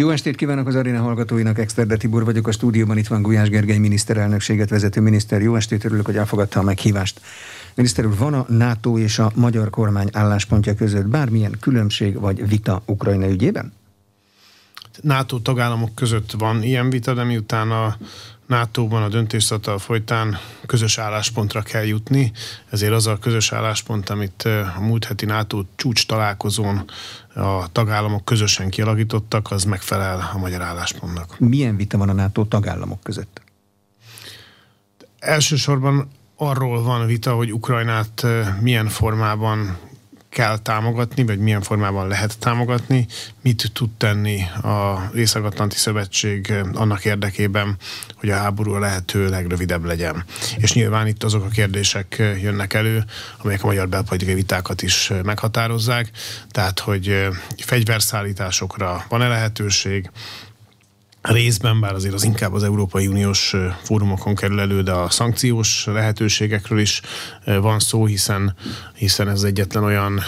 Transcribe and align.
Jó 0.00 0.10
estét 0.10 0.36
kívánok 0.36 0.66
az 0.66 0.74
aréna 0.74 1.02
hallgatóinak, 1.02 1.58
Exterde 1.58 1.96
Tibor 1.96 2.24
vagyok 2.24 2.46
a 2.46 2.52
stúdióban, 2.52 2.98
itt 2.98 3.06
van 3.06 3.22
Gulyás 3.22 3.48
Gergely 3.48 3.78
miniszterelnökséget 3.78 4.70
vezető 4.70 5.00
miniszter. 5.00 5.42
Jó 5.42 5.56
estét, 5.56 5.84
örülök, 5.84 6.06
hogy 6.06 6.16
elfogadta 6.16 6.60
a 6.60 6.62
meghívást. 6.62 7.20
Miniszter 7.74 8.06
úr, 8.06 8.16
van 8.16 8.34
a 8.34 8.46
NATO 8.48 8.98
és 8.98 9.18
a 9.18 9.32
magyar 9.34 9.70
kormány 9.70 10.08
álláspontja 10.12 10.74
között 10.74 11.06
bármilyen 11.06 11.56
különbség 11.60 12.20
vagy 12.20 12.48
vita 12.48 12.82
Ukrajna 12.86 13.28
ügyében? 13.28 13.72
NATO 15.02 15.38
tagállamok 15.38 15.94
között 15.94 16.30
van 16.30 16.62
ilyen 16.62 16.90
vita, 16.90 17.14
de 17.14 17.24
miután 17.24 17.70
a 17.70 17.96
NATO-ban 18.46 19.02
a 19.02 19.08
döntészatal 19.08 19.78
folytán 19.78 20.38
közös 20.66 20.98
álláspontra 20.98 21.62
kell 21.62 21.84
jutni, 21.84 22.32
ezért 22.70 22.92
az 22.92 23.06
a 23.06 23.18
közös 23.18 23.52
álláspont, 23.52 24.08
amit 24.08 24.42
a 24.76 24.80
múlt 24.80 25.04
heti 25.04 25.26
NATO 25.26 25.62
csúcs 25.76 26.06
találkozón 26.06 26.84
a 27.34 27.72
tagállamok 27.72 28.24
közösen 28.24 28.70
kialakítottak, 28.70 29.50
az 29.50 29.64
megfelel 29.64 30.30
a 30.34 30.38
magyar 30.38 30.62
álláspontnak. 30.62 31.38
Milyen 31.38 31.76
vita 31.76 31.98
van 31.98 32.08
a 32.08 32.12
NATO 32.12 32.44
tagállamok 32.44 33.02
között? 33.02 33.42
Elsősorban 35.18 36.10
arról 36.36 36.82
van 36.82 37.06
vita, 37.06 37.34
hogy 37.34 37.52
Ukrajnát 37.52 38.26
milyen 38.60 38.88
formában 38.88 39.78
kell 40.30 40.58
támogatni, 40.58 41.24
vagy 41.24 41.38
milyen 41.38 41.62
formában 41.62 42.08
lehet 42.08 42.38
támogatni, 42.38 43.06
mit 43.42 43.70
tud 43.72 43.90
tenni 43.90 44.42
a 44.62 45.10
Észak-Atlanti 45.14 45.76
Szövetség 45.76 46.52
annak 46.72 47.04
érdekében, 47.04 47.76
hogy 48.14 48.30
a 48.30 48.36
háború 48.36 48.72
a 48.72 48.78
lehető 48.78 49.28
legrövidebb 49.28 49.84
legyen. 49.84 50.24
És 50.56 50.72
nyilván 50.72 51.06
itt 51.06 51.24
azok 51.24 51.44
a 51.44 51.48
kérdések 51.48 52.16
jönnek 52.18 52.74
elő, 52.74 53.04
amelyek 53.38 53.62
a 53.62 53.66
magyar 53.66 53.88
belpolitikai 53.88 54.34
vitákat 54.34 54.82
is 54.82 55.12
meghatározzák, 55.24 56.10
tehát 56.48 56.78
hogy 56.78 57.28
fegyverszállításokra 57.56 59.04
van-e 59.08 59.28
lehetőség, 59.28 60.10
részben, 61.22 61.80
bár 61.80 61.94
azért 61.94 62.14
az 62.14 62.24
inkább 62.24 62.52
az 62.52 62.62
Európai 62.62 63.06
Uniós 63.06 63.54
fórumokon 63.82 64.34
kerül 64.34 64.60
elő, 64.60 64.82
de 64.82 64.92
a 64.92 65.10
szankciós 65.10 65.86
lehetőségekről 65.86 66.80
is 66.80 67.00
van 67.44 67.78
szó, 67.78 68.06
hiszen, 68.06 68.54
hiszen 68.94 69.28
ez 69.28 69.42
egyetlen 69.42 69.84
olyan 69.84 70.20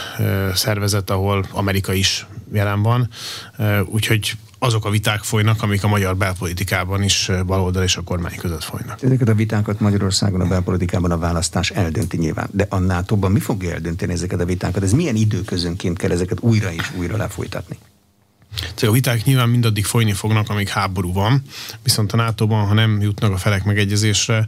szervezet, 0.54 1.10
ahol 1.10 1.46
Amerika 1.50 1.92
is 1.92 2.26
jelen 2.52 2.82
van. 2.82 3.08
Úgyhogy 3.84 4.32
azok 4.58 4.84
a 4.84 4.90
viták 4.90 5.22
folynak, 5.22 5.62
amik 5.62 5.84
a 5.84 5.88
magyar 5.88 6.16
belpolitikában 6.16 7.02
is 7.02 7.30
baloldal 7.46 7.82
és 7.82 7.96
a 7.96 8.02
kormány 8.02 8.36
között 8.36 8.64
folynak. 8.64 9.02
Ezeket 9.02 9.28
a 9.28 9.34
vitákat 9.34 9.80
Magyarországon 9.80 10.40
a 10.40 10.46
belpolitikában 10.46 11.10
a 11.10 11.18
választás 11.18 11.70
eldönti 11.70 12.16
nyilván. 12.16 12.48
De 12.50 12.66
a 12.68 12.78
nato 12.78 13.16
mi 13.28 13.40
fogja 13.40 13.72
eldönteni 13.72 14.12
ezeket 14.12 14.40
a 14.40 14.44
vitákat? 14.44 14.82
Ez 14.82 14.92
milyen 14.92 15.16
időközönként 15.16 15.98
kell 15.98 16.10
ezeket 16.10 16.38
újra 16.40 16.72
és 16.72 16.90
újra 16.98 17.16
lefolytatni? 17.16 17.78
A 18.86 18.90
viták 18.90 19.24
nyilván 19.24 19.48
mindaddig 19.48 19.84
folyni 19.84 20.12
fognak, 20.12 20.48
amíg 20.48 20.68
háború 20.68 21.12
van, 21.12 21.42
viszont 21.82 22.12
a 22.12 22.16
NATO-ban, 22.16 22.66
ha 22.66 22.74
nem 22.74 23.02
jutnak 23.02 23.32
a 23.32 23.36
felek 23.36 23.64
megegyezésre, 23.64 24.46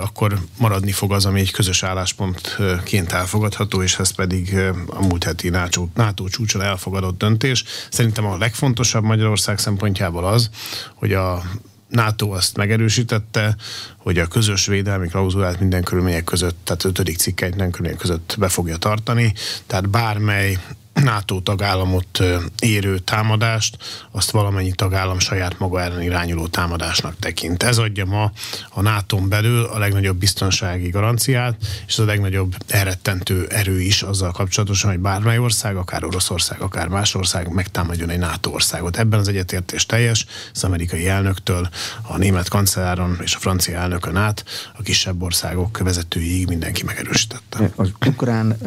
akkor 0.00 0.38
maradni 0.58 0.92
fog 0.92 1.12
az, 1.12 1.24
ami 1.24 1.40
egy 1.40 1.50
közös 1.50 1.82
álláspontként 1.82 3.12
elfogadható, 3.12 3.82
és 3.82 3.98
ez 3.98 4.10
pedig 4.10 4.56
a 4.86 5.02
múlt 5.06 5.24
heti 5.24 5.48
NATO, 5.48 5.88
NATO 5.94 6.28
csúcson 6.28 6.62
elfogadott 6.62 7.18
döntés. 7.18 7.64
Szerintem 7.90 8.26
a 8.26 8.36
legfontosabb 8.36 9.04
Magyarország 9.04 9.58
szempontjából 9.58 10.26
az, 10.26 10.50
hogy 10.94 11.12
a 11.12 11.42
NATO 11.88 12.30
azt 12.30 12.56
megerősítette, 12.56 13.56
hogy 13.96 14.18
a 14.18 14.26
közös 14.26 14.66
védelmi 14.66 15.08
klauzulát 15.08 15.60
minden 15.60 15.82
körülmények 15.82 16.24
között, 16.24 16.56
tehát 16.64 16.84
ötödik 16.84 17.16
cikkeit 17.16 17.50
minden 17.50 17.70
körülmények 17.70 18.00
között 18.00 18.36
be 18.38 18.48
fogja 18.48 18.76
tartani, 18.76 19.32
tehát 19.66 19.88
bármely 19.88 20.58
NATO 21.02 21.40
tagállamot 21.40 22.22
érő 22.58 22.98
támadást, 22.98 23.76
azt 24.10 24.30
valamennyi 24.30 24.72
tagállam 24.72 25.18
saját 25.18 25.58
maga 25.58 25.80
ellen 25.80 26.02
irányuló 26.02 26.46
támadásnak 26.46 27.18
tekint. 27.18 27.62
Ez 27.62 27.78
adja 27.78 28.04
ma 28.04 28.32
a 28.70 28.80
nato 28.80 29.16
belül 29.16 29.64
a 29.64 29.78
legnagyobb 29.78 30.16
biztonsági 30.16 30.88
garanciát, 30.88 31.56
és 31.86 31.98
a 31.98 32.04
legnagyobb 32.04 32.54
elrettentő 32.66 33.46
erő 33.46 33.80
is 33.80 34.02
azzal 34.02 34.32
kapcsolatosan, 34.32 34.90
hogy 34.90 35.00
bármely 35.00 35.38
ország, 35.38 35.76
akár 35.76 36.04
Oroszország, 36.04 36.60
akár 36.60 36.88
más 36.88 37.14
ország 37.14 37.48
megtámadjon 37.48 38.10
egy 38.10 38.18
NATO 38.18 38.50
országot. 38.50 38.96
Ebben 38.96 39.18
az 39.18 39.28
egyetértés 39.28 39.86
teljes, 39.86 40.26
az 40.54 40.64
amerikai 40.64 41.08
elnöktől, 41.08 41.68
a 42.02 42.16
német 42.16 42.48
kancelláron 42.48 43.18
és 43.22 43.34
a 43.34 43.38
francia 43.38 43.78
elnökön 43.78 44.16
át, 44.16 44.44
a 44.78 44.82
kisebb 44.82 45.22
országok 45.22 45.78
vezetőiig 45.78 46.46
mindenki 46.46 46.84
megerősítette. 46.84 47.70
Az 47.76 47.90
ukrán, 48.06 48.58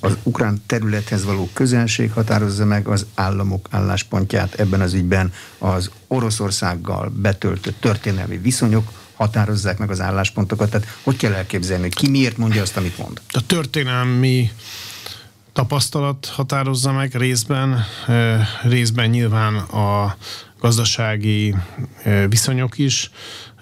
az 0.00 0.16
ukrán 0.22 0.62
területhez 0.66 1.24
való 1.24 1.48
közelség 1.58 2.12
határozza 2.12 2.64
meg 2.64 2.88
az 2.88 3.06
államok 3.14 3.68
álláspontját 3.70 4.54
ebben 4.54 4.80
az 4.80 4.92
ügyben, 4.92 5.32
az 5.58 5.90
Oroszországgal 6.06 7.12
betöltött 7.16 7.80
történelmi 7.80 8.36
viszonyok 8.36 8.92
határozzák 9.14 9.78
meg 9.78 9.90
az 9.90 10.00
álláspontokat. 10.00 10.70
Tehát 10.70 10.86
hogy 11.02 11.16
kell 11.16 11.32
elképzelni, 11.32 11.88
ki 11.88 12.08
miért 12.08 12.36
mondja 12.36 12.62
azt, 12.62 12.76
amit 12.76 12.98
mond? 12.98 13.20
A 13.30 13.46
történelmi 13.46 14.50
tapasztalat 15.52 16.26
határozza 16.26 16.92
meg 16.92 17.14
részben, 17.14 17.84
részben 18.62 19.08
nyilván 19.08 19.56
a 19.56 20.16
gazdasági 20.60 21.54
viszonyok 22.28 22.78
is, 22.78 23.10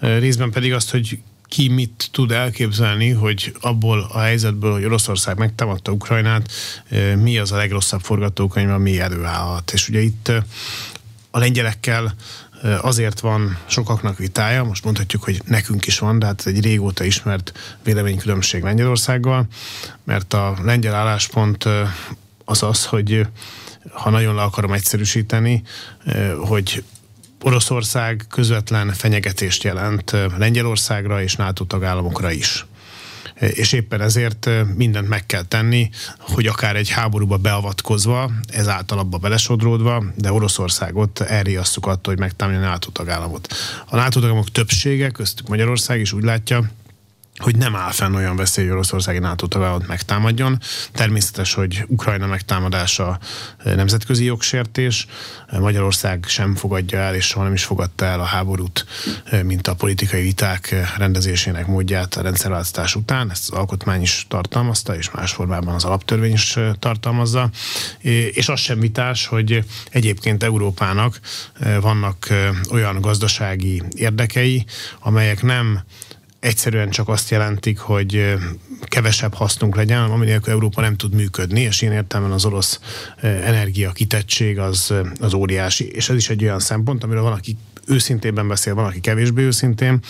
részben 0.00 0.50
pedig 0.50 0.72
azt, 0.72 0.90
hogy 0.90 1.18
ki 1.48 1.68
mit 1.68 2.08
tud 2.12 2.30
elképzelni, 2.30 3.10
hogy 3.10 3.56
abból 3.60 4.06
a 4.12 4.18
helyzetből, 4.18 4.72
hogy 4.72 4.84
Oroszország 4.84 5.38
megtámadta 5.38 5.92
Ukrajnát, 5.92 6.50
mi 7.16 7.38
az 7.38 7.52
a 7.52 7.56
legrosszabb 7.56 8.00
forgatókönyv, 8.00 8.70
ami 8.70 9.00
előállhat. 9.00 9.72
És 9.72 9.88
ugye 9.88 10.00
itt 10.00 10.32
a 11.30 11.38
lengyelekkel 11.38 12.14
azért 12.80 13.20
van 13.20 13.58
sokaknak 13.66 14.18
vitája, 14.18 14.64
most 14.64 14.84
mondhatjuk, 14.84 15.22
hogy 15.22 15.42
nekünk 15.44 15.86
is 15.86 15.98
van, 15.98 16.18
de 16.18 16.26
hát 16.26 16.46
egy 16.46 16.60
régóta 16.60 17.04
ismert 17.04 17.76
véleménykülönbség 17.82 18.62
Lengyelországgal, 18.62 19.46
mert 20.04 20.32
a 20.32 20.56
lengyel 20.62 20.94
álláspont 20.94 21.64
az 22.44 22.62
az, 22.62 22.84
hogy 22.84 23.26
ha 23.92 24.10
nagyon 24.10 24.34
le 24.34 24.42
akarom 24.42 24.72
egyszerűsíteni, 24.72 25.62
hogy 26.38 26.84
Oroszország 27.42 28.24
közvetlen 28.30 28.92
fenyegetést 28.92 29.62
jelent 29.62 30.16
Lengyelországra 30.38 31.22
és 31.22 31.36
NATO 31.36 31.64
tagállamokra 31.64 32.30
is 32.30 32.66
és 33.40 33.72
éppen 33.72 34.00
ezért 34.00 34.48
mindent 34.76 35.08
meg 35.08 35.26
kell 35.26 35.42
tenni, 35.42 35.90
hogy 36.18 36.46
akár 36.46 36.76
egy 36.76 36.90
háborúba 36.90 37.36
beavatkozva, 37.36 38.30
ezáltal 38.48 38.98
abba 38.98 39.18
belesodródva, 39.18 40.04
de 40.14 40.32
Oroszországot 40.32 41.20
elriasszuk 41.20 41.86
attól, 41.86 42.12
hogy 42.12 42.22
megtámadja 42.22 42.60
a 42.60 42.70
NATO 42.70 42.90
tagállamot. 42.90 43.48
A 43.86 43.96
NATO 43.96 44.20
tagállamok 44.20 44.50
többsége, 44.50 45.10
köztük 45.10 45.48
Magyarország 45.48 46.00
is 46.00 46.12
úgy 46.12 46.24
látja, 46.24 46.70
hogy 47.36 47.56
nem 47.56 47.76
áll 47.76 47.90
fenn 47.90 48.14
olyan 48.14 48.36
veszély, 48.36 48.64
hogy 48.64 48.74
Oroszországi 48.74 49.18
NATO 49.18 49.46
tagállamot 49.46 49.86
megtámadjon. 49.86 50.58
Természetes, 50.92 51.54
hogy 51.54 51.84
Ukrajna 51.86 52.26
megtámadása 52.26 53.18
eh, 53.58 53.74
nemzetközi 53.74 54.24
jogsértés. 54.24 55.06
Eh, 55.46 55.58
Magyarország 55.58 56.24
sem 56.28 56.54
fogadja 56.54 56.98
el, 56.98 57.14
és 57.14 57.26
soha 57.26 57.44
nem 57.44 57.54
is 57.54 57.64
fogadta 57.64 58.04
el 58.04 58.20
a 58.20 58.24
háborút, 58.24 58.86
eh, 59.24 59.42
mint 59.42 59.66
a 59.66 59.74
politikai 59.74 60.22
viták 60.22 60.74
rendezésének 60.96 61.66
módját 61.66 62.14
a 62.14 62.22
rendszerváltozás 62.22 62.94
után. 62.94 63.30
Ezt 63.30 63.50
az 63.50 63.58
alkotmány 63.58 64.02
is 64.02 64.26
tartalmazta, 64.28 64.96
és 64.96 65.10
más 65.10 65.32
formában 65.32 65.74
az 65.74 65.84
alaptörvény 65.84 66.32
is 66.32 66.58
tartalmazza. 66.78 67.50
És 68.32 68.48
az 68.48 68.60
sem 68.60 68.80
vitás, 68.80 69.26
hogy 69.26 69.64
egyébként 69.90 70.42
Európának 70.42 71.20
vannak 71.80 72.28
olyan 72.70 73.00
gazdasági 73.00 73.82
érdekei, 73.96 74.64
amelyek 75.00 75.42
nem 75.42 75.82
egyszerűen 76.46 76.90
csak 76.90 77.08
azt 77.08 77.30
jelentik, 77.30 77.78
hogy 77.78 78.34
kevesebb 78.82 79.34
hasznunk 79.34 79.76
legyen, 79.76 80.00
ami 80.00 80.24
nélkül 80.24 80.52
Európa 80.52 80.80
nem 80.80 80.96
tud 80.96 81.14
működni, 81.14 81.60
és 81.60 81.82
én 81.82 81.92
értem, 81.92 82.32
az 82.32 82.44
orosz 82.44 82.80
energia 83.20 83.92
kitettség 83.92 84.58
az, 84.58 84.94
az 85.20 85.34
óriási, 85.34 85.88
és 85.88 86.08
ez 86.08 86.16
is 86.16 86.30
egy 86.30 86.42
olyan 86.42 86.58
szempont, 86.58 87.04
amiről 87.04 87.22
van, 87.22 87.32
aki 87.32 87.56
őszintében 87.86 88.48
beszél, 88.48 88.74
van, 88.74 88.84
aki 88.84 89.00
kevésbé 89.00 89.42
őszintén, 89.42 90.00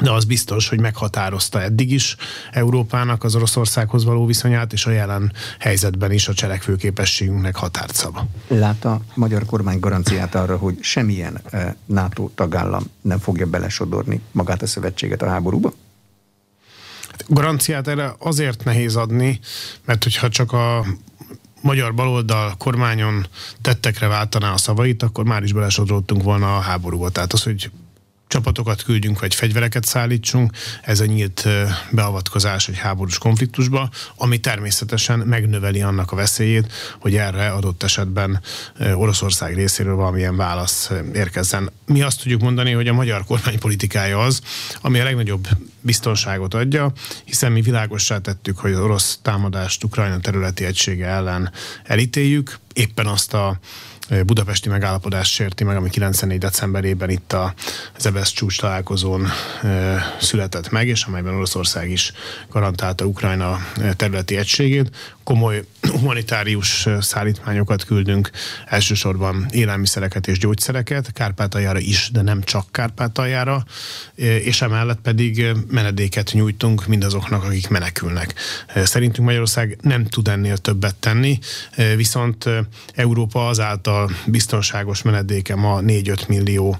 de 0.00 0.10
az 0.10 0.24
biztos, 0.24 0.68
hogy 0.68 0.80
meghatározta 0.80 1.62
eddig 1.62 1.92
is 1.92 2.16
Európának 2.52 3.24
az 3.24 3.34
Oroszországhoz 3.34 4.04
való 4.04 4.26
viszonyát, 4.26 4.72
és 4.72 4.86
a 4.86 4.90
jelen 4.90 5.32
helyzetben 5.58 6.12
is 6.12 6.28
a 6.28 6.34
cselekvőképességünknek 6.34 7.56
határt 7.56 7.94
szab. 7.94 8.18
Lát 8.48 8.84
a 8.84 9.00
magyar 9.14 9.44
kormány 9.44 9.80
garanciát 9.80 10.34
arra, 10.34 10.56
hogy 10.56 10.78
semmilyen 10.80 11.40
eh, 11.50 11.74
NATO 11.86 12.30
tagállam 12.34 12.82
nem 13.00 13.18
fogja 13.18 13.46
belesodorni 13.46 14.20
magát 14.32 14.62
a 14.62 14.66
szövetséget 14.66 15.22
a 15.22 15.28
háborúba? 15.28 15.72
Garanciát 17.26 17.88
erre 17.88 18.14
azért 18.18 18.64
nehéz 18.64 18.96
adni, 18.96 19.40
mert 19.84 20.02
hogyha 20.02 20.28
csak 20.28 20.52
a 20.52 20.84
magyar 21.60 21.94
baloldal 21.94 22.54
kormányon 22.58 23.26
tettekre 23.60 24.06
váltaná 24.06 24.52
a 24.52 24.56
szavait, 24.56 25.02
akkor 25.02 25.24
már 25.24 25.42
is 25.42 25.52
belesodródtunk 25.52 26.22
volna 26.22 26.56
a 26.56 26.60
háborúba. 26.60 27.10
Tehát 27.10 27.32
az, 27.32 27.42
hogy 27.42 27.70
csapatokat 28.30 28.82
küldjünk, 28.82 29.20
vagy 29.20 29.34
fegyvereket 29.34 29.84
szállítsunk, 29.84 30.52
ez 30.82 31.00
a 31.00 31.04
nyílt 31.04 31.48
beavatkozás 31.90 32.68
egy 32.68 32.78
háborús 32.78 33.18
konfliktusba, 33.18 33.90
ami 34.16 34.38
természetesen 34.38 35.18
megnöveli 35.18 35.82
annak 35.82 36.12
a 36.12 36.16
veszélyét, 36.16 36.72
hogy 36.98 37.16
erre 37.16 37.48
adott 37.48 37.82
esetben 37.82 38.40
Oroszország 38.94 39.54
részéről 39.54 39.94
valamilyen 39.94 40.36
válasz 40.36 40.90
érkezzen. 41.14 41.70
Mi 41.86 42.02
azt 42.02 42.22
tudjuk 42.22 42.40
mondani, 42.40 42.72
hogy 42.72 42.88
a 42.88 42.92
magyar 42.92 43.24
kormány 43.24 43.58
politikája 43.58 44.18
az, 44.18 44.40
ami 44.80 45.00
a 45.00 45.04
legnagyobb 45.04 45.48
biztonságot 45.80 46.54
adja, 46.54 46.92
hiszen 47.24 47.52
mi 47.52 47.60
világossá 47.60 48.18
tettük, 48.18 48.58
hogy 48.58 48.72
az 48.72 48.80
orosz 48.80 49.18
támadást 49.22 49.84
Ukrajna 49.84 50.20
területi 50.20 50.64
egysége 50.64 51.06
ellen 51.06 51.52
elítéljük, 51.84 52.58
éppen 52.72 53.06
azt 53.06 53.34
a 53.34 53.58
budapesti 54.26 54.68
megállapodást 54.68 55.32
sérti 55.32 55.64
meg, 55.64 55.76
ami 55.76 55.90
94. 55.90 56.38
decemberében 56.38 57.10
itt 57.10 57.32
a 57.32 57.54
Zebesz 57.98 58.30
csúcs 58.30 58.60
találkozón 58.60 59.26
született 60.20 60.70
meg, 60.70 60.88
és 60.88 61.04
amelyben 61.04 61.34
Oroszország 61.34 61.90
is 61.90 62.12
garantálta 62.50 63.04
Ukrajna 63.04 63.58
területi 63.96 64.36
egységét 64.36 64.90
komoly 65.24 65.64
humanitárius 65.80 66.86
szállítmányokat 67.00 67.84
küldünk, 67.84 68.30
elsősorban 68.66 69.46
élelmiszereket 69.50 70.26
és 70.26 70.38
gyógyszereket, 70.38 71.12
Kárpátaljára 71.12 71.78
is, 71.78 72.10
de 72.12 72.22
nem 72.22 72.42
csak 72.42 72.66
Kárpátaljára, 72.70 73.64
és 74.14 74.62
emellett 74.62 75.00
pedig 75.00 75.46
menedéket 75.70 76.32
nyújtunk 76.32 76.86
mindazoknak, 76.86 77.44
akik 77.44 77.68
menekülnek. 77.68 78.34
Szerintünk 78.74 79.26
Magyarország 79.26 79.78
nem 79.80 80.06
tud 80.06 80.28
ennél 80.28 80.56
többet 80.56 80.94
tenni, 80.94 81.38
viszont 81.96 82.48
Európa 82.94 83.48
azáltal 83.48 84.10
biztonságos 84.26 85.02
menedéke 85.02 85.54
ma 85.54 85.80
4-5 85.82 86.28
millió 86.28 86.78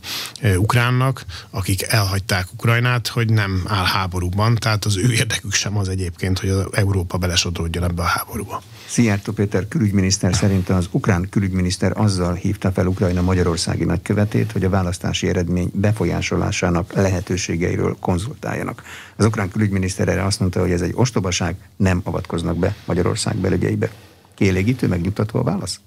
ukránnak, 0.56 1.24
akik 1.50 1.82
elhagyták 1.82 2.52
Ukrajnát, 2.52 3.08
hogy 3.08 3.32
nem 3.32 3.62
áll 3.66 3.84
háborúban, 3.84 4.54
tehát 4.54 4.84
az 4.84 4.96
ő 4.96 5.12
érdekük 5.12 5.52
sem 5.52 5.76
az 5.76 5.88
egyébként, 5.88 6.38
hogy 6.38 6.48
az 6.48 6.66
Európa 6.72 7.18
belesodródjon 7.18 7.84
ebbe 7.84 8.02
a 8.02 8.06
háborúba 8.06 8.29
háborúba. 8.30 8.62
Szijjártó 8.86 9.32
Péter 9.32 9.68
külügyminiszter 9.68 10.34
szerint 10.34 10.68
az 10.68 10.88
ukrán 10.90 11.28
külügyminiszter 11.30 11.92
azzal 11.94 12.34
hívta 12.34 12.72
fel 12.72 12.86
Ukrajna 12.86 13.22
magyarországi 13.22 13.84
nagykövetét, 13.84 14.52
hogy 14.52 14.64
a 14.64 14.68
választási 14.68 15.28
eredmény 15.28 15.70
befolyásolásának 15.74 16.92
lehetőségeiről 16.92 17.96
konzultáljanak. 18.00 18.82
Az 19.16 19.24
ukrán 19.24 19.50
külügyminiszter 19.50 20.08
erre 20.08 20.24
azt 20.24 20.40
mondta, 20.40 20.60
hogy 20.60 20.70
ez 20.70 20.80
egy 20.80 20.92
ostobaság, 20.94 21.56
nem 21.76 22.00
avatkoznak 22.04 22.56
be 22.56 22.74
Magyarország 22.84 23.36
belügyeibe. 23.36 23.90
Kielégítő, 24.34 24.86
megnyugtató 24.88 25.38
a 25.38 25.42
válasz? 25.42 25.80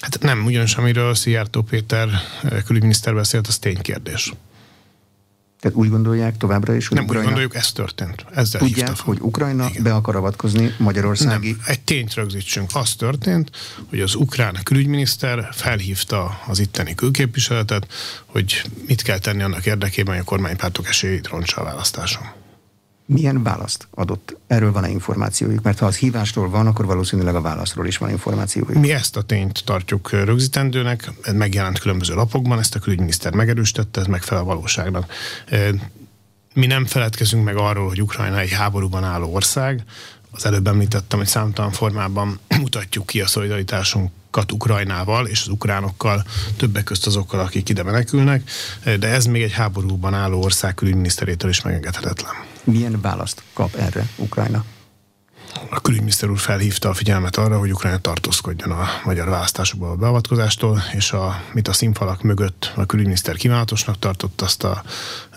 Hát 0.00 0.18
nem, 0.20 0.44
ugyanis 0.44 0.74
amiről 0.74 1.14
Szijjártó 1.14 1.62
Péter 1.62 2.08
eh, 2.08 2.62
külügyminiszter 2.66 3.14
beszélt, 3.14 3.46
az 3.46 3.58
ténykérdés. 3.58 4.32
Tehát 5.60 5.76
úgy 5.76 5.88
gondolják 5.88 6.36
továbbra 6.36 6.74
is, 6.74 6.86
hogy 6.88 6.96
Nem 6.96 7.06
Ukrajna... 7.06 7.28
úgy 7.28 7.34
gondoljuk, 7.34 7.54
ez 7.62 7.72
történt. 7.72 8.24
Ezzel 8.34 8.60
Tudják, 8.60 8.98
hogy 8.98 9.18
Ukrajna 9.20 9.68
Igen. 9.68 9.82
be 9.82 9.94
akar 9.94 10.16
avatkozni 10.16 10.74
Magyarországi... 10.78 11.50
Nem, 11.50 11.60
egy 11.66 11.80
tényt 11.80 12.14
rögzítsünk. 12.14 12.70
Az 12.72 12.94
történt, 12.94 13.50
hogy 13.88 14.00
az 14.00 14.14
ukrán 14.14 14.58
külügyminiszter 14.62 15.48
felhívta 15.52 16.40
az 16.46 16.58
itteni 16.58 16.94
külképviseletet, 16.94 17.86
hogy 18.26 18.62
mit 18.86 19.02
kell 19.02 19.18
tenni 19.18 19.42
annak 19.42 19.66
érdekében, 19.66 20.14
hogy 20.14 20.22
a 20.22 20.28
kormánypártok 20.28 20.88
esélyét 20.88 21.28
roncsa 21.28 21.60
a 21.60 21.64
választáson 21.64 22.39
milyen 23.10 23.42
választ 23.42 23.88
adott? 23.90 24.36
Erről 24.46 24.72
van-e 24.72 24.88
információjuk? 24.88 25.62
Mert 25.62 25.78
ha 25.78 25.86
az 25.86 25.96
hívásról 25.96 26.50
van, 26.50 26.66
akkor 26.66 26.86
valószínűleg 26.86 27.34
a 27.34 27.40
válaszról 27.40 27.86
is 27.86 27.96
van 27.96 28.10
információjuk. 28.10 28.80
Mi 28.80 28.92
ezt 28.92 29.16
a 29.16 29.22
tényt 29.22 29.62
tartjuk 29.64 30.10
rögzítendőnek, 30.10 31.10
megjelent 31.32 31.78
különböző 31.78 32.14
lapokban, 32.14 32.58
ezt 32.58 32.74
a 32.74 32.78
külügyminiszter 32.78 33.32
megerősítette, 33.32 34.00
ez 34.00 34.06
megfelel 34.06 34.42
a 34.42 34.46
valóságnak. 34.46 35.12
Mi 36.54 36.66
nem 36.66 36.86
feledkezünk 36.86 37.44
meg 37.44 37.56
arról, 37.56 37.88
hogy 37.88 38.02
Ukrajna 38.02 38.38
egy 38.38 38.52
háborúban 38.52 39.04
álló 39.04 39.34
ország. 39.34 39.84
Az 40.30 40.46
előbb 40.46 40.66
említettem, 40.66 41.18
hogy 41.18 41.28
számtalan 41.28 41.70
formában 41.70 42.38
mutatjuk 42.60 43.06
ki 43.06 43.20
a 43.20 43.26
szolidaritásunkat 43.26 44.52
Ukrajnával 44.52 45.26
és 45.26 45.40
az 45.40 45.48
ukránokkal, 45.48 46.24
többek 46.56 46.84
közt 46.84 47.06
azokkal, 47.06 47.40
akik 47.40 47.68
ide 47.68 47.82
menekülnek, 47.82 48.50
de 48.98 49.08
ez 49.08 49.24
még 49.24 49.42
egy 49.42 49.52
háborúban 49.52 50.14
álló 50.14 50.42
ország 50.42 50.74
külügyminiszterétől 50.74 51.50
is 51.50 51.62
megengedhetetlen. 51.62 52.49
Milyen 52.70 53.00
választ 53.00 53.42
kap 53.52 53.74
erre 53.74 54.08
Ukrajna? 54.16 54.64
A 55.70 55.80
külügyminiszter 55.80 56.30
úr 56.30 56.38
felhívta 56.38 56.88
a 56.88 56.94
figyelmet 56.94 57.36
arra, 57.36 57.58
hogy 57.58 57.72
Ukrajna 57.72 57.98
tartózkodjon 57.98 58.70
a 58.70 58.86
magyar 59.04 59.28
választásokból 59.28 59.90
a 59.90 59.94
beavatkozástól, 59.94 60.82
és 60.92 61.12
a, 61.12 61.42
mit 61.52 61.68
a 61.68 61.72
színfalak 61.72 62.22
mögött 62.22 62.72
a 62.76 62.86
külügyminiszter 62.86 63.36
kívánatosnak 63.36 63.98
tartott, 63.98 64.40
azt 64.40 64.64
a 64.64 64.82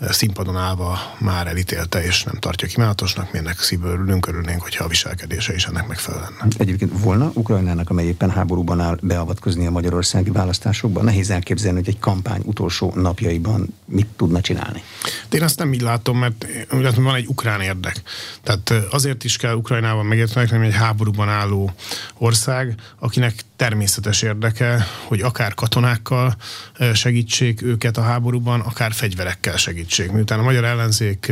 színpadon 0.09 0.57
állva 0.57 0.99
már 1.19 1.47
elítélte, 1.47 2.03
és 2.03 2.23
nem 2.23 2.35
tartja 2.35 2.67
kívánatosnak, 2.67 3.31
mi 3.31 3.37
ennek 3.37 3.59
szívből 3.59 3.91
örülünk, 3.91 4.27
örülnénk, 4.27 4.61
hogyha 4.61 4.83
a 4.83 4.87
viselkedése 4.87 5.53
is 5.53 5.65
ennek 5.65 5.87
megfelelne. 5.87 6.45
Egyébként 6.57 6.91
volna 6.99 7.31
Ukrajnának, 7.33 7.89
amely 7.89 8.05
éppen 8.05 8.29
háborúban 8.29 8.79
áll, 8.79 8.97
beavatkozni 9.01 9.65
a 9.65 9.71
magyarországi 9.71 10.29
választásokban? 10.29 11.03
Nehéz 11.03 11.29
elképzelni, 11.29 11.77
hogy 11.77 11.89
egy 11.89 11.99
kampány 11.99 12.41
utolsó 12.45 12.93
napjaiban 12.95 13.75
mit 13.85 14.07
tudna 14.07 14.41
csinálni. 14.41 14.83
De 15.29 15.37
én 15.37 15.43
azt 15.43 15.59
nem 15.59 15.73
így 15.73 15.81
látom, 15.81 16.17
mert 16.17 16.45
van 16.95 17.15
egy 17.15 17.25
ukrán 17.27 17.61
érdek. 17.61 18.01
Tehát 18.43 18.73
azért 18.91 19.23
is 19.23 19.37
kell 19.37 19.53
Ukrajnában 20.03 20.07
megértenek, 20.07 20.49
hogy 20.49 20.67
egy 20.67 20.87
háborúban 20.87 21.29
álló 21.29 21.71
ország, 22.17 22.75
akinek 22.99 23.33
természetes 23.55 24.21
érdeke, 24.21 24.85
hogy 25.07 25.21
akár 25.21 25.53
katonákkal 25.53 26.35
segítsék 26.93 27.61
őket 27.61 27.97
a 27.97 28.01
háborúban, 28.01 28.59
akár 28.59 28.91
fegyverekkel 28.93 29.57
segítsék. 29.57 30.11
Miután 30.11 30.39
a 30.39 30.43
magyar 30.43 30.63
ellenzék 30.63 31.31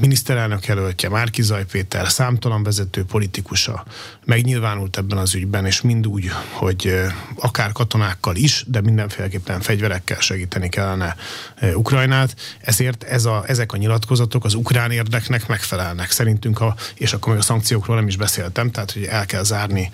miniszterelnök 0.00 0.66
jelöltje, 0.66 1.08
Márkizaj 1.08 1.64
Péter, 1.64 2.10
számtalan 2.10 2.62
vezető 2.62 3.04
politikusa 3.04 3.84
megnyilvánult 4.24 4.96
ebben 4.96 5.18
az 5.18 5.34
ügyben, 5.34 5.66
és 5.66 5.80
mind 5.80 6.06
úgy, 6.06 6.30
hogy 6.52 7.00
akár 7.34 7.72
katonákkal 7.72 8.36
is, 8.36 8.64
de 8.66 8.80
mindenféleképpen 8.80 9.60
fegyverekkel 9.60 10.20
segíteni 10.20 10.68
kellene 10.68 11.16
Ukrajnát. 11.74 12.36
Ezért 12.60 13.02
ez 13.02 13.24
a, 13.24 13.44
ezek 13.46 13.72
a 13.72 13.76
nyilatkozatok 13.76 14.44
az 14.44 14.54
ukrán 14.54 14.90
érdeknek 14.90 15.46
megfelelnek. 15.46 16.10
Szerintünk, 16.10 16.60
a, 16.60 16.74
és 16.94 17.12
akkor 17.12 17.32
még 17.32 17.40
a 17.40 17.44
szankciókról 17.44 17.96
nem 17.96 18.06
is 18.06 18.16
beszéltem, 18.16 18.70
tehát 18.70 18.92
hogy 18.92 19.04
el 19.04 19.26
kell 19.26 19.42
zárni 19.42 19.90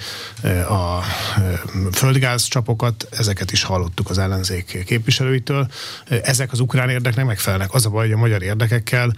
a 0.69 1.01
földgázcsapokat, 1.93 3.09
ezeket 3.11 3.53
is 3.53 3.63
hallottuk 3.63 4.11
az 4.11 4.19
ellenzék 4.19 4.85
képviselőitől. 4.87 5.69
Ezek 6.09 6.53
az 6.53 6.61
ukrán 6.61 6.89
érdeknek 6.89 7.25
megfelelnek. 7.25 7.75
Az 7.75 7.87
a 7.87 7.91
baj, 7.91 8.05
hogy 8.05 8.15
a 8.15 8.19
magyar 8.19 8.43
érdekekkel 8.43 9.15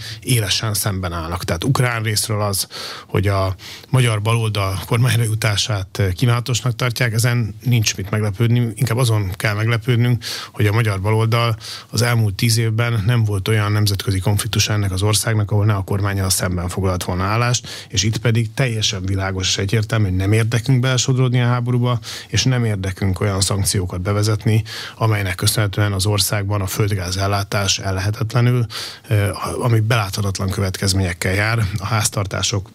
élesen 0.57 0.75
szemben 0.75 1.13
állnak. 1.13 1.45
Tehát 1.45 1.65
ukrán 1.65 2.03
részről 2.03 2.41
az, 2.41 2.67
hogy 3.07 3.27
a 3.27 3.55
magyar 3.89 4.23
baloldal 4.23 4.79
kormányra 4.87 5.23
jutását 5.23 6.03
kívánatosnak 6.15 6.77
tartják, 6.77 7.13
ezen 7.13 7.55
nincs 7.63 7.97
mit 7.97 8.11
meglepődni, 8.11 8.73
inkább 8.75 8.97
azon 8.97 9.31
kell 9.37 9.55
meglepődnünk, 9.55 10.25
hogy 10.53 10.67
a 10.67 10.73
magyar 10.73 11.01
baloldal 11.01 11.57
az 11.91 12.03
elmúlt 12.03 12.35
tíz 12.35 12.59
évben 12.59 13.03
nem 13.07 13.25
volt 13.25 13.49
olyan 13.49 13.73
nemzetközi 13.73 14.19
konfliktus 14.19 14.69
ennek 14.69 14.93
az 14.93 15.03
országnak, 15.03 15.51
ahol 15.51 15.65
ne 15.65 15.75
a 15.75 15.83
kormánya 15.83 16.31
szemben 16.31 16.69
foglalt 16.69 17.05
volna 17.05 17.25
állást, 17.25 17.69
és 17.89 18.03
itt 18.03 18.17
pedig 18.17 18.55
teljesen 18.55 19.05
világos 19.05 19.49
és 19.49 19.59
egyértelmű, 19.59 20.05
hogy 20.05 20.17
nem 20.17 20.33
érdekünk 20.33 20.81
belesodródni 20.81 21.41
a 21.41 21.47
háborúba, 21.47 21.99
és 22.29 22.45
nem 22.45 22.65
érdekünk 22.65 23.21
olyan 23.21 23.41
szankciókat 23.41 24.01
bevezetni, 24.01 24.63
amelynek 24.97 25.35
köszönhetően 25.35 25.93
az 25.93 26.07
országban 26.07 26.61
a 26.61 26.67
földgáz 26.67 27.17
ellátás 27.17 27.79
ellehetetlenül, 27.79 28.67
ami 29.61 29.81
beláthatatlan 29.81 30.36
következményekkel 30.45 31.35
jár, 31.35 31.59
a 31.79 31.87
háztartások 31.87 32.71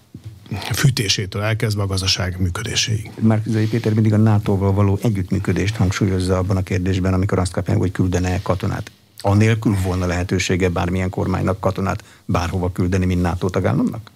fűtésétől 0.74 1.41
elkezdve 1.41 1.82
a 1.82 1.88
gazdaság 1.88 2.39
működéséig. 2.39 3.12
Márkizai 3.20 3.68
Péter 3.68 3.94
mindig 3.94 4.13
a 4.13 4.18
NATO-val 4.18 4.74
való 4.74 5.00
együttműködést 5.01 5.75
hangsúlyozza 5.75 6.38
abban 6.38 6.58
a 6.58 6.63
kérdésben, 6.63 7.13
amikor 7.13 7.39
azt 7.39 7.51
kapják, 7.51 7.77
hogy 7.77 7.91
küldene 7.91 8.41
katonát. 8.41 8.91
Anélkül 9.22 9.75
volna 9.84 10.06
lehetősége 10.06 10.70
bármilyen 10.70 11.10
kormánynak 11.10 11.60
katonát 11.60 12.03
bárhova 12.25 12.72
küldeni, 12.72 13.06
mint 13.06 13.22
NATO 13.22 13.50
tagállamnak? 13.50 14.12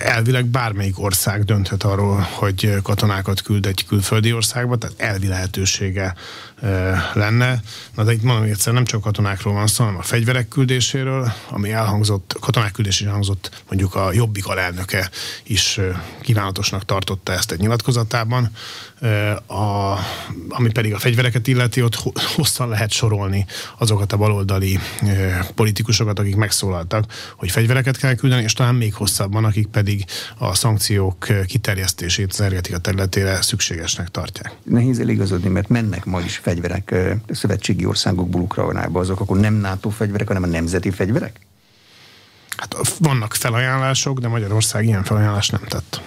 elvileg 0.00 0.46
bármelyik 0.46 0.98
ország 0.98 1.44
dönthet 1.44 1.82
arról, 1.82 2.26
hogy 2.30 2.74
katonákat 2.82 3.42
küld 3.42 3.66
egy 3.66 3.86
külföldi 3.86 4.32
országba, 4.32 4.76
tehát 4.76 5.00
elvi 5.00 5.26
lehetősége 5.26 6.14
lenne. 7.12 7.62
Na 7.94 8.04
de 8.04 8.12
itt 8.12 8.22
mondom 8.22 8.44
egyszer, 8.44 8.72
nem 8.72 8.84
csak 8.84 9.00
katonákról 9.00 9.54
van 9.54 9.66
szó, 9.66 9.84
hanem 9.84 9.98
a 9.98 10.02
fegyverek 10.02 10.48
küldéséről, 10.48 11.32
ami 11.50 11.70
elhangzott, 11.70 12.36
katonák 12.40 12.72
küldésére 12.72 13.08
elhangzott, 13.08 13.62
mondjuk 13.68 13.94
a 13.94 14.12
Jobbik 14.12 14.46
alelnöke 14.46 15.10
is 15.42 15.80
kívánatosnak 16.20 16.84
tartotta 16.84 17.32
ezt 17.32 17.52
egy 17.52 17.58
nyilatkozatában. 17.58 18.50
A, 19.46 19.96
ami 20.48 20.70
pedig 20.72 20.94
a 20.94 20.98
fegyvereket 20.98 21.46
illeti, 21.46 21.82
ott 21.82 21.94
hosszan 22.36 22.68
lehet 22.68 22.90
sorolni 22.90 23.46
azokat 23.78 24.12
a 24.12 24.16
baloldali 24.16 24.78
politikusokat, 25.54 26.18
akik 26.18 26.36
megszólaltak, 26.36 27.12
hogy 27.36 27.50
fegyvereket 27.50 27.96
kell 27.96 28.14
küldeni, 28.14 28.42
és 28.42 28.52
talán 28.52 28.74
még 28.74 28.94
hosszabban, 28.94 29.44
akik 29.44 29.66
pedig 29.66 30.04
a 30.38 30.54
szankciók 30.54 31.26
kiterjesztését 31.46 32.32
az 32.32 32.40
energetika 32.40 32.78
területére 32.78 33.42
szükségesnek 33.42 34.08
tartják. 34.08 34.52
Nehéz 34.62 34.98
eligazodni, 34.98 35.48
mert 35.48 35.68
mennek 35.68 36.04
ma 36.04 36.20
is 36.20 36.36
fegyverek 36.36 36.51
szövetségi 37.30 37.84
országokból 37.84 38.40
Ukrajnába, 38.40 39.00
azok 39.00 39.20
akkor 39.20 39.38
nem 39.38 39.54
NATO 39.54 39.88
fegyverek, 39.88 40.26
hanem 40.26 40.42
a 40.42 40.46
nemzeti 40.46 40.90
fegyverek? 40.90 41.40
Hát 42.56 42.76
vannak 42.98 43.34
felajánlások, 43.34 44.18
de 44.18 44.28
Magyarország 44.28 44.84
ilyen 44.84 45.04
felajánlást 45.04 45.52
nem 45.52 45.62
tett. 45.68 46.00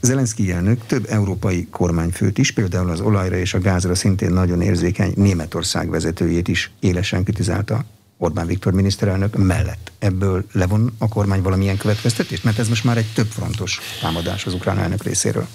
Zelenszky 0.00 0.52
elnök 0.52 0.86
több 0.86 1.06
európai 1.08 1.68
kormányfőt 1.70 2.38
is, 2.38 2.52
például 2.52 2.90
az 2.90 3.00
olajra 3.00 3.36
és 3.36 3.54
a 3.54 3.60
gázra 3.60 3.94
szintén 3.94 4.30
nagyon 4.30 4.62
érzékeny 4.62 5.12
Németország 5.16 5.90
vezetőjét 5.90 6.48
is 6.48 6.70
élesen 6.80 7.24
kritizálta 7.24 7.84
Orbán 8.18 8.46
Viktor 8.46 8.72
miniszterelnök 8.72 9.36
mellett. 9.36 9.92
Ebből 9.98 10.44
levon 10.52 10.94
a 10.98 11.08
kormány 11.08 11.42
valamilyen 11.42 11.76
következtetést? 11.76 12.44
Mert 12.44 12.58
ez 12.58 12.68
most 12.68 12.84
már 12.84 12.96
egy 12.96 13.12
több 13.14 13.26
frontos 13.26 13.80
támadás 14.00 14.46
az 14.46 14.54
ukrán 14.54 14.78
elnök 14.78 15.02
részéről. 15.02 15.46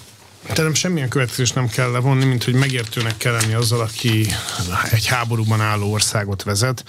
Terem 0.48 0.74
semmilyen 0.74 1.10
következést 1.10 1.56
nem 1.56 1.68
kell 1.68 1.92
levonni, 1.92 2.26
mint 2.26 2.44
hogy 2.44 2.54
megértőnek 2.54 3.18
kell 3.18 3.34
lenni 3.34 3.54
azzal, 3.54 3.80
aki 3.80 4.26
egy 4.92 5.06
háborúban 5.06 5.62
álló 5.62 5.92
országot 5.92 6.44
vezet, 6.44 6.84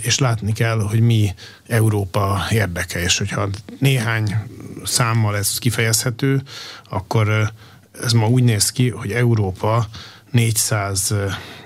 és 0.00 0.18
látni 0.18 0.52
kell, 0.52 0.80
hogy 0.80 1.00
mi 1.00 1.34
Európa 1.66 2.46
érdeke, 2.50 3.02
és 3.02 3.18
hogyha 3.18 3.48
néhány 3.78 4.34
számmal 4.84 5.36
ez 5.36 5.58
kifejezhető, 5.58 6.42
akkor 6.88 7.52
ez 8.02 8.12
ma 8.12 8.26
úgy 8.26 8.42
néz 8.42 8.70
ki, 8.70 8.88
hogy 8.88 9.12
Európa 9.12 9.88
400 10.30 11.14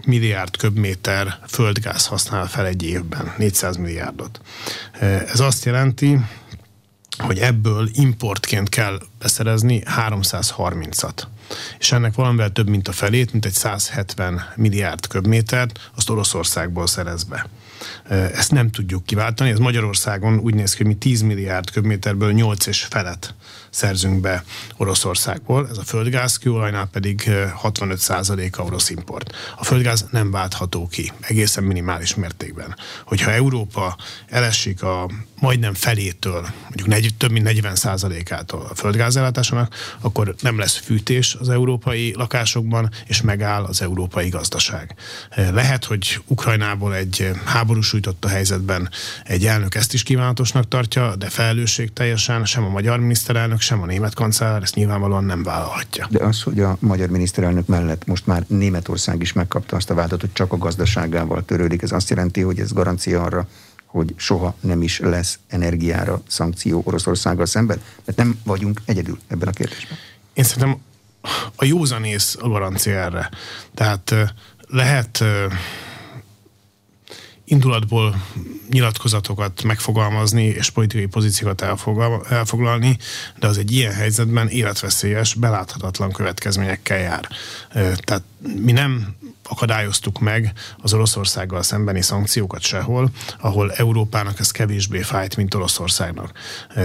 milliárd 0.06 0.56
köbméter 0.56 1.38
földgáz 1.48 2.06
használ 2.06 2.46
fel 2.46 2.66
egy 2.66 2.82
évben, 2.82 3.34
400 3.38 3.76
milliárdot. 3.76 4.40
Ez 5.32 5.40
azt 5.40 5.64
jelenti, 5.64 6.18
hogy 7.18 7.38
ebből 7.38 7.88
importként 7.92 8.68
kell 8.68 9.00
beszerezni 9.18 9.82
330-at. 10.08 11.22
És 11.78 11.92
ennek 11.92 12.14
valamivel 12.14 12.50
több, 12.50 12.68
mint 12.68 12.88
a 12.88 12.92
felét, 12.92 13.32
mint 13.32 13.44
egy 13.44 13.52
170 13.52 14.52
milliárd 14.56 15.06
köbmétert, 15.06 15.90
azt 15.96 16.10
Oroszországból 16.10 16.86
szerez 16.86 17.24
be. 17.24 17.46
Ezt 18.34 18.50
nem 18.50 18.70
tudjuk 18.70 19.04
kiváltani. 19.04 19.50
Ez 19.50 19.58
Magyarországon 19.58 20.38
úgy 20.38 20.54
néz 20.54 20.70
ki, 20.70 20.76
hogy 20.76 20.86
mi 20.86 20.98
10 20.98 21.22
milliárd 21.22 21.70
köbméterből 21.70 22.32
8 22.32 22.66
és 22.66 22.82
felet 22.82 23.34
szerzünk 23.74 24.20
be 24.20 24.44
Oroszországból, 24.76 25.68
ez 25.70 25.78
a 25.78 25.82
földgáz, 25.82 26.36
kőolajnál 26.36 26.86
pedig 26.86 27.22
65%-a 27.62 28.62
orosz 28.62 28.90
import. 28.90 29.36
A 29.56 29.64
földgáz 29.64 30.06
nem 30.10 30.30
váltható 30.30 30.86
ki, 30.86 31.12
egészen 31.20 31.64
minimális 31.64 32.14
mértékben. 32.14 32.76
Hogyha 33.04 33.30
Európa 33.30 33.96
elesik 34.28 34.82
a 34.82 35.10
majdnem 35.40 35.74
felétől, 35.74 36.48
mondjuk 36.62 36.86
negy, 36.86 37.14
több 37.18 37.30
mint 37.30 37.48
40%-ától 37.50 38.66
a 38.70 38.74
földgázellátásának, 38.74 39.74
akkor 40.00 40.34
nem 40.40 40.58
lesz 40.58 40.76
fűtés 40.76 41.36
az 41.40 41.48
európai 41.48 42.14
lakásokban, 42.16 42.90
és 43.06 43.22
megáll 43.22 43.64
az 43.64 43.82
európai 43.82 44.28
gazdaság. 44.28 44.94
Lehet, 45.34 45.84
hogy 45.84 46.20
Ukrajnából 46.26 46.94
egy 46.94 47.30
háborús 47.44 47.94
a 48.20 48.28
helyzetben 48.28 48.90
egy 49.24 49.46
elnök 49.46 49.74
ezt 49.74 49.94
is 49.94 50.02
kívánatosnak 50.02 50.68
tartja, 50.68 51.16
de 51.16 51.28
felelősség 51.28 51.92
teljesen 51.92 52.44
sem 52.44 52.64
a 52.64 52.68
magyar 52.68 52.98
miniszterelnök, 52.98 53.60
sem 53.64 53.82
a 53.82 53.86
német 53.86 54.14
kancellár 54.14 54.62
ezt 54.62 54.74
nyilvánvalóan 54.74 55.24
nem 55.24 55.42
vállalhatja. 55.42 56.06
De 56.10 56.24
az, 56.24 56.42
hogy 56.42 56.60
a 56.60 56.76
magyar 56.80 57.08
miniszterelnök 57.08 57.66
mellett 57.66 58.06
most 58.06 58.26
már 58.26 58.44
Németország 58.46 59.20
is 59.20 59.32
megkapta 59.32 59.76
azt 59.76 59.90
a 59.90 59.94
vádat, 59.94 60.20
hogy 60.20 60.32
csak 60.32 60.52
a 60.52 60.58
gazdaságával 60.58 61.44
törődik, 61.44 61.82
ez 61.82 61.92
azt 61.92 62.10
jelenti, 62.10 62.40
hogy 62.40 62.58
ez 62.58 62.72
garancia 62.72 63.22
arra, 63.22 63.48
hogy 63.86 64.14
soha 64.16 64.54
nem 64.60 64.82
is 64.82 64.98
lesz 64.98 65.38
energiára 65.48 66.22
szankció 66.26 66.82
Oroszországgal 66.84 67.46
szemben? 67.46 67.80
Mert 68.04 68.18
nem 68.18 68.38
vagyunk 68.44 68.80
egyedül 68.84 69.18
ebben 69.28 69.48
a 69.48 69.52
kérdésben. 69.52 69.98
Én 70.32 70.44
szerintem 70.44 70.80
a 71.56 71.64
józanész 71.64 72.36
a 72.40 72.48
garancia 72.48 72.98
erre. 72.98 73.30
Tehát 73.74 74.14
lehet 74.68 75.24
indulatból 77.44 78.22
nyilatkozatokat 78.70 79.62
megfogalmazni 79.62 80.44
és 80.44 80.70
politikai 80.70 81.06
pozíciókat 81.06 81.62
elfoglalni, 82.28 82.98
de 83.38 83.46
az 83.46 83.58
egy 83.58 83.72
ilyen 83.72 83.92
helyzetben 83.92 84.48
életveszélyes, 84.48 85.34
beláthatatlan 85.34 86.12
következményekkel 86.12 86.98
jár. 86.98 87.28
Tehát 87.72 88.22
mi 88.56 88.72
nem 88.72 89.14
akadályoztuk 89.48 90.20
meg 90.20 90.52
az 90.78 90.92
Oroszországgal 90.92 91.62
szembeni 91.62 92.02
szankciókat 92.02 92.60
sehol, 92.60 93.10
ahol 93.40 93.72
Európának 93.72 94.40
ez 94.40 94.50
kevésbé 94.50 95.02
fájt, 95.02 95.36
mint 95.36 95.54
Oroszországnak. 95.54 96.32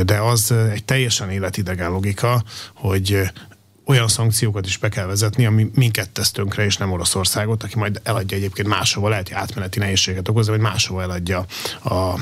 De 0.05 0.17
az 0.17 0.51
egy 0.51 0.83
teljesen 0.83 1.29
életidegen 1.29 1.91
logika, 1.91 2.43
hogy 2.73 3.31
olyan 3.89 4.07
szankciókat 4.07 4.65
is 4.65 4.77
be 4.77 4.89
kell 4.89 5.05
vezetni, 5.05 5.45
ami 5.45 5.69
minket 5.73 6.09
tesz 6.09 6.31
tönkre, 6.31 6.65
és 6.65 6.77
nem 6.77 6.91
Oroszországot, 6.91 7.63
aki 7.63 7.77
majd 7.77 8.01
eladja 8.03 8.37
egyébként 8.37 8.67
máshova, 8.67 9.09
lehet, 9.09 9.27
hogy 9.27 9.37
átmeneti 9.37 9.79
nehézséget 9.79 10.27
okoz, 10.27 10.47
vagy 10.47 10.59
máshova 10.59 11.01
eladja 11.01 11.45
a 11.83 12.17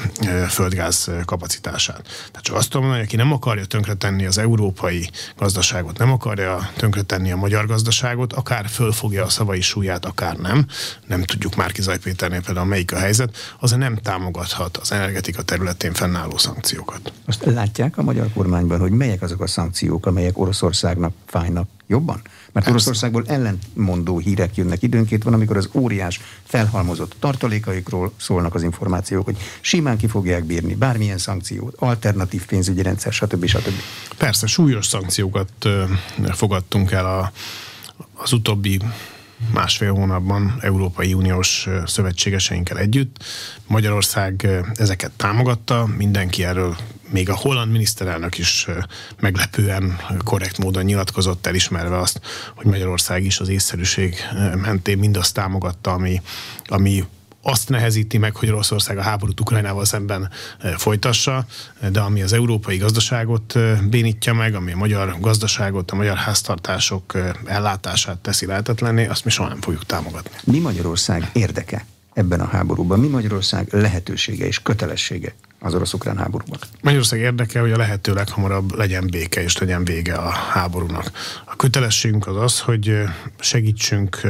földgáz 0.49 1.11
kapacitását. 1.25 2.01
Tehát 2.03 2.41
csak 2.41 2.55
azt 2.55 2.69
tudom 2.69 2.85
mondani, 2.85 3.05
aki 3.05 3.15
nem 3.15 3.31
akarja 3.31 3.65
tönkretenni 3.65 4.25
az 4.25 4.37
európai 4.37 5.09
gazdaságot, 5.37 5.97
nem 5.97 6.11
akarja 6.11 6.69
tönkretenni 6.75 7.31
a 7.31 7.35
magyar 7.35 7.65
gazdaságot, 7.65 8.33
akár 8.33 8.67
fölfogja 8.67 9.23
a 9.23 9.29
szavai 9.29 9.61
súlyát, 9.61 10.05
akár 10.05 10.35
nem, 10.35 10.65
nem 11.07 11.23
tudjuk 11.23 11.55
már 11.55 11.71
Zaj 11.79 11.99
Péternél 11.99 12.41
például 12.41 12.65
melyik 12.65 12.93
a 12.93 12.97
helyzet, 12.97 13.37
az 13.59 13.71
nem 13.71 13.95
támogathat 13.95 14.77
az 14.77 14.91
energetika 14.91 15.41
területén 15.41 15.93
fennálló 15.93 16.37
szankciókat. 16.37 17.13
Azt 17.25 17.45
látják 17.45 17.97
a 17.97 18.03
magyar 18.03 18.27
kormányban, 18.33 18.79
hogy 18.79 18.91
melyek 18.91 19.21
azok 19.21 19.41
a 19.41 19.47
szankciók, 19.47 20.05
amelyek 20.05 20.37
Oroszországnak 20.37 21.13
fájnak 21.25 21.55
vannak 21.57 21.69
jobban? 21.87 22.21
Mert 22.51 22.67
Oroszországból 22.67 23.23
ellentmondó 23.27 24.17
hírek 24.17 24.55
jönnek 24.55 24.83
időnként, 24.83 25.23
van, 25.23 25.33
amikor 25.33 25.57
az 25.57 25.69
óriás 25.73 26.19
felhalmozott 26.43 27.15
tartalékaikról 27.19 28.11
szólnak 28.17 28.55
az 28.55 28.63
információk, 28.63 29.25
hogy 29.25 29.37
simán 29.61 29.97
ki 29.97 30.07
fogják 30.07 30.43
bírni 30.43 30.75
bármilyen 30.75 31.17
szankciót, 31.17 31.75
alternatív 31.79 32.45
pénzügyi 32.45 32.81
rendszer, 32.81 33.13
stb. 33.13 33.45
stb. 33.45 33.73
Persze, 34.17 34.47
súlyos 34.47 34.85
szankciókat 34.85 35.51
fogadtunk 36.31 36.91
el 36.91 37.05
a, 37.05 37.31
az 38.13 38.33
utóbbi 38.33 38.79
másfél 39.53 39.93
hónapban 39.93 40.57
Európai 40.61 41.13
Uniós 41.13 41.67
szövetségeseinkkel 41.85 42.77
együtt. 42.77 43.23
Magyarország 43.67 44.47
ezeket 44.75 45.11
támogatta, 45.11 45.87
mindenki 45.97 46.43
erről 46.43 46.75
még 47.09 47.29
a 47.29 47.35
holland 47.35 47.71
miniszterelnök 47.71 48.37
is 48.37 48.67
meglepően 49.19 49.99
korrekt 50.23 50.57
módon 50.57 50.83
nyilatkozott, 50.83 51.47
elismerve 51.47 51.99
azt, 51.99 52.21
hogy 52.55 52.65
Magyarország 52.65 53.23
is 53.23 53.39
az 53.39 53.49
észszerűség 53.49 54.15
mentén 54.55 54.97
mindazt 54.97 55.33
támogatta, 55.33 55.91
ami, 55.91 56.21
ami 56.65 57.03
azt 57.41 57.69
nehezíti 57.69 58.17
meg, 58.17 58.35
hogy 58.35 58.49
Oroszország 58.49 58.97
a 58.97 59.01
háborút 59.01 59.39
Ukrajnával 59.39 59.85
szemben 59.85 60.29
folytassa, 60.77 61.45
de 61.91 61.99
ami 61.99 62.21
az 62.21 62.33
európai 62.33 62.77
gazdaságot 62.77 63.53
bénítja 63.89 64.33
meg, 64.33 64.55
ami 64.55 64.71
a 64.71 64.77
magyar 64.77 65.15
gazdaságot, 65.19 65.91
a 65.91 65.95
magyar 65.95 66.17
háztartások 66.17 67.13
ellátását 67.45 68.17
teszi 68.17 68.45
lehetetlenné, 68.45 69.05
azt 69.05 69.25
mi 69.25 69.31
soha 69.31 69.49
nem 69.49 69.61
fogjuk 69.61 69.85
támogatni. 69.85 70.35
Mi 70.43 70.59
Magyarország 70.59 71.29
érdeke 71.33 71.85
ebben 72.13 72.39
a 72.39 72.47
háborúban? 72.47 72.99
Mi 72.99 73.07
Magyarország 73.07 73.67
lehetősége 73.71 74.45
és 74.45 74.61
kötelessége 74.61 75.35
az 75.59 75.73
orosz-ukrán 75.73 76.17
háborúban? 76.17 76.59
Magyarország 76.81 77.19
érdeke, 77.19 77.59
hogy 77.59 77.71
a 77.71 77.77
lehető 77.77 78.13
leghamarabb 78.13 78.75
legyen 78.75 79.07
béke 79.09 79.41
és 79.41 79.57
legyen 79.57 79.83
vége 79.83 80.13
a 80.13 80.29
háborúnak. 80.29 81.11
A 81.45 81.55
kötelességünk 81.55 82.27
az 82.27 82.35
az, 82.35 82.59
hogy 82.59 83.01
segítsünk 83.39 84.21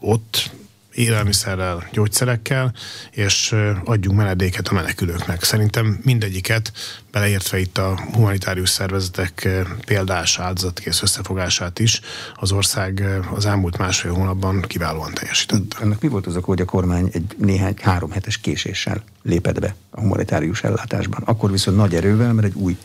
ott 0.00 0.50
élelmiszerrel, 0.94 1.88
gyógyszerekkel, 1.92 2.74
és 3.10 3.54
adjunk 3.84 4.16
menedéket 4.16 4.68
a 4.68 4.74
menekülőknek. 4.74 5.42
Szerintem 5.42 6.00
mindegyiket, 6.02 6.72
beleértve 7.10 7.58
itt 7.58 7.78
a 7.78 8.00
humanitárius 8.12 8.68
szervezetek 8.68 9.48
példás 9.86 10.38
áldozatkész 10.38 11.02
összefogását 11.02 11.78
is, 11.78 12.00
az 12.36 12.52
ország 12.52 13.04
az 13.34 13.46
elmúlt 13.46 13.78
másfél 13.78 14.12
hónapban 14.12 14.60
kiválóan 14.60 15.14
teljesített. 15.14 15.76
Ennek 15.80 16.00
mi 16.00 16.08
volt 16.08 16.26
az 16.26 16.36
oka, 16.36 16.46
hogy 16.46 16.60
a 16.60 16.64
kormány 16.64 17.10
egy 17.12 17.34
néhány 17.38 17.74
három 17.82 18.10
hetes 18.10 18.38
késéssel 18.38 19.02
lépett 19.22 19.60
be 19.60 19.74
a 19.90 20.00
humanitárius 20.00 20.62
ellátásban? 20.62 21.22
Akkor 21.24 21.50
viszont 21.50 21.76
nagy 21.76 21.94
erővel, 21.94 22.32
mert 22.32 22.46
egy 22.46 22.54
új 22.54 22.76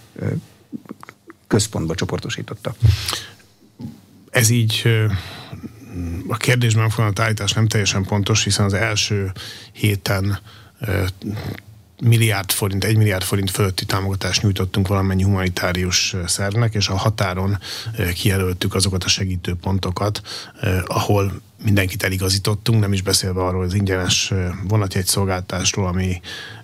központba 1.48 1.96
csoportosította. 1.96 2.74
Ez 4.30 4.50
így 4.50 4.88
a 6.28 6.38
kérdésben 6.38 6.82
megfogalmazott 6.84 7.26
állítás 7.26 7.52
nem 7.52 7.68
teljesen 7.68 8.04
pontos, 8.04 8.44
hiszen 8.44 8.66
az 8.66 8.74
első 8.74 9.32
héten 9.72 10.40
milliárd 12.02 12.52
forint, 12.52 12.84
egy 12.84 12.98
milliárd 12.98 13.24
forint 13.24 13.52
fölötti 13.52 13.86
támogatást 13.86 14.42
nyújtottunk 14.42 14.88
valamennyi 14.88 15.24
humanitárius 15.24 16.16
szervnek, 16.26 16.74
és 16.74 16.88
a 16.88 16.98
határon 16.98 17.60
kijelöltük 18.14 18.76
azokat 18.76 19.04
a 19.04 19.08
segítő 19.08 19.56
pontokat, 19.56 20.22
ahol 20.86 21.42
mindenkit 21.64 22.04
eligazítottunk, 22.04 22.80
nem 22.80 22.94
is 22.94 23.02
beszélve 23.02 23.42
arról 23.44 23.64
az 23.64 23.74
ingyenes 23.74 24.34
vonatjegy 24.64 25.06
szolgáltásról, 25.06 25.88
ami 25.88 26.22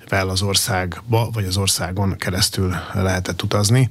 el 0.07 0.29
az 0.29 0.41
országba, 0.41 1.29
vagy 1.33 1.45
az 1.45 1.57
országon 1.57 2.17
keresztül 2.17 2.75
lehetett 2.93 3.41
utazni. 3.41 3.89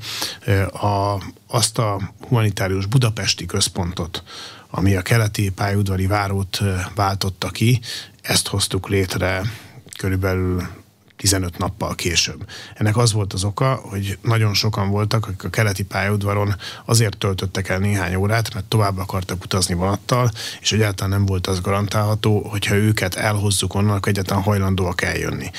A, 0.72 1.22
azt 1.46 1.78
a 1.78 2.12
humanitárius 2.28 2.86
budapesti 2.86 3.46
központot, 3.46 4.22
ami 4.76 4.94
a 4.96 5.02
keleti 5.02 5.50
pályaudvari 5.50 6.06
várót 6.06 6.60
váltotta 6.94 7.48
ki, 7.48 7.80
ezt 8.22 8.48
hoztuk 8.48 8.88
létre 8.88 9.42
körülbelül 9.98 10.62
15 11.16 11.58
nappal 11.58 11.94
később. 11.94 12.46
Ennek 12.74 12.96
az 12.96 13.12
volt 13.12 13.32
az 13.32 13.44
oka, 13.44 13.74
hogy 13.74 14.18
nagyon 14.22 14.54
sokan 14.54 14.90
voltak, 14.90 15.26
akik 15.26 15.44
a 15.44 15.50
keleti 15.50 15.84
pályaudvaron 15.84 16.54
azért 16.84 17.18
töltöttek 17.18 17.68
el 17.68 17.78
néhány 17.78 18.14
órát, 18.14 18.54
mert 18.54 18.66
tovább 18.66 18.98
akartak 18.98 19.42
utazni 19.44 19.74
vonattal, 19.74 20.30
és 20.60 20.72
egyáltalán 20.72 21.10
nem 21.10 21.26
volt 21.26 21.46
az 21.46 21.60
garantálható, 21.60 22.48
hogyha 22.48 22.74
őket 22.74 23.14
elhozzuk 23.14 23.74
onnan, 23.74 23.96
akkor 23.96 24.08
egyáltalán 24.08 24.42
hajlandóak 24.42 25.02
eljönni 25.02 25.50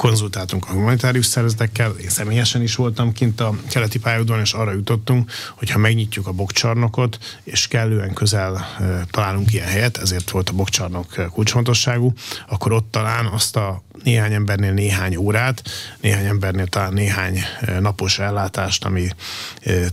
konzultáltunk 0.00 0.68
a 0.68 0.72
humanitárius 0.72 1.26
szervezetekkel, 1.26 1.90
én 1.90 2.08
személyesen 2.08 2.62
is 2.62 2.74
voltam 2.74 3.12
kint 3.12 3.40
a 3.40 3.54
keleti 3.70 3.98
pályaudvaron, 3.98 4.42
és 4.42 4.52
arra 4.52 4.72
jutottunk, 4.72 5.30
hogy 5.54 5.70
ha 5.70 5.78
megnyitjuk 5.78 6.26
a 6.26 6.32
bokcsarnokot, 6.32 7.18
és 7.42 7.68
kellően 7.68 8.12
közel 8.12 8.66
találunk 9.10 9.52
ilyen 9.52 9.66
helyet, 9.66 9.96
ezért 9.96 10.30
volt 10.30 10.48
a 10.48 10.52
bokcsarnok 10.52 11.30
kulcsfontosságú, 11.30 12.12
akkor 12.48 12.72
ott 12.72 12.90
talán 12.90 13.26
azt 13.26 13.56
a 13.56 13.82
néhány 14.02 14.32
embernél 14.32 14.72
néhány 14.72 15.16
órát, 15.16 15.62
néhány 16.00 16.24
embernél 16.24 16.66
talán 16.66 16.92
néhány 16.92 17.38
napos 17.80 18.18
ellátást, 18.18 18.84
ami 18.84 19.08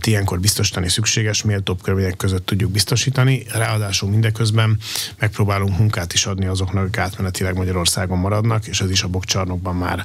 ilyenkor 0.04 0.40
biztosítani 0.40 0.88
szükséges, 0.88 1.42
méltóbb 1.42 1.82
körülmények 1.82 2.16
között 2.16 2.46
tudjuk 2.46 2.70
biztosítani. 2.70 3.42
Ráadásul 3.52 4.10
mindeközben 4.10 4.78
megpróbálunk 5.18 5.78
munkát 5.78 6.12
is 6.12 6.26
adni 6.26 6.46
azoknak, 6.46 6.82
akik 6.82 6.98
átmenetileg 6.98 7.54
Magyarországon 7.54 8.18
maradnak, 8.18 8.66
és 8.66 8.80
ez 8.80 8.90
is 8.90 9.02
a 9.02 9.08
bokcsarnokban 9.08 9.76
már 9.76 9.97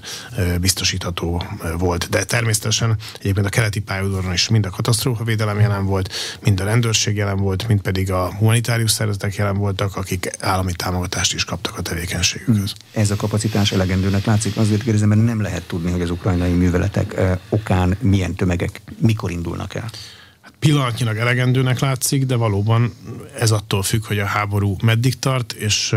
biztosítható 0.61 1.43
volt. 1.77 2.09
De 2.09 2.23
természetesen 2.23 2.97
egyébként 3.19 3.45
a 3.45 3.49
keleti 3.49 3.79
pályaudvaron 3.79 4.33
is 4.33 4.49
mind 4.49 4.65
a 4.65 4.69
katasztrófavédelem 4.69 5.59
jelen 5.59 5.85
volt, 5.85 6.13
mind 6.41 6.59
a 6.59 6.63
rendőrség 6.63 7.15
jelen 7.15 7.37
volt, 7.37 7.67
mind 7.67 7.81
pedig 7.81 8.11
a 8.11 8.33
humanitárius 8.33 8.91
szervezetek 8.91 9.35
jelen 9.35 9.57
voltak, 9.57 9.95
akik 9.95 10.29
állami 10.39 10.71
támogatást 10.71 11.33
is 11.33 11.43
kaptak 11.43 11.77
a 11.77 11.81
tevékenységükhöz. 11.81 12.73
Ez 12.93 13.11
a 13.11 13.15
kapacitás 13.15 13.71
elegendő 13.71 13.91
elegendőnek 13.93 14.25
látszik. 14.25 14.57
Azért 14.57 14.83
kérdezem, 14.83 15.07
mert 15.07 15.23
nem 15.23 15.41
lehet 15.41 15.63
tudni, 15.63 15.91
hogy 15.91 16.01
az 16.01 16.09
ukrajnai 16.09 16.51
műveletek 16.51 17.21
okán 17.49 17.97
milyen 18.01 18.35
tömegek 18.35 18.81
mikor 18.99 19.31
indulnak 19.31 19.75
el. 19.75 19.89
Hát 20.41 20.53
pillanatnyilag 20.59 21.17
elegendőnek 21.17 21.79
látszik, 21.79 22.25
de 22.25 22.35
valóban 22.35 22.93
ez 23.39 23.51
attól 23.51 23.83
függ, 23.83 24.05
hogy 24.05 24.19
a 24.19 24.25
háború 24.25 24.75
meddig 24.83 25.19
tart, 25.19 25.51
és 25.51 25.95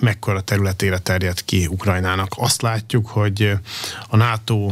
mekkora 0.00 0.40
területére 0.40 0.98
terjed 0.98 1.44
ki 1.44 1.66
Ukrajnának. 1.66 2.32
Azt 2.36 2.62
látjuk, 2.62 3.06
hogy 3.06 3.52
a 4.08 4.16
NATO 4.16 4.70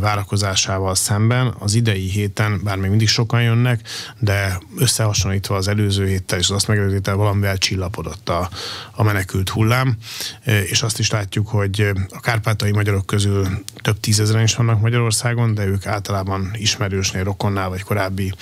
várakozásával 0.00 0.94
szemben 0.94 1.54
az 1.58 1.74
idei 1.74 2.08
héten, 2.08 2.60
bár 2.64 2.76
még 2.76 2.88
mindig 2.90 3.08
sokan 3.08 3.42
jönnek, 3.42 3.88
de 4.18 4.60
összehasonlítva 4.78 5.56
az 5.56 5.68
előző 5.68 6.06
héttel 6.06 6.38
és 6.38 6.48
az 6.48 6.54
azt 6.64 6.68
megelőző 6.68 6.94
héttel 6.94 7.16
valamivel 7.16 7.58
csillapodott 7.58 8.28
a, 8.28 8.48
a 8.92 9.02
menekült 9.02 9.48
hullám, 9.48 9.96
és 10.44 10.82
azt 10.82 10.98
is 10.98 11.10
látjuk, 11.10 11.48
hogy 11.48 11.90
a 12.10 12.20
kárpátai 12.20 12.72
magyarok 12.72 13.06
közül 13.06 13.48
több 13.82 14.00
tízezeren 14.00 14.42
is 14.42 14.54
vannak 14.54 14.80
Magyarországon, 14.80 15.54
de 15.54 15.66
ők 15.66 15.86
általában 15.86 16.50
ismerősnél, 16.52 17.24
rokonnál 17.24 17.68
vagy 17.68 17.82
korábbi 17.82 18.32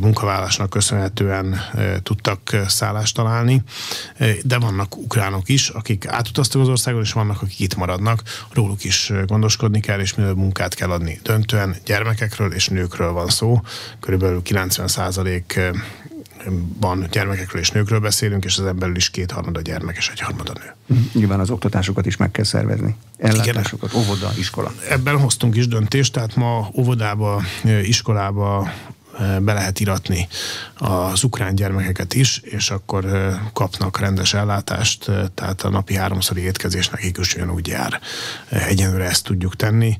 munkavállásnak 0.00 0.70
köszönhetően 0.70 1.60
tudtak 2.02 2.56
szállást 2.68 3.14
találni, 3.14 3.62
de 4.42 4.58
vannak 4.58 4.96
ukránok 4.96 5.48
is, 5.52 5.68
akik 5.68 6.06
átutaztak 6.06 6.60
az 6.60 6.68
országon, 6.68 7.02
és 7.02 7.12
vannak, 7.12 7.42
akik 7.42 7.60
itt 7.60 7.74
maradnak. 7.74 8.22
Róluk 8.52 8.84
is 8.84 9.12
gondoskodni 9.26 9.80
kell, 9.80 10.00
és 10.00 10.14
minél 10.14 10.34
munkát 10.34 10.74
kell 10.74 10.90
adni. 10.90 11.20
Döntően 11.22 11.76
gyermekekről 11.84 12.52
és 12.52 12.68
nőkről 12.68 13.12
van 13.12 13.28
szó. 13.28 13.60
Körülbelül 14.00 14.42
90 14.42 14.88
százalék 14.88 15.60
van 16.80 17.06
gyermekekről 17.10 17.60
és 17.60 17.70
nőkről 17.70 18.00
beszélünk, 18.00 18.44
és 18.44 18.58
az 18.58 18.72
belül 18.76 18.96
is 18.96 19.10
kétharmada 19.10 19.60
gyermek 19.60 19.96
és 19.96 20.08
egyharmada 20.08 20.52
nő. 20.52 20.96
Nyilván 21.12 21.40
az 21.40 21.50
oktatásokat 21.50 22.06
is 22.06 22.16
meg 22.16 22.30
kell 22.30 22.44
szervezni. 22.44 22.96
Ellátásokat, 23.18 23.90
Igen. 23.92 24.04
óvoda, 24.04 24.32
iskola. 24.38 24.72
Ebben 24.88 25.18
hoztunk 25.18 25.56
is 25.56 25.68
döntést, 25.68 26.12
tehát 26.12 26.36
ma 26.36 26.70
óvodába, 26.76 27.42
iskolába, 27.82 28.72
be 29.18 29.52
lehet 29.52 29.80
iratni 29.80 30.28
az 30.74 31.24
ukrán 31.24 31.54
gyermekeket 31.54 32.14
is, 32.14 32.38
és 32.38 32.70
akkor 32.70 33.04
kapnak 33.52 33.98
rendes 33.98 34.34
ellátást, 34.34 35.10
tehát 35.34 35.62
a 35.62 35.68
napi 35.70 35.96
háromszori 35.96 36.40
étkezés 36.40 36.88
nekik 36.88 37.18
is 37.20 37.36
úgy 37.54 37.66
jár. 37.66 38.00
Egyenlőre 38.48 39.04
ezt 39.04 39.24
tudjuk 39.24 39.56
tenni. 39.56 39.98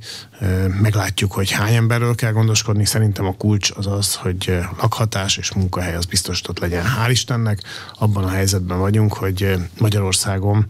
Meglátjuk, 0.80 1.32
hogy 1.32 1.50
hány 1.50 1.74
emberről 1.74 2.14
kell 2.14 2.32
gondoskodni. 2.32 2.84
Szerintem 2.84 3.26
a 3.26 3.36
kulcs 3.36 3.70
az 3.76 3.86
az, 3.86 4.14
hogy 4.14 4.58
lakhatás 4.80 5.36
és 5.36 5.52
munkahely 5.52 5.94
az 5.94 6.04
biztosított 6.04 6.58
legyen. 6.58 6.84
Hál' 6.84 7.10
Istennek 7.10 7.62
abban 7.98 8.24
a 8.24 8.30
helyzetben 8.30 8.78
vagyunk, 8.78 9.14
hogy 9.14 9.56
Magyarországon 9.78 10.66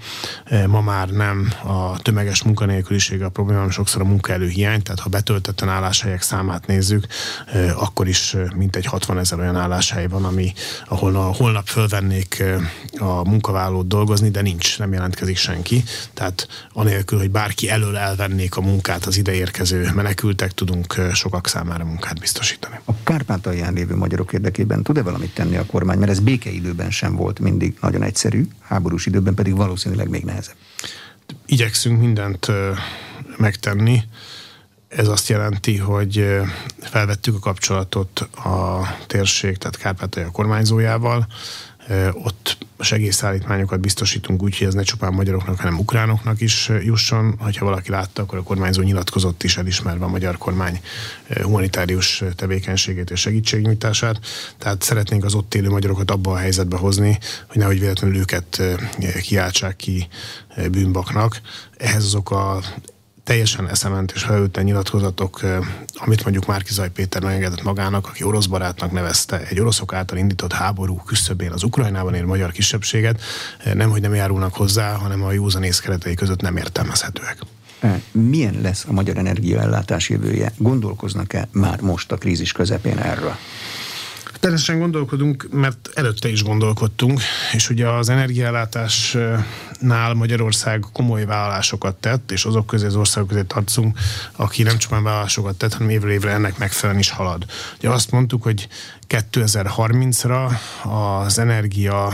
ma 0.67 0.81
már 0.81 1.09
nem 1.09 1.53
a 1.65 1.99
tömeges 1.99 2.43
munkanélküliség 2.43 3.23
a 3.23 3.29
probléma, 3.29 3.59
hanem 3.59 3.73
sokszor 3.75 4.01
a 4.03 4.05
munkaerő 4.05 4.49
hiány, 4.49 4.83
tehát 4.83 5.01
ha 5.01 5.09
betöltetten 5.09 5.69
álláshelyek 5.69 6.23
számát 6.23 6.67
nézzük, 6.67 7.07
akkor 7.77 8.09
is 8.09 8.32
mintegy 8.57 8.87
60 8.87 9.19
ezer 9.19 9.39
olyan 9.39 9.57
álláshely 9.57 10.07
van, 10.07 10.25
ami, 10.25 10.53
ahol 10.89 11.17
a 11.17 11.35
holnap 11.35 11.67
fölvennék 11.67 12.43
a 12.99 13.29
munkavállalót 13.29 13.87
dolgozni, 13.87 14.31
de 14.31 14.43
nincs, 14.43 14.79
nem 14.79 14.93
jelentkezik 14.93 15.37
senki. 15.37 15.83
Tehát 16.15 16.49
anélkül, 16.73 17.19
hogy 17.19 17.31
bárki 17.31 17.69
elől 17.69 17.97
elvennék 17.97 18.57
a 18.57 18.61
munkát 18.61 19.05
az 19.05 19.17
ide 19.17 19.33
érkező 19.33 19.91
menekültek, 19.95 20.53
tudunk 20.53 20.95
sokak 21.13 21.49
számára 21.49 21.85
munkát 21.85 22.21
biztosítani. 22.21 22.79
A 22.85 22.93
Kárpátalján 23.03 23.73
lévő 23.73 23.97
magyarok 23.97 24.33
érdekében 24.33 24.83
tud-e 24.83 25.03
valamit 25.03 25.35
tenni 25.35 25.57
a 25.57 25.67
kormány? 25.67 25.99
Mert 25.99 26.11
ez 26.11 26.21
békeidőben 26.21 26.91
sem 26.91 27.17
volt 27.17 27.39
mindig 27.39 27.77
nagyon 27.81 28.03
egyszerű, 28.03 28.47
háborús 28.61 29.07
időben 29.07 29.35
pedig 29.35 29.57
valószínűleg 29.57 30.09
még 30.09 30.25
nehezebb. 30.25 30.57
Igyekszünk 31.47 32.01
mindent 32.01 32.47
megtenni 33.37 34.03
ez 34.97 35.09
azt 35.09 35.29
jelenti, 35.29 35.77
hogy 35.77 36.41
felvettük 36.81 37.35
a 37.35 37.39
kapcsolatot 37.39 38.21
a 38.21 38.81
térség, 39.07 39.57
tehát 39.57 39.77
Kárpátalja 39.77 40.31
kormányzójával, 40.31 41.27
ott 42.13 42.57
segélyszállítmányokat 42.79 43.81
biztosítunk 43.81 44.43
úgy, 44.43 44.59
hogy 44.59 44.67
ez 44.67 44.75
ne 44.75 44.83
csupán 44.83 45.13
magyaroknak, 45.13 45.61
hanem 45.61 45.79
ukránoknak 45.79 46.41
is 46.41 46.71
jusson. 46.83 47.39
Ha 47.39 47.65
valaki 47.65 47.91
látta, 47.91 48.23
akkor 48.23 48.39
a 48.39 48.43
kormányzó 48.43 48.83
nyilatkozott 48.83 49.43
is 49.43 49.57
elismerve 49.57 50.05
a 50.05 50.09
magyar 50.09 50.39
kormány 50.39 50.81
humanitárius 51.43 52.23
tevékenységét 52.37 53.11
és 53.11 53.21
segítségnyújtását. 53.21 54.21
Tehát 54.59 54.83
szeretnénk 54.83 55.25
az 55.25 55.35
ott 55.35 55.55
élő 55.55 55.71
magyarokat 55.71 56.11
abba 56.11 56.33
a 56.33 56.37
helyzetbe 56.37 56.77
hozni, 56.77 57.19
hogy 57.47 57.59
nehogy 57.59 57.81
véletlenül 57.81 58.17
őket 58.17 58.63
kiáltsák 59.23 59.77
ki 59.77 60.09
bűnbaknak. 60.71 61.41
Ehhez 61.77 62.05
azok 62.05 62.31
a 62.31 62.63
teljesen 63.25 63.69
eszement 63.69 64.13
és 64.15 64.23
felülten 64.23 64.65
nyilatkozatok, 64.65 65.41
amit 65.95 66.23
mondjuk 66.23 66.47
Márkizaj 66.47 66.91
Péter 66.91 67.23
megengedett 67.23 67.63
magának, 67.63 68.07
aki 68.07 68.25
orosz 68.25 68.47
barátnak 68.47 68.93
nevezte 68.93 69.47
egy 69.47 69.61
oroszok 69.61 69.93
által 69.93 70.19
indított 70.19 70.53
háború 70.53 70.97
küszöbén 70.97 71.53
az 71.53 71.63
Ukrajnában 71.63 72.15
ér 72.15 72.25
magyar 72.25 72.53
kisebbséget, 72.53 73.21
nem 73.75 73.91
hogy 73.91 74.01
nem 74.01 74.15
járulnak 74.15 74.55
hozzá, 74.55 74.93
hanem 74.93 75.23
a 75.23 75.33
józanész 75.33 75.79
keretei 75.79 76.15
között 76.15 76.41
nem 76.41 76.57
értelmezhetőek. 76.57 77.39
Milyen 78.11 78.59
lesz 78.63 78.85
a 78.89 78.93
magyar 78.93 79.17
energiaellátás 79.17 80.09
jövője? 80.09 80.53
Gondolkoznak-e 80.57 81.49
már 81.53 81.81
most 81.81 82.13
a 82.13 82.17
krízis 82.17 82.53
közepén 82.53 82.99
erről? 82.99 83.37
Természetesen 84.43 84.81
gondolkodunk, 84.81 85.47
mert 85.51 85.91
előtte 85.95 86.29
is 86.29 86.43
gondolkodtunk, 86.43 87.21
és 87.53 87.71
ugye 87.71 87.89
az 87.89 88.09
energiállátásnál 88.09 90.15
Magyarország 90.15 90.85
komoly 90.93 91.25
vállalásokat 91.25 91.97
tett, 91.97 92.31
és 92.31 92.45
azok 92.45 92.67
közé 92.67 92.87
az 92.87 92.97
országok 92.97 93.29
közé 93.29 93.43
tartozunk, 93.43 93.99
aki 94.37 94.63
nem 94.63 94.79
csupán 94.79 95.03
vállalásokat 95.03 95.57
tett, 95.57 95.73
hanem 95.73 95.91
évről 95.91 96.11
évre 96.11 96.31
ennek 96.31 96.59
megfelelően 96.59 97.03
is 97.03 97.11
halad. 97.11 97.45
Ugye 97.79 97.89
azt 97.89 98.11
mondtuk, 98.11 98.43
hogy 98.43 98.69
2030-ra 99.09 100.51
az 101.25 101.39
energia 101.39 102.13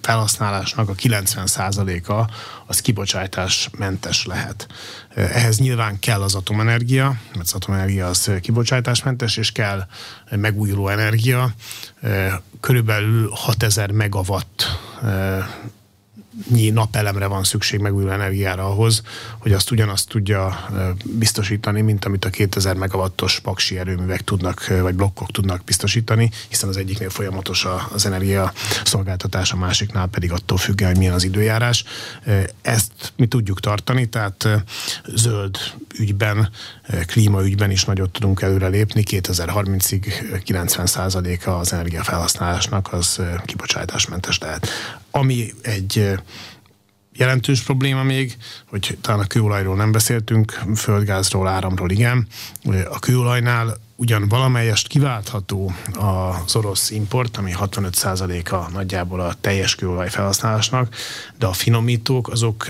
felhasználásnak 0.00 0.88
a 0.88 0.94
90%-a 0.94 2.30
az 2.66 2.80
kibocsátásmentes 2.80 4.26
lehet. 4.26 4.66
Ehhez 5.14 5.58
nyilván 5.58 5.98
kell 5.98 6.22
az 6.22 6.34
atomenergia, 6.34 7.06
mert 7.32 7.46
az 7.46 7.54
atomenergia 7.54 8.06
az 8.06 8.30
kibocsátásmentes, 8.40 9.36
és 9.36 9.52
kell 9.52 9.86
megújuló 10.30 10.88
energia. 10.88 11.54
Körülbelül 12.60 13.30
6000 13.34 13.90
megawatt 13.90 14.78
napelemre 16.72 17.26
van 17.26 17.44
szükség 17.44 17.80
megújuló 17.80 18.10
energiára 18.10 18.66
ahhoz, 18.66 19.02
hogy 19.38 19.52
azt 19.52 19.70
ugyanazt 19.70 20.08
tudja 20.08 20.68
biztosítani, 21.04 21.80
mint 21.80 22.04
amit 22.04 22.24
a 22.24 22.30
2000 22.30 22.76
megawattos 22.76 23.40
paksi 23.40 23.78
erőművek 23.78 24.20
tudnak, 24.20 24.66
vagy 24.80 24.94
blokkok 24.94 25.30
tudnak 25.30 25.64
biztosítani, 25.64 26.30
hiszen 26.48 26.68
az 26.68 26.76
egyiknél 26.76 27.10
folyamatos 27.10 27.66
az 27.92 28.06
energia 28.06 28.52
szolgáltatás, 28.84 29.52
a 29.52 29.56
másiknál 29.56 30.06
pedig 30.06 30.32
attól 30.32 30.58
függ, 30.58 30.82
hogy 30.84 30.96
milyen 30.96 31.14
az 31.14 31.24
időjárás. 31.24 31.84
Ezt 32.62 33.12
mi 33.16 33.26
tudjuk 33.26 33.60
tartani, 33.60 34.08
tehát 34.08 34.48
zöld 35.06 35.56
ügyben, 35.98 36.50
klímaügyben 37.06 37.70
is 37.70 37.84
nagyot 37.84 38.10
tudunk 38.10 38.42
előrelépni. 38.42 39.02
2030-ig 39.06 40.04
90%-a 40.46 41.50
az 41.50 41.72
energiafelhasználásnak 41.72 42.92
az 42.92 43.20
kibocsátásmentes 43.44 44.38
lehet. 44.38 44.68
Ami 45.10 45.52
egy 45.62 46.18
jelentős 47.12 47.60
probléma 47.60 48.02
még, 48.02 48.36
hogy 48.68 48.98
talán 49.00 49.20
a 49.20 49.26
kőolajról 49.26 49.76
nem 49.76 49.92
beszéltünk, 49.92 50.60
földgázról, 50.74 51.48
áramról 51.48 51.90
igen. 51.90 52.26
A 52.90 52.98
kőolajnál 52.98 53.76
ugyan 53.96 54.28
valamelyest 54.28 54.86
kiváltható 54.86 55.74
az 55.94 56.56
orosz 56.56 56.90
import, 56.90 57.36
ami 57.36 57.52
65%-a 57.60 58.70
nagyjából 58.70 59.20
a 59.20 59.34
teljes 59.40 59.74
kőolaj 59.74 60.10
felhasználásnak, 60.10 60.94
de 61.38 61.46
a 61.46 61.52
finomítók 61.52 62.28
azok 62.28 62.66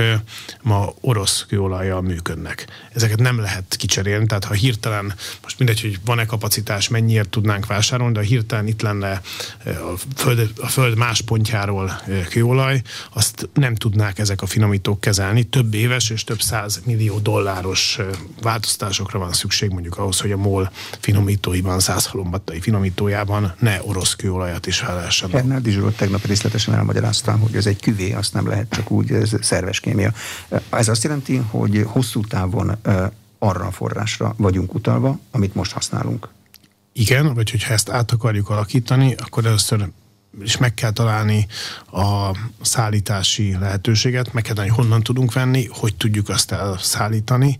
ma 0.62 0.92
orosz 1.00 1.44
kőolajjal 1.48 2.00
működnek. 2.00 2.66
Ezeket 2.92 3.18
nem 3.18 3.40
lehet 3.40 3.76
kicserélni, 3.76 4.26
tehát 4.26 4.44
ha 4.44 4.54
hirtelen, 4.54 5.14
most 5.42 5.58
mindegy, 5.58 5.80
hogy 5.80 5.98
van-e 6.04 6.26
kapacitás, 6.26 6.88
mennyiért 6.88 7.28
tudnánk 7.28 7.66
vásárolni, 7.66 8.12
de 8.12 8.18
ha 8.18 8.26
hirtelen 8.26 8.66
itt 8.66 8.82
lenne 8.82 9.20
a 9.64 9.98
föld, 10.16 10.50
a 10.60 10.66
föld 10.66 10.96
más 10.96 11.20
pontjáról 11.20 12.00
kőolaj, 12.28 12.82
azt 13.12 13.48
nem 13.54 13.74
tudnák 13.74 14.18
ezek 14.18 14.42
a 14.42 14.46
finomítók 14.46 15.00
kezelni. 15.00 15.42
Több 15.42 15.74
éves 15.74 16.10
és 16.10 16.24
több 16.24 16.40
száz 16.40 16.80
millió 16.84 17.18
dolláros 17.18 17.98
változtatásokra 18.42 19.18
van 19.18 19.32
szükség 19.32 19.70
mondjuk 19.70 19.98
ahhoz, 19.98 20.20
hogy 20.20 20.32
a 20.32 20.36
MOL 20.36 20.70
finomítóiban, 21.16 21.80
százhalombattai 21.80 22.60
finomítójában 22.60 23.54
ne 23.58 23.78
orosz 23.82 24.14
kőolajat 24.14 24.66
is 24.66 24.78
fel 24.78 24.94
lehessen. 24.94 25.30
Hernádi 25.30 25.70
Zsolt 25.70 25.96
tegnap 25.96 26.24
részletesen 26.26 26.74
elmagyaráztam, 26.74 27.40
hogy 27.40 27.56
ez 27.56 27.66
egy 27.66 27.80
küvé, 27.80 28.12
azt 28.12 28.32
nem 28.32 28.46
lehet 28.48 28.66
csak 28.70 28.90
úgy, 28.90 29.12
ez 29.12 29.32
szerves 29.40 29.80
kémia. 29.80 30.12
Ez 30.70 30.88
azt 30.88 31.02
jelenti, 31.02 31.36
hogy 31.36 31.84
hosszú 31.86 32.20
távon 32.20 32.76
arra 33.38 33.66
a 33.66 33.70
forrásra 33.70 34.34
vagyunk 34.36 34.74
utalva, 34.74 35.18
amit 35.30 35.54
most 35.54 35.72
használunk. 35.72 36.28
Igen, 36.92 37.34
vagy 37.34 37.50
hogyha 37.50 37.72
ezt 37.72 37.90
át 37.90 38.12
akarjuk 38.12 38.50
alakítani, 38.50 39.14
akkor 39.14 39.46
először 39.46 39.88
és 40.40 40.56
meg 40.56 40.74
kell 40.74 40.90
találni 40.90 41.46
a 41.92 42.30
szállítási 42.62 43.56
lehetőséget, 43.60 44.32
meg 44.32 44.42
kell 44.42 44.54
találni, 44.54 44.76
honnan 44.76 45.02
tudunk 45.02 45.32
venni, 45.32 45.68
hogy 45.70 45.94
tudjuk 45.94 46.28
azt 46.28 46.52
elszállítani. 46.52 47.58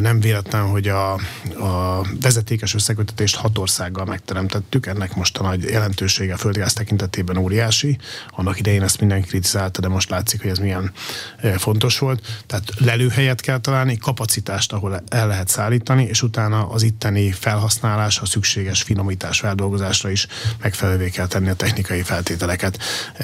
Nem 0.00 0.20
véletlen, 0.20 0.62
hogy 0.62 0.88
a, 0.88 1.12
a 1.58 2.02
vezetékes 2.20 2.74
összekötetést 2.74 3.36
hat 3.36 3.58
országgal 3.58 4.04
megteremtettük, 4.04 4.86
ennek 4.86 5.14
most 5.14 5.38
a 5.38 5.42
nagy 5.42 5.62
jelentősége 5.62 6.34
a 6.34 6.36
földgáz 6.36 6.72
tekintetében 6.72 7.36
óriási. 7.36 7.98
Annak 8.30 8.58
idején 8.58 8.82
ezt 8.82 9.00
mindenki 9.00 9.28
kritizálta, 9.28 9.80
de 9.80 9.88
most 9.88 10.10
látszik, 10.10 10.40
hogy 10.40 10.50
ez 10.50 10.58
milyen 10.58 10.92
e, 11.40 11.58
fontos 11.58 11.98
volt. 11.98 12.42
Tehát 12.46 12.72
lelőhelyet 12.78 13.40
kell 13.40 13.58
találni, 13.58 13.96
kapacitást, 13.96 14.72
ahol 14.72 15.02
el 15.08 15.26
lehet 15.26 15.48
szállítani, 15.48 16.04
és 16.04 16.22
utána 16.22 16.68
az 16.68 16.82
itteni 16.82 17.32
felhasználás, 17.32 18.18
a 18.18 18.26
szükséges 18.26 18.82
finomítás, 18.82 19.40
feldolgozásra 19.40 20.10
is 20.10 20.26
megfelelővé 20.62 21.10
kell 21.10 21.26
tenni 21.26 21.48
a 21.48 21.54
technikai 21.54 22.02
feltételeket. 22.06 22.78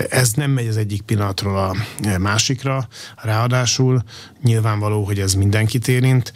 Ez 0.09 0.33
nem 0.33 0.51
megy 0.51 0.69
az 0.69 0.77
egyik 0.77 1.03
pillanatról 1.03 1.59
a 1.59 1.77
másikra, 2.19 2.89
ráadásul 3.17 4.03
nyilvánvaló, 4.43 5.05
hogy 5.05 5.19
ez 5.21 5.35
mindenkit 5.35 5.89
érint. 5.89 6.33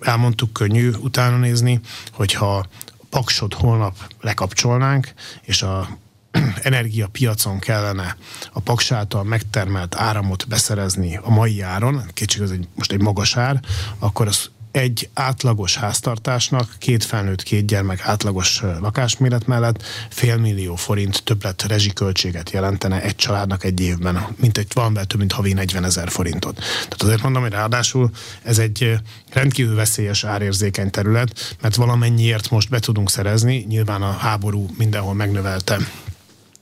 Elmondtuk, 0.00 0.52
könnyű 0.52 0.90
utána 0.90 1.36
nézni, 1.36 1.80
hogyha 2.12 2.66
paksot 3.10 3.54
holnap 3.54 3.96
lekapcsolnánk, 4.20 5.12
és 5.42 5.62
a 5.62 5.88
energiapiacon 6.62 7.58
kellene 7.58 8.16
a 8.52 8.60
paks 8.60 8.92
által 8.92 9.24
megtermelt 9.24 9.94
áramot 9.94 10.48
beszerezni 10.48 11.16
a 11.16 11.30
mai 11.30 11.60
áron, 11.60 12.02
kicsit 12.12 12.42
ez 12.42 12.50
egy, 12.50 12.68
most 12.74 12.92
egy 12.92 13.00
magas 13.00 13.36
ár, 13.36 13.60
akkor 13.98 14.26
az 14.26 14.50
egy 14.70 15.08
átlagos 15.14 15.76
háztartásnak, 15.76 16.74
két 16.78 17.04
felnőtt, 17.04 17.42
két 17.42 17.66
gyermek 17.66 18.00
átlagos 18.06 18.62
lakásméret 18.80 19.46
mellett 19.46 19.82
félmillió 20.10 20.74
forint 20.74 21.22
többlet 21.24 21.62
rezsiköltséget 21.62 22.50
jelentene 22.50 23.02
egy 23.02 23.16
családnak 23.16 23.64
egy 23.64 23.80
évben, 23.80 24.26
mint 24.36 24.58
egy 24.58 24.66
van 24.74 24.94
több 24.94 25.18
mint 25.18 25.32
havi 25.32 25.52
40 25.52 25.84
ezer 25.84 26.10
forintot. 26.10 26.54
Tehát 26.54 27.02
azért 27.02 27.22
mondom, 27.22 27.42
hogy 27.42 27.52
ráadásul 27.52 28.10
ez 28.42 28.58
egy 28.58 28.98
rendkívül 29.32 29.74
veszélyes 29.74 30.24
árérzékeny 30.24 30.90
terület, 30.90 31.56
mert 31.60 31.74
valamennyiért 31.74 32.50
most 32.50 32.68
be 32.68 32.78
tudunk 32.78 33.10
szerezni, 33.10 33.64
nyilván 33.68 34.02
a 34.02 34.12
háború 34.12 34.66
mindenhol 34.76 35.14
megnövelte 35.14 35.78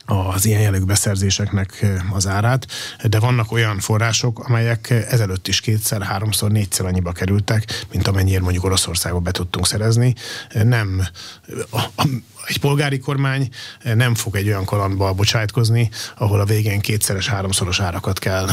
az 0.09 0.45
ilyen 0.45 0.61
jellegű 0.61 0.85
beszerzéseknek 0.85 1.87
az 2.13 2.27
árát, 2.27 2.67
de 3.05 3.19
vannak 3.19 3.53
olyan 3.53 3.79
források, 3.79 4.39
amelyek 4.39 4.91
ezelőtt 4.91 5.49
is 5.49 5.61
kétszer, 5.61 6.03
háromszor, 6.03 6.51
négyszer 6.51 6.87
annyiba 6.87 7.13
kerültek, 7.13 7.87
mint 7.93 8.07
amennyire 8.07 8.41
mondjuk 8.41 8.65
Oroszországba 8.65 9.19
be 9.19 9.31
tudtunk 9.31 9.67
szerezni. 9.67 10.15
Nem, 10.63 11.03
a, 11.71 11.81
a, 11.97 12.07
egy 12.47 12.59
polgári 12.59 12.99
kormány 12.99 13.49
nem 13.95 14.15
fog 14.15 14.37
egy 14.37 14.47
olyan 14.47 14.65
kalandba 14.65 15.13
bocsájtkozni, 15.13 15.91
ahol 16.17 16.41
a 16.41 16.45
végén 16.45 16.81
kétszeres, 16.81 17.29
háromszoros 17.29 17.81
árakat 17.81 18.19
kell 18.19 18.47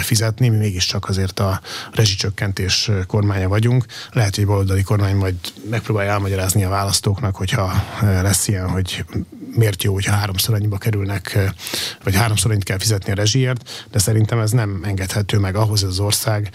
fizetni, 0.00 0.48
mi 0.48 0.56
mégiscsak 0.56 1.08
azért 1.08 1.40
a 1.40 1.60
rezsicsökkentés 1.92 2.90
kormánya 3.06 3.48
vagyunk. 3.48 3.84
Lehet, 4.12 4.36
hogy 4.36 4.46
baloldali 4.46 4.82
kormány 4.82 5.16
majd 5.16 5.34
megpróbálja 5.70 6.10
elmagyarázni 6.10 6.64
a 6.64 6.68
választóknak, 6.68 7.36
hogyha 7.36 7.84
lesz 8.00 8.48
ilyen, 8.48 8.68
hogy 8.68 9.04
miért 9.56 9.82
jó, 9.82 9.92
hogyha 9.92 10.14
háromszor 10.14 10.54
annyiba 10.54 10.78
kerülnek, 10.78 11.38
vagy 12.04 12.14
háromszor 12.14 12.50
annyit 12.50 12.64
kell 12.64 12.78
fizetni 12.78 13.12
a 13.12 13.14
rezsiért, 13.14 13.86
de 13.90 13.98
szerintem 13.98 14.38
ez 14.38 14.50
nem 14.50 14.80
engedhető 14.84 15.38
meg 15.38 15.56
ahhoz, 15.56 15.80
hogy 15.80 15.88
az 15.88 15.98
ország 15.98 16.50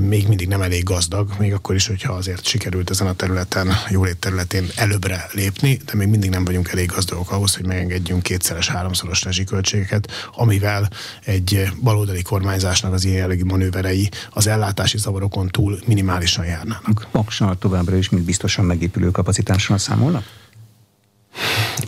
még 0.00 0.28
mindig 0.28 0.48
nem 0.48 0.62
elég 0.62 0.82
gazdag, 0.82 1.30
még 1.38 1.52
akkor 1.52 1.74
is, 1.74 1.86
hogyha 1.86 2.12
azért 2.12 2.44
sikerült 2.44 2.90
ezen 2.90 3.06
a 3.06 3.12
területen, 3.12 3.72
jólét 3.88 4.16
területén 4.16 4.66
előbbre 4.76 5.26
lépni, 5.32 5.80
de 5.84 5.94
még 5.94 6.08
mindig 6.08 6.30
nem 6.30 6.44
vagyunk 6.44 6.68
elég 6.68 6.88
gazdagok 6.88 7.30
ahhoz, 7.30 7.54
hogy 7.54 7.66
megengedjünk 7.66 8.22
kétszeres, 8.22 8.68
háromszoros 8.68 9.22
rezsiköltségeket, 9.22 10.10
amivel 10.34 10.88
egy 11.24 11.72
baloldali 11.82 12.22
kormányzásnak 12.22 12.92
az 12.92 13.04
ilyen 13.04 13.16
jellegű 13.16 13.44
manőverei 13.44 14.08
az 14.30 14.46
ellátási 14.46 14.98
zavarokon 14.98 15.48
túl 15.48 15.78
minimálisan 15.86 16.44
járnának. 16.44 17.06
Paksal 17.10 17.58
továbbra 17.58 17.96
is, 17.96 18.08
mint 18.08 18.24
biztosan 18.24 18.64
megépülő 18.64 19.10
kapacitással 19.10 19.78
számolnak? 19.78 20.39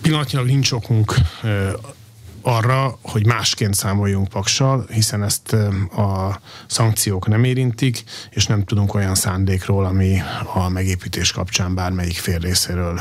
Pillanatnyilag 0.02 0.46
nincs 0.46 0.72
okunk 0.72 1.14
arra, 2.42 2.98
hogy 3.02 3.26
másként 3.26 3.74
számoljunk 3.74 4.28
paksal, 4.28 4.86
hiszen 4.90 5.22
ezt 5.22 5.52
a 5.96 6.40
szankciók 6.66 7.28
nem 7.28 7.44
érintik, 7.44 8.04
és 8.30 8.46
nem 8.46 8.64
tudunk 8.64 8.94
olyan 8.94 9.14
szándékról, 9.14 9.84
ami 9.84 10.18
a 10.54 10.68
megépítés 10.68 11.32
kapcsán 11.32 11.74
bármelyik 11.74 12.16
fél 12.16 12.38
részéről 12.38 13.00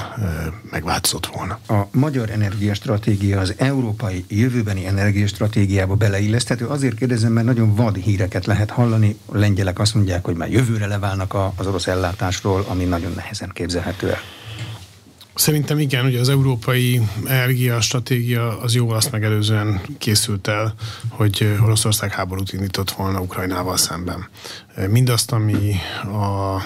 megváltozott 0.72 1.26
volna. 1.26 1.60
A 1.68 1.88
magyar 1.92 2.30
energiastratégia 2.30 3.40
az 3.40 3.54
európai 3.58 4.26
jövőbeni 4.28 4.86
energiastratégiába 4.86 5.96
beleilleszthető. 5.96 6.68
Azért 6.68 6.96
kérdezem, 6.96 7.32
mert 7.32 7.46
nagyon 7.46 7.76
vad 7.76 7.96
híreket 7.96 8.46
lehet 8.46 8.70
hallani. 8.70 9.18
A 9.26 9.38
lengyelek 9.38 9.80
azt 9.80 9.96
mondják, 9.96 10.26
hogy 10.26 10.36
már 10.36 10.52
jövőre 10.52 10.88
leválnak 10.88 11.36
az 11.56 11.68
orosz 11.68 11.88
ellátásról, 11.88 12.66
ami 12.68 12.84
nagyon 12.84 13.12
nehezen 13.16 13.50
képzelhető 13.54 14.10
el. 14.10 14.20
Szerintem 15.36 15.80
igen, 15.80 16.06
ugye 16.06 16.20
az 16.20 16.30
európai 16.30 17.02
energia 17.26 17.82
stratégia 17.82 18.60
az 18.60 18.76
jóval 18.76 18.96
azt 18.96 19.12
megelőzően 19.12 19.82
készült 19.98 20.48
el, 20.48 20.74
hogy 21.10 21.58
Oroszország 21.64 22.12
háborút 22.14 22.54
indított 22.54 22.92
volna 22.92 23.22
Ukrajnával 23.22 23.78
szemben. 23.78 24.28
Mindazt, 24.88 25.32
ami 25.32 25.76
a 26.04 26.62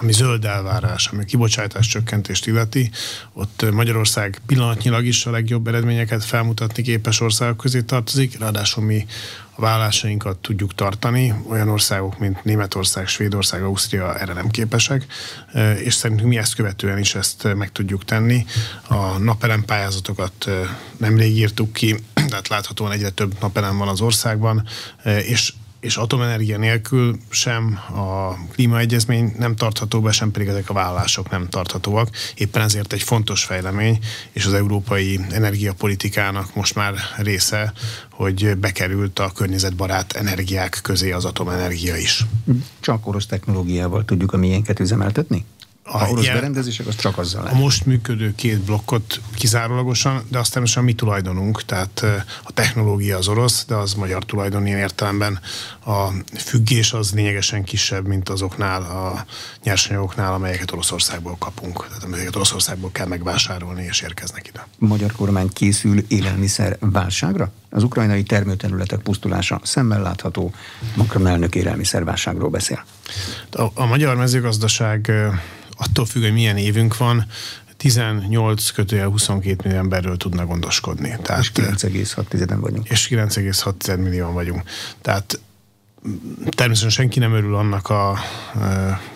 ami 0.00 0.12
zöld 0.12 0.44
elvárás, 0.44 1.06
ami 1.06 1.24
kibocsátás 1.24 1.86
csökkentést 1.86 2.46
illeti, 2.46 2.90
ott 3.32 3.64
Magyarország 3.72 4.40
pillanatnyilag 4.46 5.04
is 5.04 5.26
a 5.26 5.30
legjobb 5.30 5.68
eredményeket 5.68 6.24
felmutatni 6.24 6.82
képes 6.82 7.20
országok 7.20 7.56
közé 7.56 7.80
tartozik, 7.80 8.38
ráadásul 8.38 8.84
mi 8.84 9.06
a 9.54 9.60
vállásainkat 9.60 10.36
tudjuk 10.36 10.74
tartani. 10.74 11.34
Olyan 11.48 11.68
országok, 11.68 12.18
mint 12.18 12.44
Németország, 12.44 13.06
Svédország, 13.06 13.62
Ausztria 13.62 14.18
erre 14.18 14.32
nem 14.32 14.48
képesek, 14.48 15.06
és 15.84 15.94
szerintünk 15.94 16.28
mi 16.28 16.38
ezt 16.38 16.54
követően 16.54 16.98
is 16.98 17.14
ezt 17.14 17.54
meg 17.54 17.72
tudjuk 17.72 18.04
tenni. 18.04 18.44
A 18.88 19.18
napelem 19.18 19.64
pályázatokat 19.64 20.50
nemrég 20.96 21.36
írtuk 21.36 21.72
ki, 21.72 21.96
tehát 22.14 22.48
láthatóan 22.48 22.92
egyre 22.92 23.10
több 23.10 23.36
napelem 23.40 23.78
van 23.78 23.88
az 23.88 24.00
országban, 24.00 24.66
és 25.04 25.52
és 25.80 25.96
atomenergia 25.96 26.58
nélkül 26.58 27.18
sem 27.30 27.78
a 27.94 28.34
klímaegyezmény 28.52 29.34
nem 29.38 29.56
tartható 29.56 30.00
be, 30.00 30.12
sem 30.12 30.30
pedig 30.30 30.48
ezek 30.48 30.70
a 30.70 30.72
vállások 30.72 31.30
nem 31.30 31.48
tarthatóak. 31.48 32.08
Éppen 32.34 32.62
ezért 32.62 32.92
egy 32.92 33.02
fontos 33.02 33.44
fejlemény, 33.44 33.98
és 34.32 34.46
az 34.46 34.52
európai 34.52 35.20
energiapolitikának 35.30 36.54
most 36.54 36.74
már 36.74 36.94
része, 37.16 37.72
hogy 38.10 38.56
bekerült 38.56 39.18
a 39.18 39.32
környezetbarát 39.34 40.12
energiák 40.12 40.78
közé 40.82 41.12
az 41.12 41.24
atomenergia 41.24 41.96
is. 41.96 42.24
Csak 42.80 43.06
orosz 43.06 43.26
technológiával 43.26 44.04
tudjuk 44.04 44.32
a 44.32 44.36
miénket 44.36 44.80
üzemeltetni? 44.80 45.44
A 45.90 46.08
orosz 46.08 46.24
jel, 46.24 46.34
berendezések, 46.34 46.86
az 46.86 46.96
csak 46.96 47.18
azzal 47.18 47.42
lehet. 47.42 47.58
A 47.58 47.60
most 47.60 47.86
működő 47.86 48.34
két 48.34 48.58
blokkot 48.58 49.20
kizárólagosan, 49.34 50.22
de 50.28 50.38
aztán 50.38 50.62
most 50.62 50.76
a 50.76 50.80
mi 50.80 50.94
tulajdonunk, 50.94 51.64
tehát 51.64 52.04
a 52.42 52.52
technológia 52.52 53.16
az 53.16 53.28
orosz, 53.28 53.64
de 53.66 53.74
az 53.74 53.94
magyar 53.94 54.24
tulajdon 54.24 54.66
ilyen 54.66 54.78
értelemben 54.78 55.40
a 55.86 56.08
függés 56.36 56.92
az 56.92 57.12
lényegesen 57.12 57.64
kisebb, 57.64 58.06
mint 58.06 58.28
azoknál 58.28 58.82
a 58.82 59.24
nyersanyagoknál, 59.62 60.32
amelyeket 60.32 60.72
Oroszországból 60.72 61.36
kapunk. 61.38 61.86
Tehát 61.86 62.02
amelyeket 62.02 62.36
Oroszországból 62.36 62.90
kell 62.92 63.06
megvásárolni 63.06 63.84
és 63.84 64.00
érkeznek 64.00 64.46
ide. 64.48 64.66
A 64.80 64.86
magyar 64.86 65.12
kormány 65.12 65.48
készül 65.52 66.04
élelmiszer 66.08 66.76
válságra? 66.80 67.50
Az 67.70 67.82
ukrajnai 67.82 68.22
termőterületek 68.22 69.00
pusztulása 69.00 69.60
szemmel 69.62 70.02
látható. 70.02 70.52
Macron 70.96 71.26
elnök 71.26 71.54
élelmiszerválságról 71.54 72.48
beszél. 72.48 72.84
A, 73.50 73.62
a 73.74 73.86
magyar 73.86 74.16
mezőgazdaság 74.16 75.12
attól 75.76 76.06
függ, 76.06 76.22
hogy 76.22 76.32
milyen 76.32 76.56
évünk 76.56 76.96
van, 76.96 77.26
18 77.76 78.70
kötője 78.70 79.04
22 79.04 79.56
millió 79.64 79.78
emberről 79.78 80.16
tudna 80.16 80.46
gondoskodni. 80.46 81.16
Tehát, 81.22 81.42
és 81.42 81.52
9,6 81.54 82.56
vagyunk. 82.60 82.88
És 82.88 83.08
9,6 83.08 83.98
millióan 83.98 84.32
vagyunk. 84.32 84.62
Tehát 85.02 85.40
természetesen 86.48 86.90
senki 86.90 87.18
nem 87.18 87.32
örül 87.32 87.56
annak 87.56 87.88
a 87.88 88.18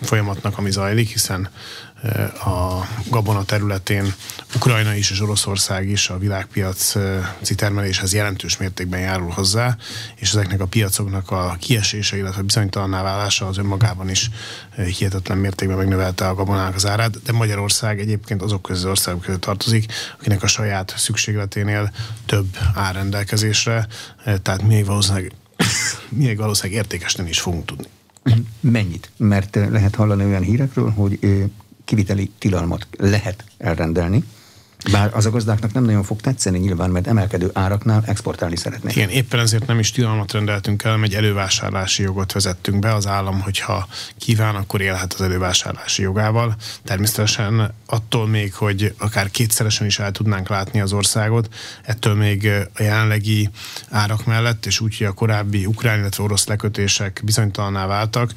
folyamatnak, 0.01 0.57
ami 0.57 0.71
zajlik, 0.71 1.09
hiszen 1.09 1.49
a 2.45 2.87
gabona 3.09 3.43
területén 3.43 4.13
Ukrajna 4.55 4.93
is 4.93 5.11
és 5.11 5.21
Oroszország 5.21 5.89
is 5.89 6.09
a 6.09 6.17
világpiaci 6.17 7.55
termeléshez 7.55 8.13
jelentős 8.13 8.57
mértékben 8.57 8.99
járul 8.99 9.29
hozzá, 9.29 9.77
és 10.15 10.29
ezeknek 10.29 10.61
a 10.61 10.65
piacoknak 10.65 11.31
a 11.31 11.55
kiesése, 11.59 12.17
illetve 12.17 12.41
bizonytalanná 12.41 13.01
válása 13.01 13.47
az 13.47 13.57
önmagában 13.57 14.09
is 14.09 14.29
hihetetlen 14.75 15.37
mértékben 15.37 15.77
megnövelte 15.77 16.27
a 16.27 16.35
gabonának 16.35 16.75
az 16.75 16.85
árát, 16.85 17.21
de 17.21 17.31
Magyarország 17.31 17.99
egyébként 17.99 18.41
azok 18.41 18.61
közül 18.61 18.89
országok 18.89 19.21
között 19.21 19.41
tartozik, 19.41 19.91
akinek 20.19 20.43
a 20.43 20.47
saját 20.47 20.93
szükségleténél 20.97 21.91
több 22.25 22.57
áll 22.73 22.93
rendelkezésre, 22.93 23.87
tehát 24.41 24.61
még 24.61 24.85
valószínűleg, 24.85 25.31
még 26.09 26.37
valószínűleg 26.37 26.83
értékesen 26.83 27.27
is 27.27 27.39
fogunk 27.39 27.65
tudni. 27.65 27.87
Mennyit? 28.59 29.11
Mert 29.17 29.55
lehet 29.55 29.95
hallani 29.95 30.25
olyan 30.25 30.41
hírekről, 30.41 30.89
hogy 30.89 31.19
kiviteli 31.85 32.31
tilalmat 32.37 32.87
lehet 32.97 33.43
elrendelni, 33.57 34.23
bár 34.91 35.09
az 35.13 35.25
a 35.25 35.29
gazdáknak 35.29 35.73
nem 35.73 35.83
nagyon 35.83 36.03
fog 36.03 36.21
tetszeni 36.21 36.59
nyilván, 36.59 36.89
mert 36.89 37.07
emelkedő 37.07 37.49
áraknál 37.53 38.03
exportálni 38.05 38.55
szeretnék. 38.55 38.95
Igen, 38.95 39.09
éppen 39.09 39.39
ezért 39.39 39.67
nem 39.67 39.79
is 39.79 39.91
tilalmat 39.91 40.31
rendeltünk 40.31 40.83
el, 40.83 40.99
egy 41.03 41.13
elővásárlási 41.13 42.03
jogot 42.03 42.31
vezettünk 42.31 42.79
be. 42.79 42.93
Az 42.93 43.07
állam, 43.07 43.41
hogyha 43.41 43.87
kíván, 44.17 44.55
akkor 44.55 44.81
élhet 44.81 45.13
az 45.13 45.21
elővásárlási 45.21 46.01
jogával. 46.01 46.55
Természetesen 46.83 47.73
attól 47.85 48.27
még, 48.27 48.53
hogy 48.53 48.93
akár 48.97 49.31
kétszeresen 49.31 49.87
is 49.87 49.99
el 49.99 50.11
tudnánk 50.11 50.49
látni 50.49 50.81
az 50.81 50.93
országot, 50.93 51.53
ettől 51.83 52.15
még 52.15 52.49
a 52.73 52.81
jelenlegi 52.83 53.49
árak 53.89 54.25
mellett, 54.25 54.65
és 54.65 54.79
úgy, 54.79 54.97
hogy 54.97 55.07
a 55.07 55.11
korábbi 55.11 55.65
ukrán, 55.65 55.99
illetve 55.99 56.23
orosz 56.23 56.47
lekötések 56.47 57.21
bizonytalanná 57.23 57.85
váltak, 57.85 58.33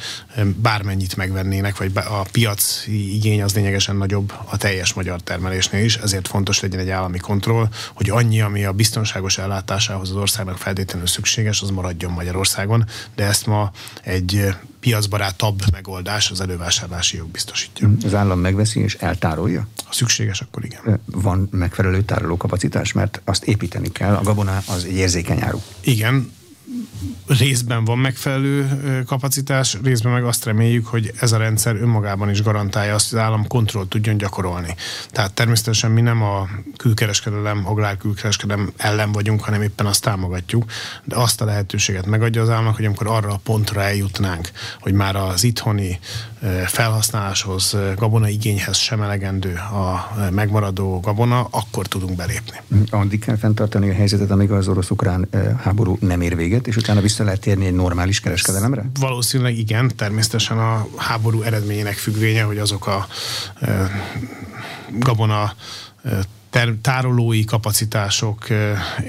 bármennyit 0.56 1.16
megvennének, 1.16 1.76
vagy 1.76 1.90
a 1.94 2.22
piaci 2.32 3.14
igény 3.14 3.42
az 3.42 3.54
lényegesen 3.54 3.96
nagyobb 3.96 4.32
a 4.44 4.56
teljes 4.56 4.92
magyar 4.92 5.20
termelésnél 5.20 5.84
is, 5.84 5.96
ezért 5.96 6.28
fontos 6.36 6.60
legyen 6.60 6.80
egy 6.80 6.90
állami 6.90 7.18
kontroll, 7.18 7.68
hogy 7.94 8.10
annyi, 8.10 8.40
ami 8.40 8.64
a 8.64 8.72
biztonságos 8.72 9.38
ellátásához 9.38 10.10
az 10.10 10.16
országnak 10.16 10.58
feltétlenül 10.58 11.06
szükséges, 11.06 11.62
az 11.62 11.70
maradjon 11.70 12.12
Magyarországon, 12.12 12.84
de 13.14 13.24
ezt 13.24 13.46
ma 13.46 13.70
egy 14.02 14.54
piacbarátabb 14.80 15.62
megoldás 15.72 16.30
az 16.30 16.40
elővásárlási 16.40 17.16
jog 17.16 17.28
biztosítja. 17.28 17.90
Az 18.04 18.14
állam 18.14 18.38
megveszi 18.38 18.80
és 18.80 18.94
eltárolja? 18.94 19.66
Ha 19.84 19.92
szükséges, 19.92 20.40
akkor 20.40 20.64
igen. 20.64 21.00
Van 21.04 21.48
megfelelő 21.50 22.02
tárolókapacitás, 22.02 22.92
mert 22.92 23.20
azt 23.24 23.44
építeni 23.44 23.92
kell, 23.92 24.14
a 24.14 24.22
gabona 24.22 24.62
az 24.66 24.84
egy 24.84 24.96
érzékeny 24.96 25.40
áru. 25.40 25.60
Igen, 25.80 26.32
részben 27.26 27.84
van 27.84 27.98
megfelelő 27.98 28.68
kapacitás, 29.06 29.78
részben 29.82 30.12
meg 30.12 30.24
azt 30.24 30.44
reméljük, 30.44 30.86
hogy 30.86 31.12
ez 31.20 31.32
a 31.32 31.36
rendszer 31.36 31.76
önmagában 31.76 32.30
is 32.30 32.42
garantálja 32.42 32.94
azt, 32.94 33.10
hogy 33.10 33.18
az 33.18 33.24
állam 33.24 33.46
kontrollt 33.46 33.88
tudjon 33.88 34.16
gyakorolni. 34.16 34.74
Tehát 35.10 35.32
természetesen 35.32 35.90
mi 35.90 36.00
nem 36.00 36.22
a 36.22 36.48
külkereskedelem, 36.76 37.66
agrár 37.66 37.96
külkereskedelem 37.96 38.72
ellen 38.76 39.12
vagyunk, 39.12 39.40
hanem 39.40 39.62
éppen 39.62 39.86
azt 39.86 40.02
támogatjuk, 40.02 40.64
de 41.04 41.16
azt 41.16 41.40
a 41.40 41.44
lehetőséget 41.44 42.06
megadja 42.06 42.42
az 42.42 42.50
államnak, 42.50 42.76
hogy 42.76 42.84
amikor 42.84 43.06
arra 43.06 43.32
a 43.32 43.40
pontra 43.42 43.82
eljutnánk, 43.82 44.50
hogy 44.80 44.92
már 44.92 45.16
az 45.16 45.44
itthoni 45.44 45.98
felhasználáshoz, 46.66 47.76
gabona 47.96 48.28
igényhez 48.28 48.76
sem 48.76 49.02
elegendő 49.02 49.54
a 49.54 50.16
megmaradó 50.30 51.00
gabona, 51.00 51.48
akkor 51.50 51.86
tudunk 51.86 52.16
belépni. 52.16 52.60
Addig 52.90 53.20
kell 53.20 53.36
fenntartani 53.36 53.90
a 53.90 53.94
helyzetet, 53.94 54.30
amíg 54.30 54.50
az 54.50 54.68
orosz-ukrán 54.68 55.28
háború 55.62 55.96
nem 56.00 56.20
ér 56.20 56.36
véget, 56.36 56.66
és 56.66 56.75
utána 56.76 57.00
vissza 57.00 57.24
lehet 57.24 57.40
térni 57.40 57.66
egy 57.66 57.74
normális 57.74 58.20
kereskedelemre? 58.20 58.90
Valószínűleg 59.00 59.58
igen, 59.58 59.92
természetesen 59.96 60.58
a 60.58 60.86
háború 60.96 61.42
eredményének 61.42 61.94
függvénye, 61.94 62.42
hogy 62.42 62.58
azok 62.58 62.86
a 62.86 63.06
e, 63.60 63.90
gabona 64.98 65.54
ter, 66.50 66.74
tárolói 66.82 67.44
kapacitások 67.44 68.46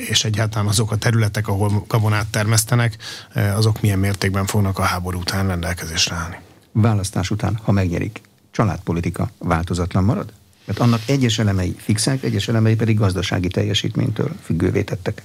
és 0.09 0.23
egyáltalán 0.23 0.67
azok 0.67 0.91
a 0.91 0.95
területek, 0.95 1.47
ahol 1.47 1.85
gabonát 1.87 2.27
termesztenek, 2.27 2.97
azok 3.33 3.81
milyen 3.81 3.99
mértékben 3.99 4.45
fognak 4.45 4.79
a 4.79 4.81
háború 4.81 5.19
után 5.19 5.47
rendelkezésre 5.47 6.15
állni. 6.15 6.39
Választás 6.71 7.29
után, 7.29 7.59
ha 7.63 7.71
megnyerik, 7.71 8.21
családpolitika 8.51 9.29
változatlan 9.37 10.03
marad? 10.03 10.33
Mert 10.65 10.79
annak 10.79 11.01
egyes 11.05 11.39
elemei 11.39 11.75
fixek, 11.77 12.23
egyes 12.23 12.47
elemei 12.47 12.75
pedig 12.75 12.97
gazdasági 12.97 13.47
teljesítménytől 13.47 14.31
függővé 14.43 14.81
tettek 14.81 15.23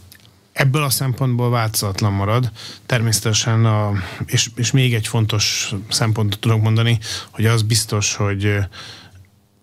ebből 0.53 0.83
a 0.83 0.91
szempontból 0.91 1.51
változatlan 1.51 2.13
marad. 2.13 2.51
Természetesen, 2.87 3.65
a, 3.65 3.93
és, 4.27 4.51
és 4.55 4.71
még 4.71 4.95
egy 4.95 5.07
fontos 5.07 5.75
szempontot 5.89 6.41
tudok 6.41 6.63
mondani, 6.63 6.99
hogy 7.31 7.47
az 7.47 7.63
biztos, 7.63 8.15
hogy 8.15 8.59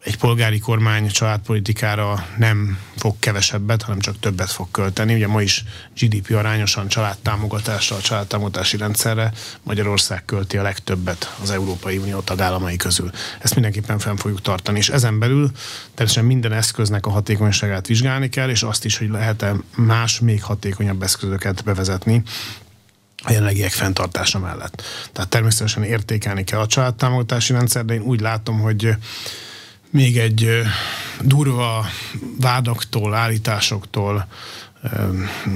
egy 0.04 0.18
polgári 0.18 0.60
kormány 0.60 1.08
családpolitikára 1.08 2.26
nem 2.38 2.80
fog 2.96 3.16
kevesebbet, 3.20 3.82
hanem 3.82 4.00
csak 4.00 4.20
többet 4.20 4.52
fog 4.52 4.68
költeni. 4.72 5.14
Ugye 5.14 5.28
ma 5.28 5.42
is 5.42 5.64
GDP 6.00 6.36
arányosan 6.36 6.88
családtámogatásra, 6.88 7.96
a 7.96 8.02
családtámogatási 8.02 8.78
rendszerre 8.78 9.34
Magyarország 9.64 10.26
költi 10.26 10.58
a 10.58 10.62
legtöbbet 10.62 11.36
az 11.42 11.50
Európai 11.50 11.98
Unió 11.98 12.20
tagállamai 12.20 12.76
közül. 12.76 13.12
Ezt 13.40 13.54
mindenképpen 13.54 14.00
fenn 14.00 14.16
fogjuk 14.16 14.42
tartani, 14.42 14.78
és 14.78 14.90
ezen 14.90 15.20
belül 15.20 15.52
természetesen 15.94 16.26
minden 16.26 16.54
eszköznek 16.54 17.06
a 17.06 17.10
hatékonyságát 17.10 17.88
vizsgálni 17.88 18.30
kell, 18.30 18.50
és 18.50 18.64
azt 18.64 18.86
is, 18.86 18.98
hogy 18.98 19.10
lehet-e 19.10 19.56
más, 19.76 20.20
még 20.20 20.44
hatékonyabb 20.44 21.04
eszközöket 21.04 21.64
bevezetni, 21.64 22.24
a 23.24 23.32
jelenlegiek 23.32 23.72
fenntartása 23.72 24.40
mellett. 24.40 24.84
Tehát 25.12 25.30
természetesen 25.30 25.84
értékelni 25.84 26.44
kell 26.44 26.60
a 26.60 26.68
családtámogatási 26.68 27.54
rendszer, 27.54 27.86
de 27.86 27.94
én 27.94 28.02
úgy 28.02 28.20
látom, 28.20 28.60
hogy 28.60 28.96
még 29.90 30.18
egy 30.18 30.62
durva 31.22 31.86
vádaktól, 32.40 33.14
állításoktól 33.14 34.28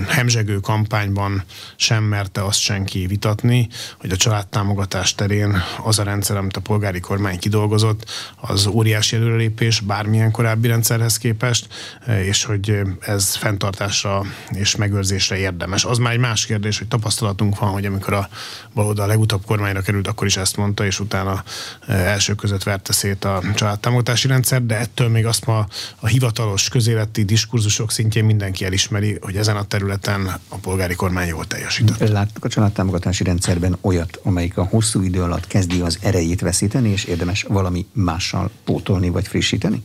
hemzsegő 0.08 0.60
kampányban 0.60 1.44
sem 1.76 2.04
merte 2.04 2.44
azt 2.44 2.60
senki 2.60 3.08
vitatni, 3.08 3.68
hogy 3.98 4.12
a 4.12 4.16
családtámogatás 4.16 5.16
terén 5.16 5.62
az 5.84 6.00
a 6.00 6.04
rendszer, 6.04 6.38
amit 6.38 6.58
a 6.58 6.62
polgári 6.62 7.00
kormány 7.00 7.40
kidolgozott, 7.40 8.12
az 8.36 8.66
óriási 8.66 9.16
előrelépés 9.16 9.80
bármilyen 9.80 10.32
korábbi 10.32 10.68
rendszerhez 10.68 11.18
képest, 11.18 11.68
és 12.08 12.44
hogy 12.44 12.82
ez 13.00 13.36
fenntartásra 13.36 14.26
és 14.50 14.76
megőrzésre 14.76 15.38
érdemes. 15.38 15.86
Az 15.86 15.98
már 15.98 16.14
egy 16.14 16.20
más 16.20 16.46
kérdés, 16.46 16.78
hogy 16.78 16.88
tapasztalatunk 16.88 17.60
van, 17.60 17.70
hogy 17.70 17.86
amikor 17.86 18.14
a 18.14 18.30
baloldal 18.74 19.08
legutóbb 19.08 19.46
kormányra 19.46 19.82
került, 19.82 20.08
akkor 20.08 20.28
is 20.28 20.38
ezt 20.38 20.58
mondta, 20.58 20.86
és 20.86 21.00
utána 21.00 21.44
első 21.88 22.36
között 22.36 22.64
verte 22.64 22.94
szét 22.94 23.26
a 23.26 23.42
családtámogatási 23.56 24.28
rendszer, 24.28 24.66
de 24.66 24.78
ettől 24.78 25.10
még 25.10 25.26
azt 25.26 25.46
ma 25.46 25.68
a 26.00 26.08
hivatalos 26.08 26.70
közéleti 26.70 27.24
diskurzusok 27.24 27.92
szintjén 27.92 28.26
mindenki 28.26 28.66
elismeri, 28.66 29.13
hogy 29.22 29.38
ezen 29.38 29.56
a 29.56 29.64
területen 29.64 30.40
a 30.48 30.56
polgári 30.56 30.96
kormány 30.96 31.28
jól 31.28 31.46
teljesített. 31.46 32.10
Láttuk 32.10 32.46
a 32.46 32.50
családtámogatási 32.50 33.24
rendszerben 33.24 33.78
olyat, 33.82 34.20
amelyik 34.24 34.58
a 34.58 34.64
hosszú 34.64 35.02
idő 35.02 35.22
alatt 35.22 35.48
kezdi 35.48 35.80
az 35.80 35.98
erejét 36.02 36.42
veszíteni, 36.42 36.90
és 36.90 37.04
érdemes 37.04 37.44
valami 37.44 37.86
mással 37.94 38.50
pótolni 38.64 39.10
vagy 39.10 39.28
frissíteni? 39.28 39.84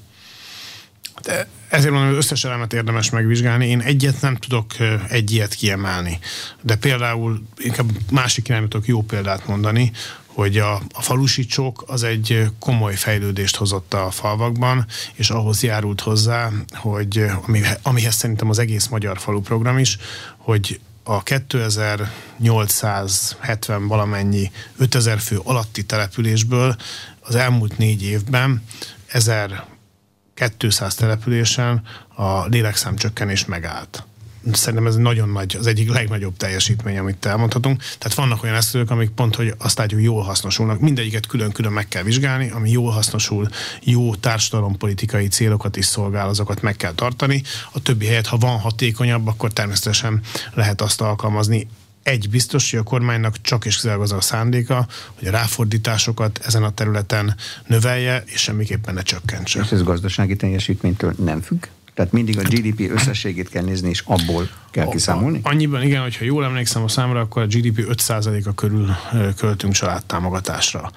De 1.23 1.49
ezért 1.69 1.91
mondom, 1.91 2.09
hogy 2.09 2.19
összes 2.19 2.45
elemet 2.45 2.73
érdemes 2.73 3.11
megvizsgálni. 3.11 3.67
Én 3.67 3.81
egyet 3.81 4.21
nem 4.21 4.37
tudok 4.37 4.73
egy 5.09 5.31
ilyet 5.31 5.55
kiemelni. 5.55 6.19
De 6.63 6.77
például 6.77 7.43
inkább 7.57 7.91
másik 8.11 8.49
irányba 8.49 8.69
tudok 8.69 8.87
jó 8.87 9.03
példát 9.03 9.47
mondani, 9.47 9.93
hogy 10.39 10.59
a, 10.59 10.75
a 10.75 11.03
falusi 11.03 11.47
csók 11.47 11.85
az 11.87 12.03
egy 12.03 12.51
komoly 12.59 12.95
fejlődést 12.95 13.57
hozott 13.57 13.95
a 13.95 14.11
falvakban, 14.11 14.87
és 15.15 15.31
ahhoz 15.31 15.63
járult 15.63 16.01
hozzá, 16.01 16.51
hogy 16.73 17.25
ami, 17.47 17.63
amihez 17.83 18.15
szerintem 18.15 18.49
az 18.49 18.59
egész 18.59 18.87
magyar 18.87 19.19
falu 19.19 19.41
program 19.41 19.79
is, 19.79 19.99
hogy 20.37 20.81
a 21.03 21.23
2870 21.23 23.87
valamennyi 23.87 24.51
5000 24.77 25.19
fő 25.19 25.41
alatti 25.45 25.85
településből 25.85 26.77
az 27.21 27.35
elmúlt 27.35 27.79
négy 27.79 28.03
évben 28.03 28.65
1200 29.07 30.95
településen 30.95 31.83
a 32.15 32.47
lélekszám 32.47 32.97
csökkenés 32.97 33.45
megállt 33.45 34.07
szerintem 34.55 34.87
ez 34.87 34.97
nagyon 34.97 35.29
nagy, 35.29 35.57
az 35.59 35.67
egyik 35.67 35.91
legnagyobb 35.91 36.37
teljesítmény, 36.37 36.99
amit 36.99 37.27
elmondhatunk. 37.27 37.83
Tehát 37.99 38.15
vannak 38.15 38.43
olyan 38.43 38.55
eszközök, 38.55 38.91
amik 38.91 39.11
pont, 39.11 39.35
hogy 39.35 39.55
azt 39.59 39.79
látjuk, 39.79 40.03
jól 40.03 40.23
hasznosulnak. 40.23 40.81
Mindegyiket 40.81 41.27
külön-külön 41.27 41.73
meg 41.73 41.89
kell 41.89 42.03
vizsgálni, 42.03 42.51
ami 42.51 42.71
jól 42.71 42.91
hasznosul, 42.91 43.49
jó 43.83 44.15
társadalompolitikai 44.15 45.29
célokat 45.29 45.77
is 45.77 45.85
szolgál, 45.85 46.29
azokat 46.29 46.63
meg 46.63 46.77
kell 46.77 46.93
tartani. 46.93 47.43
A 47.73 47.83
többi 47.83 48.07
helyet, 48.07 48.27
ha 48.27 48.37
van 48.37 48.59
hatékonyabb, 48.59 49.27
akkor 49.27 49.53
természetesen 49.53 50.21
lehet 50.55 50.81
azt 50.81 51.01
alkalmazni 51.01 51.69
egy 52.03 52.31
biztos, 52.31 52.71
hogy 52.71 52.81
a 52.81 52.83
kormánynak 52.83 53.41
csak 53.41 53.65
és 53.65 53.75
kizárólag 53.75 54.05
az 54.05 54.13
a 54.13 54.21
szándéka, 54.21 54.87
hogy 55.15 55.29
a 55.29 55.31
ráfordításokat 55.31 56.41
ezen 56.45 56.63
a 56.63 56.71
területen 56.71 57.35
növelje, 57.67 58.23
és 58.27 58.41
semmiképpen 58.41 58.95
ne 58.95 59.03
csökkentse. 59.03 59.61
És 59.61 59.71
ez 59.71 59.83
gazdasági 59.83 60.37
teljesítménytől 60.37 61.15
nem 61.19 61.41
függ? 61.41 61.67
Tehát 61.99 62.13
mindig 62.13 62.39
a 62.39 62.43
GDP 62.43 62.91
összességét 62.91 63.49
kell 63.49 63.63
nézni, 63.63 63.89
és 63.89 64.03
abból 64.05 64.49
kell 64.71 64.89
kiszámolni? 64.89 65.41
Annyiban 65.43 65.83
igen, 65.83 66.03
hogyha 66.03 66.25
jól 66.25 66.45
emlékszem 66.45 66.83
a 66.83 66.89
számra, 66.89 67.21
akkor 67.21 67.43
a 67.43 67.47
GDP 67.47 67.97
5%-a 67.97 68.55
körül 68.55 68.97
költünk 69.37 69.73
családtámogatásra. 69.73 70.91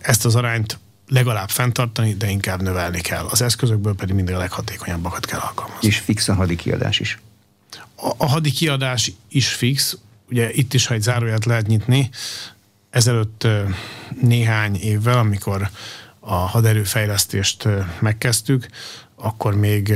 Ezt 0.00 0.24
az 0.24 0.34
arányt 0.34 0.78
legalább 1.08 1.48
fenntartani, 1.48 2.14
de 2.14 2.28
inkább 2.28 2.62
növelni 2.62 3.00
kell. 3.00 3.26
Az 3.30 3.42
eszközökből 3.42 3.94
pedig 3.94 4.14
mindig 4.14 4.34
a 4.34 4.38
leghatékonyabbakat 4.38 5.26
kell 5.26 5.38
alkalmazni. 5.38 5.88
És 5.88 5.98
fix 5.98 6.28
a 6.28 6.34
hadi 6.34 6.56
kiadás 6.56 7.00
is? 7.00 7.18
A, 7.96 8.10
a 8.16 8.26
hadi 8.26 8.50
kiadás 8.50 9.12
is 9.28 9.48
fix. 9.48 9.96
Ugye 10.28 10.52
itt 10.52 10.74
is, 10.74 10.86
ha 10.86 10.94
egy 10.94 11.02
záróját 11.02 11.44
lehet 11.44 11.66
nyitni, 11.66 12.10
ezelőtt 12.90 13.46
néhány 14.20 14.76
évvel, 14.76 15.18
amikor 15.18 15.70
a 16.20 16.34
haderőfejlesztést 16.34 17.68
megkezdtük, 18.00 18.68
akkor 19.22 19.54
még 19.54 19.94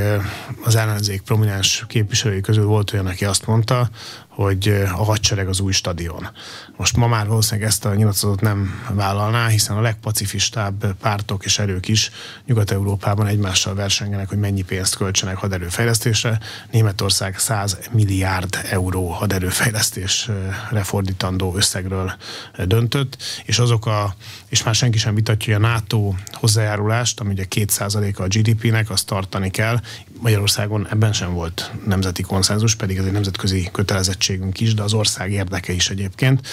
az 0.65 0.77
ellenzék 0.77 1.23
prominens 1.23 1.85
képviselői 1.89 2.41
közül 2.41 2.65
volt 2.65 2.93
olyan, 2.93 3.07
aki 3.07 3.25
azt 3.25 3.47
mondta, 3.47 3.89
hogy 4.35 4.69
a 4.69 5.05
hadsereg 5.05 5.49
az 5.49 5.61
új 5.61 5.73
stadion. 5.73 6.29
Most 6.77 6.97
ma 6.97 7.07
már 7.07 7.27
valószínűleg 7.27 7.69
ezt 7.69 7.85
a 7.85 7.95
nyilatkozatot 7.95 8.41
nem 8.41 8.85
vállalná, 8.91 9.47
hiszen 9.47 9.77
a 9.77 9.81
legpacifistább 9.81 10.95
pártok 11.01 11.45
és 11.45 11.59
erők 11.59 11.89
is 11.89 12.11
Nyugat-Európában 12.47 13.27
egymással 13.27 13.75
versengenek, 13.75 14.29
hogy 14.29 14.39
mennyi 14.39 14.63
pénzt 14.63 14.97
költsenek 14.97 15.37
haderőfejlesztésre. 15.37 16.41
Németország 16.71 17.39
100 17.39 17.79
milliárd 17.91 18.59
euró 18.71 19.09
haderőfejlesztésre 19.09 20.83
fordítandó 20.83 21.55
összegről 21.57 22.13
döntött, 22.65 23.17
és 23.45 23.59
azok 23.59 23.87
a, 23.87 24.15
és 24.49 24.63
már 24.63 24.75
senki 24.75 24.99
sem 24.99 25.15
vitatja, 25.15 25.55
hogy 25.55 25.65
a 25.65 25.69
NATO 25.69 26.15
hozzájárulást, 26.33 27.21
ami 27.21 27.33
ugye 27.33 27.45
2%-a 27.51 28.23
a 28.23 28.27
GDP-nek, 28.27 28.91
azt 28.91 29.07
tartani 29.07 29.51
kell. 29.51 29.81
Magyarországon 30.21 30.87
ebben 30.91 31.13
sem 31.13 31.33
volt 31.33 31.71
nemzeti 31.87 32.23
konszenzus, 32.23 32.75
pedig 32.75 32.97
ez 32.97 33.05
egy 33.05 33.13
nemzetközi 33.13 33.69
kötelezettségünk 33.73 34.61
is, 34.61 34.75
de 34.75 34.83
az 34.83 34.93
ország 34.93 35.33
érdeke 35.33 35.73
is 35.73 35.91
egyébként. 35.91 36.47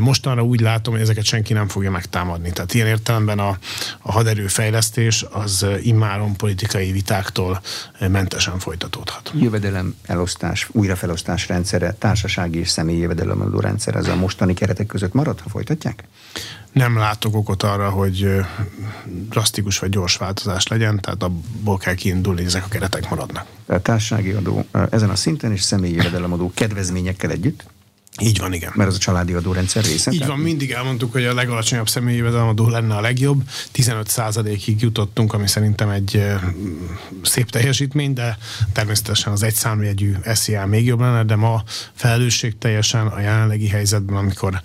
Mostanra 0.00 0.42
úgy 0.42 0.60
látom, 0.60 0.92
hogy 0.92 1.02
ezeket 1.02 1.24
senki 1.24 1.52
nem 1.52 1.68
fogja 1.68 1.90
megtámadni. 1.90 2.52
Tehát 2.52 2.74
ilyen 2.74 2.86
értelemben 2.86 3.38
a, 3.38 3.58
a 4.00 4.12
haderőfejlesztés 4.12 5.24
az 5.30 5.66
immáron 5.82 6.36
politikai 6.36 6.92
vitáktól 6.92 7.60
mentesen 8.08 8.58
folytatódhat. 8.58 9.32
Jövedelem 9.34 9.94
elosztás, 10.02 10.68
újrafelosztás 10.72 11.48
rendszere, 11.48 11.92
társasági 11.92 12.58
és 12.58 12.68
személyi 12.68 12.98
jövedelemadó 12.98 13.60
rendszer, 13.60 13.96
az 13.96 14.08
a 14.08 14.16
mostani 14.16 14.54
keretek 14.54 14.86
között 14.86 15.12
marad, 15.12 15.40
ha 15.40 15.48
folytatják? 15.48 16.04
Nem 16.74 16.96
látok 16.96 17.34
okot 17.34 17.62
arra, 17.62 17.90
hogy 17.90 18.28
drasztikus 19.06 19.78
vagy 19.78 19.90
gyors 19.90 20.16
változás 20.16 20.66
legyen, 20.66 21.00
tehát 21.00 21.22
abból 21.22 21.76
kell 21.78 21.94
kiindulni, 21.94 22.38
hogy 22.38 22.48
ezek 22.48 22.64
a 22.64 22.68
keretek 22.68 23.10
maradnak. 23.10 23.46
A 23.66 23.78
társasági 23.78 24.30
adó 24.30 24.64
ezen 24.90 25.10
a 25.10 25.16
szinten 25.16 25.52
és 25.52 25.62
személyi 25.62 25.94
jövedelemadó 25.94 26.52
kedvezményekkel 26.54 27.30
együtt 27.30 27.64
így 28.20 28.38
van, 28.38 28.52
igen. 28.52 28.72
Mert 28.74 28.88
az 28.88 28.94
a 28.94 28.98
családi 28.98 29.32
adórendszer 29.32 29.84
része. 29.84 30.10
Így 30.12 30.26
van, 30.26 30.38
mindig 30.38 30.70
elmondtuk, 30.70 31.12
hogy 31.12 31.24
a 31.24 31.34
legalacsonyabb 31.34 31.88
személyi 31.88 32.16
jövedelemadó 32.16 32.68
lenne 32.68 32.94
a 32.94 33.00
legjobb. 33.00 33.42
15%-ig 33.74 34.82
jutottunk, 34.82 35.32
ami 35.32 35.48
szerintem 35.48 35.88
egy 35.88 36.22
szép 37.22 37.50
teljesítmény, 37.50 38.12
de 38.12 38.38
természetesen 38.72 39.32
az 39.32 39.42
egy 39.42 39.54
számjegyű 39.54 40.14
SZIA 40.24 40.66
még 40.66 40.86
jobb 40.86 41.00
lenne, 41.00 41.24
de 41.24 41.36
ma 41.36 41.62
felelősség 41.94 42.58
teljesen 42.58 43.06
a 43.06 43.20
jelenlegi 43.20 43.68
helyzetben, 43.68 44.16
amikor 44.16 44.60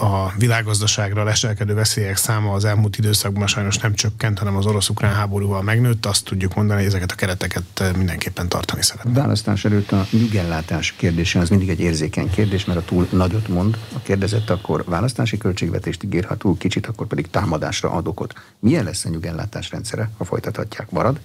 a 0.00 0.32
világgazdaságra 0.38 1.24
leselkedő 1.24 1.74
veszélyek 1.74 2.16
száma 2.16 2.52
az 2.52 2.64
elmúlt 2.64 2.98
időszakban 2.98 3.46
sajnos 3.46 3.78
nem 3.78 3.94
csökkent, 3.94 4.38
hanem 4.38 4.56
az 4.56 4.66
orosz-ukrán 4.66 5.14
háborúval 5.14 5.62
megnőtt, 5.62 6.06
azt 6.06 6.24
tudjuk 6.24 6.54
mondani, 6.54 6.78
hogy 6.78 6.88
ezeket 6.88 7.12
a 7.12 7.14
kereteket 7.14 7.94
mindenképpen 7.96 8.48
tartani 8.48 8.82
szeretnénk. 8.82 9.16
Választás 9.16 9.64
előtt 9.64 9.92
a 9.92 10.06
nyugellátás 10.10 10.94
kérdése 10.96 11.38
az 11.38 11.48
mindig 11.48 11.68
egy 11.68 11.80
érzékeny 11.80 12.30
kérdés, 12.30 12.64
mert 12.72 12.88
ha 12.88 12.94
túl 12.94 13.08
nagyot 13.10 13.48
mond 13.48 13.78
a 13.94 13.98
kérdezett, 14.02 14.50
akkor 14.50 14.84
választási 14.84 15.38
költségvetést 15.38 16.02
ígér, 16.02 16.24
ha 16.24 16.36
túl 16.36 16.56
kicsit, 16.56 16.86
akkor 16.86 17.06
pedig 17.06 17.30
támadásra 17.30 17.90
ad 17.90 18.06
okot. 18.06 18.34
Milyen 18.58 18.84
lesz 18.84 19.04
a 19.04 19.08
nyugellátás 19.08 19.70
rendszere, 19.70 20.10
ha 20.18 20.24
folytathatják? 20.24 20.90
Marad? 20.90 21.20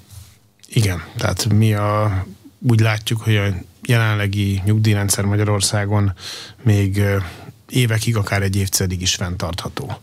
Igen, 0.67 1.03
tehát 1.17 1.53
mi 1.53 1.73
a, 1.73 2.25
úgy 2.59 2.79
látjuk, 2.79 3.21
hogy 3.21 3.35
a 3.35 3.47
jelenlegi 3.85 4.61
nyugdíjrendszer 4.65 5.25
Magyarországon 5.25 6.13
még 6.63 7.01
évekig, 7.69 8.15
akár 8.15 8.41
egy 8.41 8.55
évtizedig 8.55 9.01
is 9.01 9.15
fenntartható. 9.15 9.97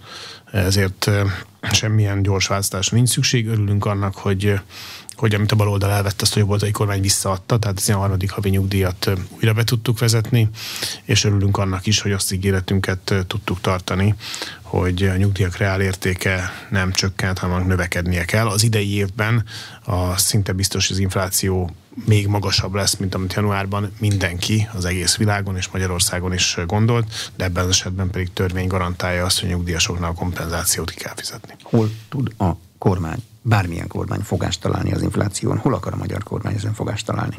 Ezért 0.53 1.11
semmilyen 1.73 2.23
gyors 2.23 2.47
választásra 2.47 2.97
nincs 2.97 3.09
szükség. 3.09 3.47
Örülünk 3.47 3.85
annak, 3.85 4.15
hogy 4.15 4.61
hogy 5.17 5.35
amit 5.35 5.53
a 5.53 5.57
baloldal 5.57 5.91
elvett, 5.91 6.23
azt 6.23 6.37
a 6.37 6.39
jobboldali 6.39 6.71
kormány 6.71 7.01
visszaadta, 7.01 7.59
tehát 7.59 7.79
ez 7.79 7.89
a 7.89 7.97
harmadik 7.97 8.31
havi 8.31 8.49
nyugdíjat 8.49 9.11
újra 9.29 9.53
be 9.53 9.65
tudtuk 9.65 9.99
vezetni, 9.99 10.49
és 11.03 11.25
örülünk 11.25 11.57
annak 11.57 11.87
is, 11.87 12.01
hogy 12.01 12.13
azt 12.13 12.33
ígéretünket 12.33 13.15
tudtuk 13.27 13.61
tartani, 13.61 14.15
hogy 14.63 15.03
a 15.03 15.17
nyugdíjak 15.17 15.57
reál 15.57 15.81
értéke 15.81 16.51
nem 16.71 16.93
csökkent, 16.93 17.39
hanem 17.39 17.67
növekednie 17.67 18.25
kell. 18.25 18.47
Az 18.47 18.63
idei 18.63 18.95
évben 18.95 19.45
a 19.85 20.17
szinte 20.17 20.53
biztos, 20.53 20.91
az 20.91 20.99
infláció 20.99 21.71
még 22.05 22.27
magasabb 22.27 22.75
lesz, 22.75 22.97
mint 22.97 23.15
amit 23.15 23.33
januárban 23.33 23.93
mindenki 23.99 24.69
az 24.73 24.85
egész 24.85 25.17
világon 25.17 25.57
és 25.57 25.69
Magyarországon 25.69 26.33
is 26.33 26.59
gondolt, 26.67 27.33
de 27.37 27.45
ebben 27.45 27.65
az 27.65 27.71
esetben 27.71 28.11
pedig 28.11 28.33
törvény 28.33 28.67
garantálja 28.67 29.25
azt, 29.25 29.41
hogy 29.41 29.49
nyugdíjasoknál 29.49 30.11
a 30.11 30.15
kompenzációt 30.15 30.91
ki 30.91 30.99
kell 30.99 31.15
fizetni. 31.17 31.55
Hol 31.63 31.91
tud 32.09 32.33
a 32.39 32.51
kormány 32.79 33.23
bármilyen 33.47 33.89
kormány 33.89 34.21
fogást 34.21 34.61
találni 34.61 34.93
az 34.93 35.03
infláción. 35.03 35.59
Hol 35.59 35.75
akar 35.75 35.93
a 35.93 35.97
magyar 35.97 36.23
kormány 36.23 36.55
ezen 36.55 36.75
fogást 36.75 37.07
találni? 37.07 37.37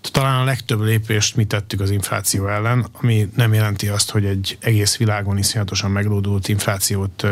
Talán 0.00 0.40
a 0.40 0.44
legtöbb 0.44 0.80
lépést 0.80 1.36
mi 1.36 1.44
tettük 1.44 1.80
az 1.80 1.90
infláció 1.90 2.48
ellen, 2.48 2.86
ami 2.92 3.30
nem 3.36 3.54
jelenti 3.54 3.88
azt, 3.88 4.10
hogy 4.10 4.24
egy 4.24 4.58
egész 4.60 4.96
világon 4.96 5.38
iszonyatosan 5.38 5.90
meglódult 5.90 6.48
inflációt 6.48 7.26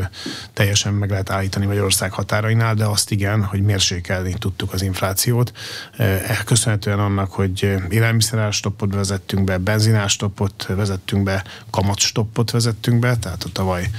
teljesen 0.52 0.94
meg 0.94 1.10
lehet 1.10 1.30
állítani 1.30 1.66
Magyarország 1.66 2.12
határainál, 2.12 2.74
de 2.74 2.84
azt 2.84 3.10
igen, 3.10 3.44
hogy 3.44 3.62
mérsékelni 3.62 4.34
tudtuk 4.38 4.72
az 4.72 4.82
inflációt. 4.82 5.52
Eh, 5.96 6.38
köszönhetően 6.44 6.98
annak, 6.98 7.32
hogy 7.32 7.76
élelmiszerárstoppot 7.90 8.94
vezettünk 8.94 9.44
be, 9.44 9.58
benzinárstoppot 9.58 10.66
vezettünk 10.68 11.22
be, 11.22 11.44
kamatstoppot 11.70 12.50
vezettünk 12.50 12.98
be, 12.98 13.16
tehát 13.16 13.44
a 13.44 13.48
tavaly 13.52 13.90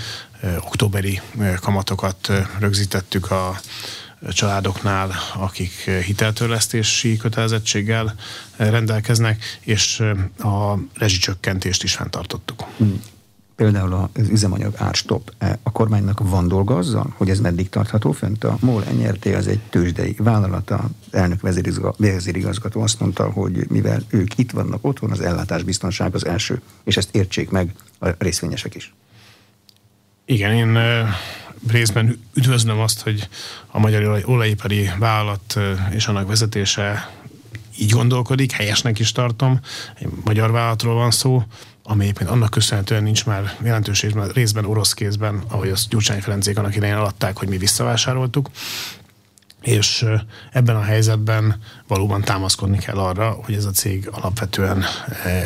októberi 0.59 1.21
kamatokat 1.61 2.31
rögzítettük 2.59 3.31
a 3.31 3.59
családoknál, 4.29 5.11
akik 5.35 5.71
hiteltörlesztési 6.05 7.17
kötelezettséggel 7.17 8.15
rendelkeznek, 8.55 9.43
és 9.59 9.99
a 10.39 10.73
rezsicsökkentést 10.93 11.83
is 11.83 11.95
fenntartottuk. 11.95 12.63
Hmm. 12.77 13.01
Például 13.55 13.93
az 13.93 14.29
üzemanyag 14.29 14.73
árstop. 14.75 15.33
E, 15.37 15.59
a 15.63 15.71
kormánynak 15.71 16.29
van 16.29 16.47
dolga 16.47 16.75
azzal, 16.75 17.13
hogy 17.17 17.29
ez 17.29 17.39
meddig 17.39 17.69
tartható 17.69 18.11
fönt? 18.11 18.43
A 18.43 18.57
MOL 18.59 18.83
NRT 18.83 19.25
az 19.25 19.47
egy 19.47 19.59
tőzsdei 19.69 20.15
vállalata, 20.17 20.89
elnök 21.11 21.41
vezérigazgató 21.97 22.81
azt 22.81 22.99
mondta, 22.99 23.31
hogy 23.31 23.65
mivel 23.69 24.01
ők 24.09 24.37
itt 24.37 24.51
vannak 24.51 24.85
otthon, 24.85 25.11
az 25.11 25.19
ellátásbiztonság 25.19 26.15
az 26.15 26.25
első, 26.25 26.61
és 26.83 26.97
ezt 26.97 27.15
értsék 27.15 27.49
meg 27.49 27.73
a 27.99 28.07
részvényesek 28.17 28.75
is. 28.75 28.93
Igen, 30.29 30.53
én 30.53 30.79
részben 31.67 32.23
üdvözlöm 32.33 32.79
azt, 32.79 33.01
hogy 33.01 33.27
a 33.71 33.79
Magyar 33.79 34.23
Olajipari 34.25 34.89
Vállalat 34.99 35.59
és 35.91 36.07
annak 36.07 36.27
vezetése 36.27 37.11
így 37.77 37.89
gondolkodik, 37.89 38.51
helyesnek 38.51 38.99
is 38.99 39.11
tartom, 39.11 39.59
egy 39.99 40.07
magyar 40.23 40.51
vállalatról 40.51 40.93
van 40.93 41.11
szó, 41.11 41.43
ami 41.83 42.03
egyébként 42.03 42.29
annak 42.29 42.49
köszönhetően 42.49 43.03
nincs 43.03 43.25
már 43.25 43.57
jelentős 43.63 44.05
részben 44.33 44.65
orosz 44.65 44.93
kézben, 44.93 45.43
ahogy 45.47 45.69
azt 45.69 45.89
Gyurcsány 45.89 46.21
Ferencék 46.21 46.57
annak 46.57 46.75
idején 46.75 46.95
alatták, 46.95 47.37
hogy 47.37 47.47
mi 47.47 47.57
visszavásároltuk 47.57 48.49
és 49.67 50.05
ebben 50.51 50.75
a 50.75 50.81
helyzetben 50.81 51.59
valóban 51.87 52.21
támaszkodni 52.21 52.77
kell 52.77 52.97
arra, 52.97 53.29
hogy 53.29 53.55
ez 53.55 53.65
a 53.65 53.71
cég 53.71 54.09
alapvetően 54.11 54.83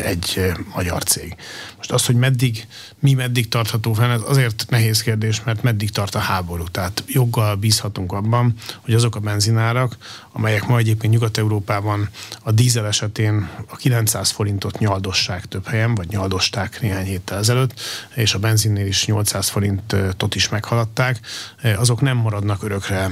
egy 0.03 0.51
magyar 0.75 1.03
cég. 1.03 1.35
Most 1.77 1.91
az, 1.91 2.05
hogy 2.05 2.15
meddig, 2.15 2.67
mi 2.99 3.13
meddig 3.13 3.47
tartható 3.47 3.93
fenn, 3.93 4.09
ez 4.09 4.21
azért 4.25 4.65
nehéz 4.69 5.01
kérdés, 5.01 5.43
mert 5.43 5.63
meddig 5.63 5.91
tart 5.91 6.15
a 6.15 6.19
háború. 6.19 6.63
Tehát 6.63 7.03
joggal 7.07 7.55
bízhatunk 7.55 8.11
abban, 8.11 8.53
hogy 8.81 8.93
azok 8.93 9.15
a 9.15 9.19
benzinárak, 9.19 9.97
amelyek 10.31 10.67
ma 10.67 10.77
egyébként 10.77 11.13
Nyugat-Európában 11.13 12.09
a 12.43 12.51
dízel 12.51 12.87
esetén 12.87 13.49
a 13.69 13.75
900 13.75 14.29
forintot 14.29 14.79
nyaldossák 14.79 15.45
több 15.45 15.67
helyen, 15.67 15.95
vagy 15.95 16.07
nyaldosták 16.07 16.81
néhány 16.81 17.05
héttel 17.05 17.37
ezelőtt, 17.37 17.79
és 18.15 18.33
a 18.33 18.39
benzinnél 18.39 18.87
is 18.87 19.05
800 19.05 19.49
forintot 19.49 20.35
is 20.35 20.49
meghaladták, 20.49 21.19
azok 21.77 22.01
nem 22.01 22.17
maradnak 22.17 22.63
örökre 22.63 23.11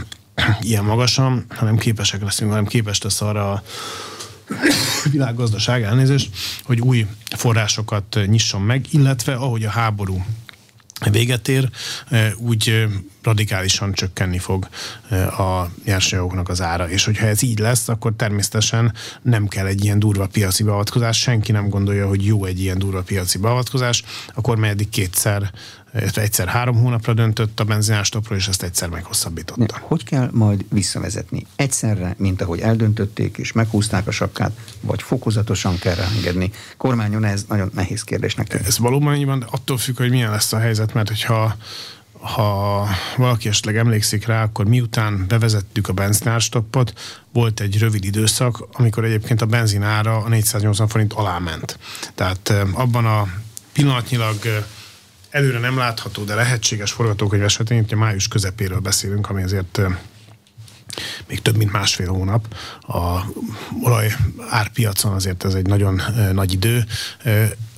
ilyen 0.61 0.83
magasan, 0.83 1.45
hanem 1.49 1.77
képesek 1.77 2.21
leszünk, 2.21 2.49
hanem 2.49 2.65
képes 2.65 3.01
lesz 3.01 3.21
arra 3.21 3.51
a 3.51 3.63
világgazdaság 5.11 5.83
elnézést, 5.83 6.29
hogy 6.63 6.79
új 6.79 7.05
forrásokat 7.37 8.19
nyisson 8.25 8.61
meg, 8.61 8.85
illetve 8.91 9.33
ahogy 9.33 9.63
a 9.63 9.69
háború 9.69 10.25
véget 11.11 11.47
ér, 11.47 11.69
úgy 12.37 12.87
radikálisan 13.23 13.93
csökkenni 13.93 14.37
fog 14.37 14.67
a 15.37 15.65
nyersanyagoknak 15.85 16.49
az 16.49 16.61
ára. 16.61 16.89
És 16.89 17.05
hogyha 17.05 17.25
ez 17.25 17.41
így 17.41 17.59
lesz, 17.59 17.87
akkor 17.87 18.13
természetesen 18.15 18.93
nem 19.21 19.47
kell 19.47 19.65
egy 19.65 19.83
ilyen 19.83 19.99
durva 19.99 20.27
piaci 20.27 20.63
beavatkozás. 20.63 21.19
Senki 21.19 21.51
nem 21.51 21.69
gondolja, 21.69 22.07
hogy 22.07 22.25
jó 22.25 22.45
egy 22.45 22.59
ilyen 22.59 22.79
durva 22.79 23.01
piaci 23.01 23.37
beavatkozás. 23.37 24.03
A 24.33 24.41
kormány 24.41 24.69
eddig 24.69 24.89
kétszer 24.89 25.51
egyszer 26.13 26.47
három 26.47 26.75
hónapra 26.75 27.13
döntött 27.13 27.59
a 27.59 27.63
benzinástopról, 27.63 28.37
és 28.37 28.47
ezt 28.47 28.63
egyszer 28.63 28.89
meghosszabbította. 28.89 29.77
Hogy 29.81 30.03
kell 30.03 30.29
majd 30.31 30.65
visszavezetni? 30.69 31.45
Egyszerre, 31.55 32.15
mint 32.17 32.41
ahogy 32.41 32.59
eldöntötték, 32.59 33.37
és 33.37 33.51
meghúzták 33.51 34.07
a 34.07 34.11
sapkát, 34.11 34.51
vagy 34.81 35.01
fokozatosan 35.01 35.77
kell 35.77 35.95
ráengedni? 35.95 36.51
Kormányon 36.77 37.23
ez 37.23 37.45
nagyon 37.47 37.71
nehéz 37.73 38.03
kérdésnek 38.03 38.47
tűnik. 38.47 38.67
Ez 38.67 38.77
valóban 38.77 39.15
így 39.15 39.25
van, 39.25 39.45
attól 39.51 39.77
függ, 39.77 39.97
hogy 39.97 40.09
milyen 40.09 40.31
lesz 40.31 40.53
a 40.53 40.59
helyzet, 40.59 40.93
mert 40.93 41.07
hogyha 41.07 41.55
ha 42.19 42.87
valaki 43.17 43.47
esetleg 43.47 43.77
emlékszik 43.77 44.25
rá, 44.25 44.43
akkor 44.43 44.65
miután 44.65 45.25
bevezettük 45.27 45.87
a 45.87 45.93
benzinárstoppot, 45.93 46.93
volt 47.33 47.59
egy 47.59 47.77
rövid 47.77 48.05
időszak, 48.05 48.67
amikor 48.71 49.05
egyébként 49.05 49.41
a 49.41 49.45
benzin 49.45 49.83
ára 49.83 50.17
a 50.17 50.27
480 50.27 50.87
forint 50.87 51.13
alá 51.13 51.37
ment. 51.37 51.79
Tehát 52.15 52.53
abban 52.73 53.05
a 53.05 53.27
pillanatnyilag 53.73 54.35
előre 55.29 55.59
nem 55.59 55.77
látható, 55.77 56.23
de 56.23 56.35
lehetséges 56.35 56.91
forgatókönyv 56.91 57.43
esetén, 57.43 57.85
hogy 57.87 57.97
május 57.97 58.27
közepéről 58.27 58.79
beszélünk, 58.79 59.29
ami 59.29 59.43
azért 59.43 59.81
még 61.27 61.41
több 61.41 61.55
mint 61.55 61.71
másfél 61.71 62.07
hónap. 62.07 62.55
A 62.87 63.19
olaj 63.83 64.15
árpiacon 64.49 65.13
azért 65.13 65.45
ez 65.45 65.53
egy 65.53 65.65
nagyon 65.65 66.01
nagy 66.31 66.53
idő. 66.53 66.85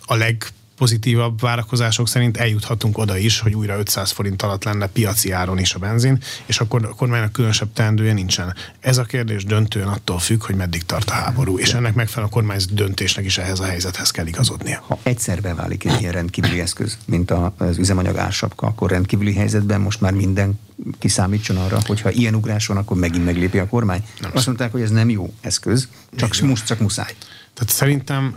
A 0.05 0.15
leg 0.15 0.47
pozitívabb 0.81 1.39
várakozások 1.39 2.07
szerint 2.07 2.37
eljuthatunk 2.37 2.97
oda 2.97 3.17
is, 3.17 3.39
hogy 3.39 3.53
újra 3.53 3.77
500 3.77 4.11
forint 4.11 4.41
alatt 4.41 4.63
lenne 4.63 4.87
piaci 4.87 5.31
áron 5.31 5.57
is 5.59 5.73
a 5.73 5.79
benzin, 5.79 6.21
és 6.45 6.59
akkor 6.59 6.85
a 6.85 6.93
kormánynak 6.93 7.31
különösebb 7.31 7.73
teendője 7.73 8.13
nincsen. 8.13 8.55
Ez 8.79 8.97
a 8.97 9.03
kérdés 9.03 9.43
döntően 9.43 9.87
attól 9.87 10.19
függ, 10.19 10.43
hogy 10.43 10.55
meddig 10.55 10.83
tart 10.83 11.09
a 11.09 11.13
háború, 11.13 11.57
és 11.57 11.73
ennek 11.73 11.93
megfelelően 11.93 12.31
a 12.31 12.35
kormány 12.35 12.59
döntésnek 12.71 13.25
is 13.25 13.37
ehhez 13.37 13.59
a 13.59 13.63
helyzethez 13.63 14.11
kell 14.11 14.25
igazodnia. 14.25 14.83
Ha 14.87 14.99
egyszer 15.03 15.41
beválik 15.41 15.85
egy 15.85 16.01
ilyen 16.01 16.11
rendkívüli 16.11 16.59
eszköz, 16.59 16.97
mint 17.05 17.31
az 17.57 17.77
üzemanyag 17.77 18.17
ársapka, 18.17 18.67
akkor 18.67 18.89
rendkívüli 18.89 19.33
helyzetben 19.33 19.81
most 19.81 20.01
már 20.01 20.13
minden 20.13 20.59
kiszámítson 20.99 21.57
arra, 21.57 21.79
hogy 21.85 22.01
ha 22.01 22.11
ilyen 22.11 22.35
ugrás 22.35 22.67
van, 22.67 22.77
akkor 22.77 22.97
megint 22.97 23.25
meglépi 23.25 23.57
a 23.57 23.67
kormány. 23.67 24.03
Nem 24.19 24.31
Azt 24.33 24.45
mondták, 24.45 24.71
hogy 24.71 24.81
ez 24.81 24.89
nem 24.89 25.09
jó 25.09 25.33
eszköz, 25.41 25.87
csak, 26.15 26.39
mus, 26.39 26.63
csak 26.63 26.79
muszáj. 26.79 27.15
Tehát 27.53 27.73
szerintem 27.73 28.35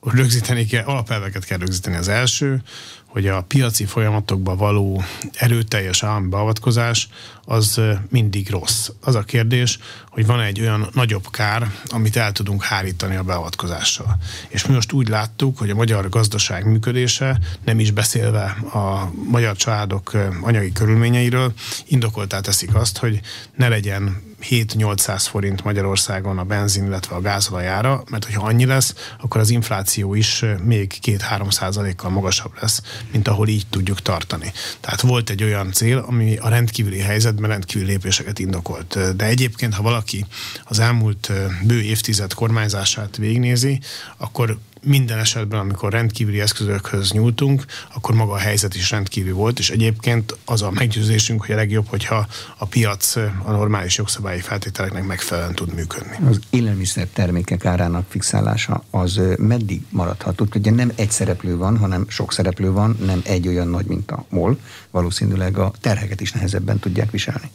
rögzíteni 0.00 0.66
kell, 0.66 0.84
alapelveket 0.84 1.44
kell 1.44 1.58
rögzíteni. 1.58 1.96
Az 1.96 2.08
első, 2.08 2.62
hogy 3.06 3.26
a 3.26 3.42
piaci 3.42 3.84
folyamatokba 3.84 4.56
való 4.56 5.02
erőteljes 5.32 6.02
állami 6.02 6.28
beavatkozás 6.28 7.08
az 7.50 7.80
mindig 8.08 8.50
rossz. 8.50 8.88
Az 9.00 9.14
a 9.14 9.22
kérdés, 9.22 9.78
hogy 10.10 10.26
van 10.26 10.40
egy 10.40 10.60
olyan 10.60 10.88
nagyobb 10.92 11.30
kár, 11.30 11.72
amit 11.86 12.16
el 12.16 12.32
tudunk 12.32 12.62
hárítani 12.62 13.16
a 13.16 13.22
beavatkozással. 13.22 14.16
És 14.48 14.66
mi 14.66 14.74
most 14.74 14.92
úgy 14.92 15.08
láttuk, 15.08 15.58
hogy 15.58 15.70
a 15.70 15.74
magyar 15.74 16.08
gazdaság 16.08 16.66
működése, 16.66 17.38
nem 17.64 17.80
is 17.80 17.90
beszélve 17.90 18.44
a 18.72 19.12
magyar 19.28 19.56
családok 19.56 20.12
anyagi 20.40 20.72
körülményeiről, 20.72 21.52
indokoltá 21.86 22.40
teszik 22.40 22.74
azt, 22.74 22.98
hogy 22.98 23.20
ne 23.56 23.68
legyen 23.68 24.26
7-800 24.50 25.26
forint 25.28 25.64
Magyarországon 25.64 26.38
a 26.38 26.44
benzin, 26.44 26.84
illetve 26.84 27.14
a 27.14 27.20
gázolajára, 27.20 28.02
mert 28.10 28.24
hogyha 28.24 28.46
annyi 28.46 28.66
lesz, 28.66 28.94
akkor 29.20 29.40
az 29.40 29.50
infláció 29.50 30.14
is 30.14 30.44
még 30.62 30.92
2-3 31.02 31.50
százalékkal 31.50 32.10
magasabb 32.10 32.52
lesz, 32.60 32.82
mint 33.12 33.28
ahol 33.28 33.48
így 33.48 33.66
tudjuk 33.70 34.02
tartani. 34.02 34.52
Tehát 34.80 35.00
volt 35.00 35.30
egy 35.30 35.42
olyan 35.42 35.72
cél, 35.72 35.98
ami 35.98 36.36
a 36.36 36.48
rendkívüli 36.48 37.00
helyzetben 37.38 37.50
rendkívüli 37.50 37.90
lépéseket 37.90 38.38
indokolt. 38.38 39.16
De 39.16 39.24
egyébként, 39.24 39.74
ha 39.74 39.82
valaki 39.82 40.24
az 40.64 40.78
elmúlt 40.78 41.32
bő 41.62 41.82
évtized 41.82 42.34
kormányzását 42.34 43.16
végnézi, 43.16 43.80
akkor 44.16 44.58
minden 44.82 45.18
esetben, 45.18 45.60
amikor 45.60 45.92
rendkívüli 45.92 46.40
eszközökhöz 46.40 47.10
nyúltunk, 47.12 47.64
akkor 47.94 48.14
maga 48.14 48.32
a 48.32 48.38
helyzet 48.38 48.74
is 48.74 48.90
rendkívül 48.90 49.34
volt, 49.34 49.58
és 49.58 49.70
egyébként 49.70 50.36
az 50.44 50.62
a 50.62 50.70
meggyőzésünk, 50.70 51.40
hogy 51.40 51.54
a 51.54 51.56
legjobb, 51.56 51.86
hogyha 51.88 52.26
a 52.58 52.66
piac 52.66 53.16
a 53.16 53.50
normális 53.50 53.96
jogszabályi 53.96 54.40
feltételeknek 54.40 55.04
megfelelően 55.04 55.54
tud 55.54 55.74
működni. 55.74 56.16
Az 56.28 56.40
élelmiszer 56.50 57.06
termékek 57.06 57.64
árának 57.64 58.04
fixálása 58.08 58.84
az 58.90 59.20
meddig 59.36 59.82
maradhat? 59.90 60.40
Ugye 60.54 60.70
nem 60.70 60.92
egy 60.94 61.10
szereplő 61.10 61.56
van, 61.56 61.78
hanem 61.78 62.04
sok 62.08 62.32
szereplő 62.32 62.70
van, 62.70 62.96
nem 63.04 63.20
egy 63.24 63.48
olyan 63.48 63.68
nagy, 63.68 63.86
mint 63.86 64.10
a 64.10 64.24
MOL. 64.28 64.58
Valószínűleg 64.90 65.58
a 65.58 65.72
terheket 65.80 66.20
is 66.20 66.32
nehezebben 66.32 66.78
tudják 66.78 67.10
viselni. 67.10 67.50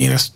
Én 0.00 0.10
ezt 0.10 0.32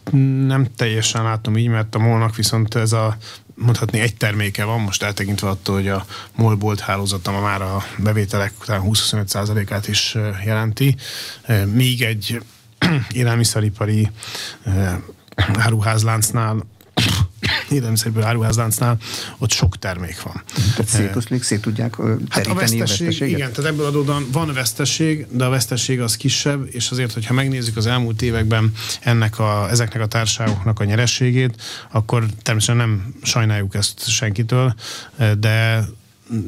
nem 0.47 0.67
teljesen 0.77 1.23
látom 1.23 1.57
így, 1.57 1.69
mert 1.69 1.95
a 1.95 1.99
molnak 1.99 2.37
viszont 2.37 2.75
ez 2.75 2.93
a 2.93 3.17
mondhatni 3.55 4.01
egy 4.01 4.17
terméke 4.17 4.65
van, 4.65 4.81
most 4.81 5.03
eltekintve 5.03 5.49
attól, 5.49 5.75
hogy 5.75 5.89
a 5.89 6.05
MOL 6.37 6.55
bolt 6.55 6.81
hálózata 6.81 7.41
már 7.41 7.62
a 7.62 7.85
bevételek 7.99 8.53
után 8.61 8.83
20-25%-át 8.85 9.89
is 9.89 10.17
jelenti, 10.45 10.97
míg 11.65 12.03
egy 12.03 12.43
élelmiszeripari 13.12 14.11
áruházláncnál 15.59 16.67
élelmiszerből 17.75 18.22
áruházláncnál, 18.22 18.97
ott 19.39 19.51
sok 19.51 19.79
termék 19.79 20.22
van. 20.22 20.43
Tehát 20.70 20.87
szétoszlik, 20.87 21.43
szét 21.43 21.61
tudják 21.61 21.97
hát 22.29 22.47
a, 22.47 22.55
veszteség, 22.55 22.81
a 22.81 22.85
veszteséget? 22.85 23.39
Igen, 23.39 23.53
tehát 23.53 23.70
ebből 23.70 23.87
adódóan 23.87 24.27
van 24.33 24.53
veszteség, 24.53 25.27
de 25.31 25.45
a 25.45 25.49
veszteség 25.49 26.01
az 26.01 26.16
kisebb, 26.16 26.68
és 26.70 26.91
azért, 26.91 27.12
hogyha 27.12 27.35
megnézzük 27.35 27.77
az 27.77 27.87
elmúlt 27.87 28.22
években 28.22 28.72
ennek 29.01 29.39
a, 29.39 29.70
ezeknek 29.70 30.03
a 30.03 30.07
társaságoknak 30.07 30.81
a 30.81 30.85
nyerességét, 30.85 31.62
akkor 31.93 32.27
természetesen 32.43 32.89
nem 32.89 33.14
sajnáljuk 33.22 33.75
ezt 33.75 34.09
senkitől, 34.09 34.75
de 35.39 35.85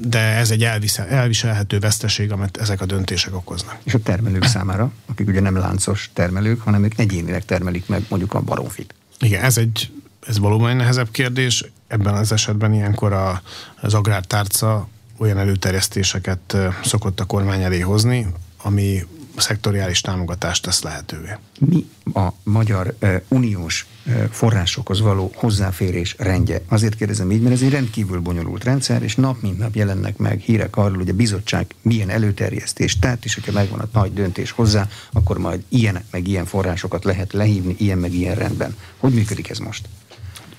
de 0.02 0.18
ez 0.18 0.50
egy 0.50 0.64
elvisel, 0.64 1.06
elviselhető 1.06 1.78
veszteség, 1.78 2.32
amit 2.32 2.56
ezek 2.56 2.80
a 2.80 2.86
döntések 2.86 3.34
okoznak. 3.34 3.78
És 3.82 3.94
a 3.94 3.98
termelők 3.98 4.44
számára, 4.44 4.92
akik 5.06 5.28
ugye 5.28 5.40
nem 5.40 5.56
láncos 5.56 6.10
termelők, 6.12 6.60
hanem 6.60 6.84
ők 6.84 6.98
egyénileg 6.98 7.44
termelik 7.44 7.86
meg 7.86 8.04
mondjuk 8.08 8.34
a 8.34 8.40
baromfit. 8.40 8.94
Igen, 9.20 9.42
ez 9.42 9.58
egy 9.58 9.90
ez 10.26 10.38
valóban 10.38 10.70
egy 10.70 10.76
nehezebb 10.76 11.10
kérdés. 11.10 11.64
Ebben 11.86 12.14
az 12.14 12.32
esetben 12.32 12.74
ilyenkor 12.74 13.12
a, 13.12 13.42
az 13.80 13.94
agrártárca 13.94 14.88
olyan 15.18 15.38
előterjesztéseket 15.38 16.56
szokott 16.84 17.20
a 17.20 17.24
kormány 17.24 17.62
elé 17.62 17.80
hozni, 17.80 18.26
ami 18.62 19.06
szektoriális 19.36 20.00
támogatást 20.00 20.62
tesz 20.62 20.82
lehetővé. 20.82 21.36
Mi 21.58 21.88
a 22.14 22.28
magyar 22.42 22.94
uh, 23.02 23.14
uniós 23.28 23.86
uh, 24.06 24.24
forrásokhoz 24.30 25.00
való 25.00 25.32
hozzáférés 25.34 26.14
rendje? 26.18 26.62
Azért 26.68 26.94
kérdezem 26.94 27.30
így, 27.30 27.40
mert 27.40 27.54
ez 27.54 27.62
egy 27.62 27.70
rendkívül 27.70 28.20
bonyolult 28.20 28.64
rendszer, 28.64 29.02
és 29.02 29.16
nap 29.16 29.42
mint 29.42 29.58
nap 29.58 29.74
jelennek 29.74 30.16
meg 30.16 30.40
hírek 30.40 30.76
arról, 30.76 30.96
hogy 30.96 31.08
a 31.08 31.12
bizottság 31.12 31.74
milyen 31.82 32.10
előterjesztést 32.10 33.00
tett, 33.00 33.24
és 33.24 33.34
hogyha 33.34 33.52
megvan 33.52 33.78
a 33.78 33.88
nagy 33.92 34.12
döntés 34.12 34.50
hozzá, 34.50 34.88
akkor 35.12 35.38
majd 35.38 35.64
ilyen 35.68 36.04
meg 36.10 36.28
ilyen 36.28 36.44
forrásokat 36.44 37.04
lehet 37.04 37.32
lehívni, 37.32 37.74
ilyen 37.78 37.98
meg 37.98 38.14
ilyen 38.14 38.34
rendben. 38.34 38.76
Hogy 38.96 39.12
működik 39.12 39.50
ez 39.50 39.58
most? 39.58 39.88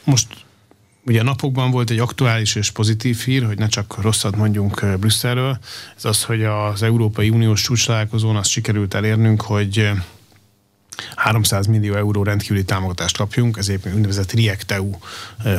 Most 0.08 0.28
Ugye 1.06 1.24
napokban 1.24 1.72
volt 1.72 1.90
egy 1.90 2.00
aktuális 2.00 2.56
és 2.56 2.72
pozitív 2.72 3.18
hír, 3.18 3.46
hogy 3.46 3.58
ne 3.58 3.68
csak 3.68 4.02
rosszat 4.02 4.36
mondjunk 4.36 4.98
Brüsszelről. 5.00 5.60
Ez 5.98 6.06
az, 6.06 6.24
hogy 6.24 6.44
az 6.44 6.84
Európai 6.84 7.30
Uniós 7.30 7.62
csúcsalálkozón 7.62 8.36
azt 8.36 8.50
sikerült 8.50 8.94
elérnünk, 8.94 9.42
hogy 9.42 9.90
300 11.16 11.66
millió 11.66 11.96
euró 11.96 12.24
rendkívüli 12.24 12.64
támogatást 12.64 13.18
kapjunk, 13.18 13.58
ez 13.58 13.70
éppen 13.70 13.94
úgynevezett 13.94 14.32
RIECT-EU 14.32 14.92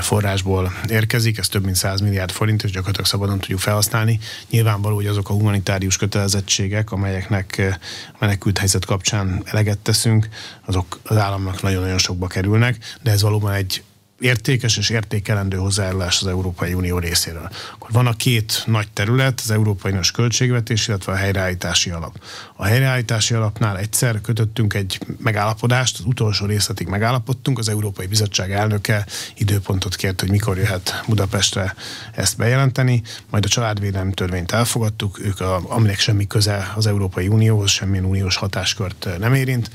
forrásból 0.01 0.73
érkezik, 0.89 1.39
ez 1.39 1.49
több 1.49 1.65
mint 1.65 1.77
100 1.77 2.01
milliárd 2.01 2.31
forint, 2.31 2.63
és 2.63 2.71
gyakorlatilag 2.71 3.07
szabadon 3.07 3.39
tudjuk 3.39 3.61
felhasználni. 3.61 4.19
Nyilvánvaló, 4.51 4.95
hogy 4.95 5.07
azok 5.07 5.29
a 5.29 5.33
humanitárius 5.33 5.97
kötelezettségek, 5.97 6.93
amelyeknek 6.93 7.79
menekült 8.19 8.59
helyzet 8.59 8.85
kapcsán 8.85 9.43
eleget 9.45 9.79
teszünk, 9.79 10.29
azok 10.65 11.01
az 11.03 11.17
államnak 11.17 11.63
nagyon-nagyon 11.63 11.99
sokba 11.99 12.27
kerülnek, 12.27 12.97
de 13.03 13.11
ez 13.11 13.23
valóban 13.23 13.53
egy 13.53 13.83
értékes 14.21 14.77
és 14.77 14.91
értékelendő 14.91 15.57
hozzájárulás 15.57 16.21
az 16.21 16.27
Európai 16.27 16.75
Unió 16.75 16.99
részéről. 16.99 17.51
Akkor 17.75 17.91
van 17.91 18.07
a 18.07 18.17
két 18.17 18.63
nagy 18.67 18.89
terület, 18.93 19.41
az 19.45 19.51
Európai 19.51 19.91
Uniós 19.91 20.11
költségvetés, 20.11 20.89
illetve 20.89 21.13
a 21.13 21.17
helyreállítási 21.17 21.91
alap. 21.91 22.21
A 22.57 22.65
helyreállítási 22.65 23.35
alapnál 23.35 23.79
egyszer 23.79 24.21
kötöttünk 24.21 24.75
egy 24.75 24.99
megállapodást, 25.19 25.99
az 25.99 26.05
utolsó 26.05 26.47
részletig 26.47 26.87
megállapodtunk, 26.87 27.59
az 27.59 27.69
Európai 27.69 28.07
Bizottság 28.07 28.53
elnöke 28.53 29.07
időpontot 29.35 29.97
kért, 29.97 30.21
hogy 30.21 30.31
mikor 30.31 30.57
jöhet 30.57 31.03
Budapestre 31.07 31.75
ezt 32.15 32.37
bejelenteni, 32.37 33.03
majd 33.31 33.45
a 33.45 33.49
családvédelmi 33.49 34.15
törvényt 34.15 34.53
elfogadtuk, 34.53 35.21
ők 35.21 35.41
a, 35.41 35.61
aminek 35.69 35.99
semmi 35.99 36.27
köze 36.27 36.73
az 36.77 36.87
Európai 36.87 37.29
Unióhoz, 37.29 37.71
semmilyen 37.71 38.05
uniós 38.05 38.37
hatáskört 38.37 39.09
nem 39.19 39.35
érint, 39.35 39.71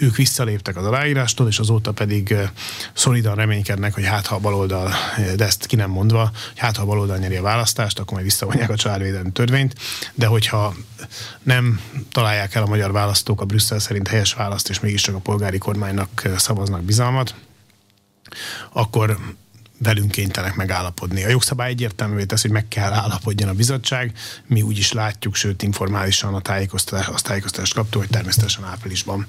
ők 0.00 0.16
visszaléptek 0.16 0.76
az 0.76 0.84
aláírástól, 0.84 1.48
és 1.48 1.58
azóta 1.58 1.92
pedig 1.92 2.34
szolidan 2.92 3.34
reménykednek, 3.34 3.94
hogy 3.94 4.04
hát 4.04 4.26
ha 4.26 4.34
a 4.34 4.38
baloldal, 4.38 4.92
de 5.36 5.44
ezt 5.44 5.66
ki 5.66 5.76
nem 5.76 5.90
mondva, 5.90 6.20
hogy 6.20 6.58
hát 6.58 6.76
ha 6.76 6.82
a 6.82 6.86
baloldal 6.86 7.16
nyeri 7.16 7.36
a 7.36 7.42
választást, 7.42 7.98
akkor 7.98 8.12
majd 8.12 8.24
visszavonják 8.24 8.70
a 8.70 8.76
családvédelmi 8.76 9.32
törvényt, 9.32 9.74
de 10.14 10.26
hogyha 10.26 10.74
nem 11.42 11.80
találják 12.12 12.54
el 12.54 12.62
a 12.62 12.66
magyar 12.66 12.92
választók 12.92 13.40
a 13.40 13.44
Brüsszel 13.44 13.78
szerint 13.78 14.08
helyes 14.08 14.34
választ, 14.34 14.68
és 14.68 14.80
mégiscsak 14.80 15.14
a 15.14 15.18
polgári 15.18 15.58
kormánynak 15.58 16.28
szavaznak 16.36 16.82
bizalmat, 16.82 17.34
akkor 18.72 19.18
velünk 19.78 20.10
kénytelenek 20.10 20.56
megállapodni. 20.56 21.24
A 21.24 21.28
jogszabály 21.28 21.70
egyértelművé 21.70 22.24
tesz, 22.24 22.42
hogy 22.42 22.50
meg 22.50 22.68
kell 22.68 22.92
állapodjon 22.92 23.48
a 23.48 23.52
bizottság. 23.54 24.12
Mi 24.46 24.62
úgy 24.62 24.78
is 24.78 24.92
látjuk, 24.92 25.34
sőt 25.34 25.62
informálisan 25.62 26.34
a 26.34 26.40
tájékoztatást, 26.40 27.08
azt 27.08 27.24
tájékoztatást 27.24 27.74
kaptuk, 27.74 28.00
hogy 28.00 28.10
természetesen 28.10 28.64
áprilisban 28.64 29.26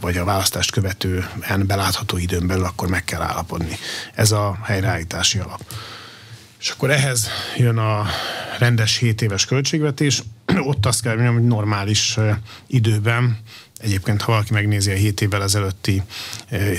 vagy 0.00 0.16
a 0.16 0.24
választást 0.24 0.70
követően 0.70 1.66
belátható 1.66 2.16
időn 2.16 2.46
belül 2.46 2.64
akkor 2.64 2.88
meg 2.88 3.04
kell 3.04 3.22
állapodni. 3.22 3.76
Ez 4.14 4.32
a 4.32 4.58
helyreállítási 4.62 5.38
alap. 5.38 5.62
És 6.60 6.70
akkor 6.70 6.90
ehhez 6.90 7.28
jön 7.56 7.78
a 7.78 8.06
rendes 8.58 8.96
7 8.96 9.22
éves 9.22 9.44
költségvetés. 9.44 10.22
Ott 10.70 10.86
azt 10.86 11.02
kell 11.02 11.14
mondjam, 11.14 11.34
hogy 11.34 11.44
normális 11.44 12.18
időben 12.66 13.38
Egyébként, 13.82 14.22
ha 14.22 14.32
valaki 14.32 14.52
megnézi 14.52 14.90
a 14.90 14.94
7 14.94 15.20
évvel 15.20 15.42
ezelőtti 15.42 16.02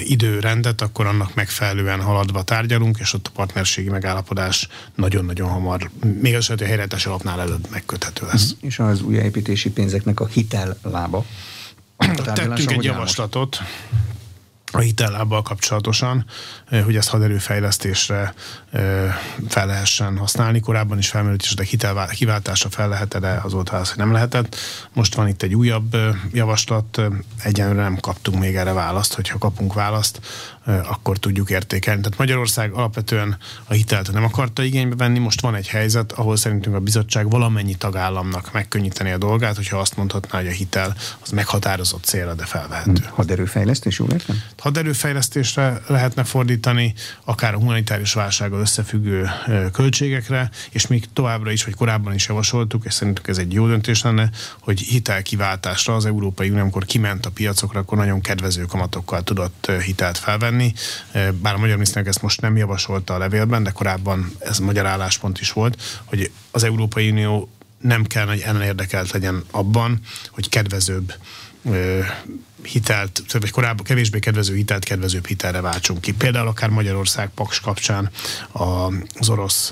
időrendet, 0.03 0.81
akkor 0.81 1.05
annak 1.05 1.33
megfelelően 1.33 2.01
haladva 2.01 2.43
tárgyalunk, 2.43 2.97
és 2.99 3.13
ott 3.13 3.27
a 3.27 3.31
partnerségi 3.33 3.89
megállapodás 3.89 4.67
nagyon-nagyon 4.95 5.49
hamar, 5.49 5.89
még 6.21 6.35
az, 6.35 6.47
hogy 6.47 6.61
a 6.61 6.65
helyreállítás 6.65 7.05
alapnál 7.05 7.41
előbb 7.41 7.67
megköthető 7.69 8.25
lesz. 8.25 8.55
És 8.61 8.79
az 8.79 9.01
újjáépítési 9.01 9.69
pénzeknek 9.69 10.19
a 10.19 10.27
hitel 10.27 10.77
lába. 10.81 11.25
Tettünk 11.97 12.71
egy 12.71 12.83
javaslatot, 12.83 13.61
a 14.71 14.79
hitellábbal 14.79 15.41
kapcsolatosan, 15.41 16.25
hogy 16.83 16.95
ezt 16.95 17.09
haderőfejlesztésre 17.09 18.33
fel 19.47 19.65
lehessen 19.65 20.17
használni. 20.17 20.59
Korábban 20.59 20.97
is 20.97 21.09
felmerült, 21.09 21.41
és 21.41 21.53
a 21.57 21.61
hitel 21.61 22.07
kiváltásra 22.07 22.69
fel 22.69 22.89
lehet 22.89 23.19
de 23.19 23.39
az 23.43 23.53
volt 23.53 23.69
hogy 23.89 23.97
nem 23.97 24.11
lehetett. 24.11 24.55
Most 24.93 25.15
van 25.15 25.27
itt 25.27 25.41
egy 25.41 25.55
újabb 25.55 25.95
javaslat, 26.33 27.01
egyenlőre 27.43 27.81
nem 27.81 27.97
kaptunk 27.99 28.39
még 28.39 28.55
erre 28.55 28.73
választ, 28.73 29.13
hogyha 29.13 29.37
kapunk 29.37 29.73
választ, 29.73 30.19
akkor 30.65 31.17
tudjuk 31.17 31.49
értékelni. 31.49 32.01
Tehát 32.01 32.17
Magyarország 32.17 32.71
alapvetően 32.71 33.37
a 33.65 33.73
hitelt 33.73 34.11
nem 34.11 34.23
akarta 34.23 34.63
igénybe 34.63 34.95
venni, 34.95 35.19
most 35.19 35.41
van 35.41 35.55
egy 35.55 35.67
helyzet, 35.67 36.11
ahol 36.11 36.35
szerintünk 36.35 36.75
a 36.75 36.79
bizottság 36.79 37.29
valamennyi 37.29 37.75
tagállamnak 37.75 38.51
megkönnyíteni 38.53 39.11
a 39.11 39.17
dolgát, 39.17 39.55
hogyha 39.55 39.77
azt 39.77 39.97
mondhatná, 39.97 40.37
hogy 40.37 40.47
a 40.47 40.51
hitel 40.51 40.95
az 41.23 41.29
meghatározott 41.29 42.03
célra, 42.03 42.33
de 42.33 42.45
felvehető. 42.45 43.05
Haderőfejlesztés, 43.09 43.99
jól 43.99 44.09
értem? 44.11 44.41
Haderőfejlesztésre 44.57 45.81
lehetne 45.87 46.23
fordítani, 46.23 46.93
akár 47.23 47.53
a 47.53 47.57
humanitárius 47.57 48.13
válsággal 48.13 48.59
összefüggő 48.59 49.29
költségekre, 49.71 50.49
és 50.69 50.87
még 50.87 51.05
továbbra 51.13 51.51
is, 51.51 51.63
vagy 51.63 51.75
korábban 51.75 52.13
is 52.13 52.27
javasoltuk, 52.27 52.85
és 52.85 52.93
szerintük 52.93 53.27
ez 53.27 53.37
egy 53.37 53.53
jó 53.53 53.67
döntés 53.67 54.01
lenne, 54.01 54.29
hogy 54.59 54.79
hitelkiváltásra 54.79 55.95
az 55.95 56.05
Európai 56.05 56.49
Unió, 56.49 56.61
amikor 56.61 56.85
kiment 56.85 57.25
a 57.25 57.29
piacokra, 57.29 57.79
akkor 57.79 57.97
nagyon 57.97 58.21
kedvező 58.21 58.65
kamatokkal 58.65 59.23
tudott 59.23 59.71
hitelt 59.85 60.17
felvenni 60.17 60.49
tenni, 60.51 60.73
bár 61.41 61.53
a 61.53 61.57
magyar 61.57 61.75
miniszternek 61.75 62.09
ezt 62.09 62.21
most 62.21 62.41
nem 62.41 62.57
javasolta 62.57 63.13
a 63.13 63.17
levélben, 63.17 63.63
de 63.63 63.71
korábban 63.71 64.31
ez 64.39 64.59
magyar 64.59 64.85
álláspont 64.85 65.39
is 65.39 65.51
volt, 65.51 66.01
hogy 66.05 66.31
az 66.51 66.63
Európai 66.63 67.09
Unió 67.09 67.49
nem 67.77 68.03
kell, 68.03 68.25
hogy 68.25 68.39
ellen 68.39 68.61
érdekelt 68.61 69.11
legyen 69.11 69.43
abban, 69.51 69.99
hogy 70.31 70.49
kedvezőbb 70.49 71.13
hitelt, 72.63 73.23
vagy 73.31 73.51
korábban 73.51 73.85
kevésbé 73.85 74.19
kedvező 74.19 74.55
hitelt 74.55 74.83
kedvezőbb 74.83 75.25
hitelre 75.25 75.61
váltsunk 75.61 76.01
ki. 76.01 76.13
Például 76.13 76.47
akár 76.47 76.69
Magyarország 76.69 77.29
Paks 77.29 77.59
kapcsán 77.59 78.09
az 79.13 79.29
orosz 79.29 79.71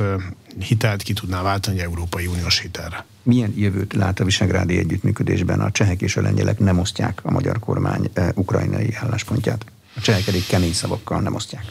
hitelt 0.59 1.01
ki 1.01 1.13
tudná 1.13 1.41
váltani 1.41 1.77
egy 1.77 1.83
Európai 1.83 2.27
Uniós 2.27 2.59
hitelre. 2.59 3.05
Milyen 3.23 3.53
jövőt 3.55 3.93
lát 3.93 4.19
a 4.19 4.23
visegrádi 4.23 4.77
együttműködésben? 4.77 5.59
A 5.59 5.71
csehek 5.71 6.01
és 6.01 6.17
a 6.17 6.21
lengyelek 6.21 6.59
nem 6.59 6.79
osztják 6.79 7.19
a 7.23 7.31
magyar 7.31 7.59
kormány 7.59 8.09
ukrajnai 8.33 8.95
álláspontját. 8.99 9.65
A 9.99 10.01
csehek 10.01 10.27
eddig 10.27 10.45
kemény 10.45 10.73
szavakkal 10.73 11.21
nem 11.21 11.35
osztják. 11.35 11.65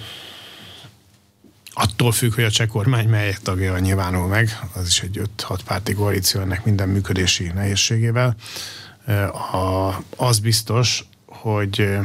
Attól 1.72 2.12
függ, 2.12 2.34
hogy 2.34 2.44
a 2.44 2.50
cseh 2.50 2.66
kormány 2.66 3.08
melyek 3.08 3.38
tagja 3.38 3.78
nyilvánul 3.78 4.26
meg, 4.26 4.60
az 4.74 4.86
is 4.86 5.00
egy 5.00 5.20
5-6 5.36 5.58
párti 5.64 5.92
koalíció 5.92 6.40
ennek 6.40 6.64
minden 6.64 6.88
működési 6.88 7.46
nehézségével. 7.54 8.36
A, 9.52 9.94
az 10.16 10.38
biztos, 10.38 11.04
hogy 11.26 11.98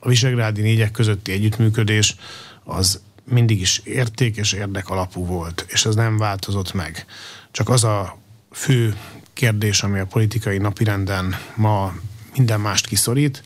a 0.00 0.08
visegrádi 0.08 0.60
négyek 0.60 0.90
közötti 0.90 1.32
együttműködés 1.32 2.16
az 2.64 3.00
mindig 3.24 3.60
is 3.60 3.78
érték 3.84 4.36
és 4.36 4.52
érdek 4.52 4.88
alapú 4.88 5.26
volt, 5.26 5.66
és 5.68 5.84
ez 5.84 5.94
nem 5.94 6.18
változott 6.18 6.72
meg. 6.72 7.06
Csak 7.50 7.68
az 7.68 7.84
a 7.84 8.18
fő 8.50 8.96
kérdés, 9.32 9.82
ami 9.82 9.98
a 9.98 10.06
politikai 10.06 10.58
napirenden 10.58 11.36
ma 11.54 11.94
minden 12.36 12.60
mást 12.60 12.86
kiszorít, 12.86 13.42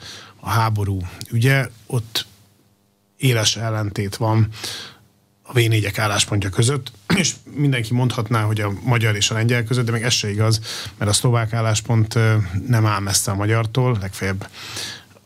a 0.46 0.48
háború. 0.48 1.00
Ügye, 1.30 1.68
ott 1.86 2.26
éles 3.16 3.56
ellentét 3.56 4.16
van 4.16 4.48
a 5.42 5.52
v 5.52 5.60
álláspontja 5.96 6.50
között, 6.50 6.92
és 7.16 7.34
mindenki 7.54 7.94
mondhatná, 7.94 8.42
hogy 8.42 8.60
a 8.60 8.72
magyar 8.82 9.16
és 9.16 9.30
a 9.30 9.34
lengyel 9.34 9.64
között, 9.64 9.84
de 9.84 9.92
még 9.92 10.02
ez 10.02 10.12
se 10.12 10.30
igaz, 10.30 10.60
mert 10.98 11.10
a 11.10 11.14
szlovák 11.14 11.52
álláspont 11.52 12.14
nem 12.66 12.86
áll 12.86 13.00
messze 13.00 13.30
a 13.30 13.34
magyartól, 13.34 13.98
legfeljebb 14.00 14.48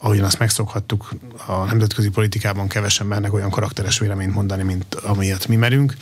ahogyan 0.03 0.24
azt 0.24 0.38
megszokhattuk, 0.38 1.11
a 1.46 1.64
nemzetközi 1.64 2.09
politikában 2.09 2.68
kevesen 2.68 3.07
mernek 3.07 3.32
olyan 3.32 3.51
karakteres 3.51 3.98
véleményt 3.98 4.34
mondani, 4.34 4.62
mint 4.62 4.94
amilyet 4.94 5.48
mi 5.48 5.57
merünk. 5.57 5.96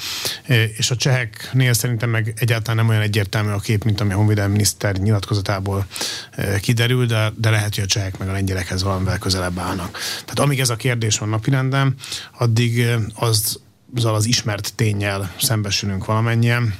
E, 0.46 0.64
és 0.64 0.90
a 0.90 0.96
cseheknél 0.96 1.72
szerintem 1.72 2.10
meg 2.10 2.32
egyáltalán 2.36 2.76
nem 2.76 2.88
olyan 2.88 3.02
egyértelmű 3.02 3.50
a 3.50 3.58
kép, 3.58 3.84
mint 3.84 4.00
ami 4.00 4.12
a 4.12 4.16
honvédelmi 4.16 4.52
miniszter 4.52 4.96
nyilatkozatából 4.96 5.86
e, 6.30 6.60
kiderül, 6.60 7.06
de, 7.06 7.32
de 7.36 7.50
lehet, 7.50 7.74
hogy 7.74 7.84
a 7.84 7.86
csehek 7.86 8.18
meg 8.18 8.28
a 8.28 8.32
lengyelekhez 8.32 8.82
valamivel 8.82 9.18
közelebb 9.18 9.58
állnak. 9.58 9.98
Tehát 10.20 10.38
amíg 10.38 10.60
ez 10.60 10.70
a 10.70 10.76
kérdés 10.76 11.18
van 11.18 11.28
napirenden, 11.28 11.94
addig 12.38 12.80
e, 12.80 12.98
az, 13.14 13.60
az 14.02 14.26
ismert 14.26 14.72
tényel 14.74 15.34
szembesülünk 15.40 16.04
valamennyien, 16.04 16.74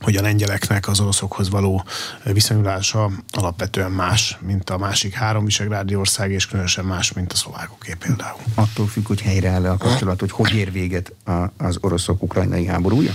hogy 0.00 0.16
a 0.16 0.22
lengyeleknek 0.22 0.88
az 0.88 1.00
oroszokhoz 1.00 1.50
való 1.50 1.84
viszonyulása 2.24 3.10
alapvetően 3.30 3.90
más, 3.90 4.38
mint 4.40 4.70
a 4.70 4.78
másik 4.78 5.14
három 5.14 5.44
visegrádi 5.44 5.94
ország, 5.94 6.30
és 6.30 6.46
különösen 6.46 6.84
más, 6.84 7.12
mint 7.12 7.32
a 7.32 7.36
szlovákoké 7.36 7.94
például. 7.98 8.40
Attól 8.54 8.86
függ, 8.86 9.06
hogy 9.06 9.20
helyreáll 9.20 9.64
a 9.64 9.76
kapcsolat, 9.76 10.20
hogy 10.20 10.30
hogy 10.30 10.54
ér 10.54 10.72
véget 10.72 11.12
az 11.56 11.78
oroszok 11.80 12.22
ukrajnai 12.22 12.66
háborúja? 12.66 13.12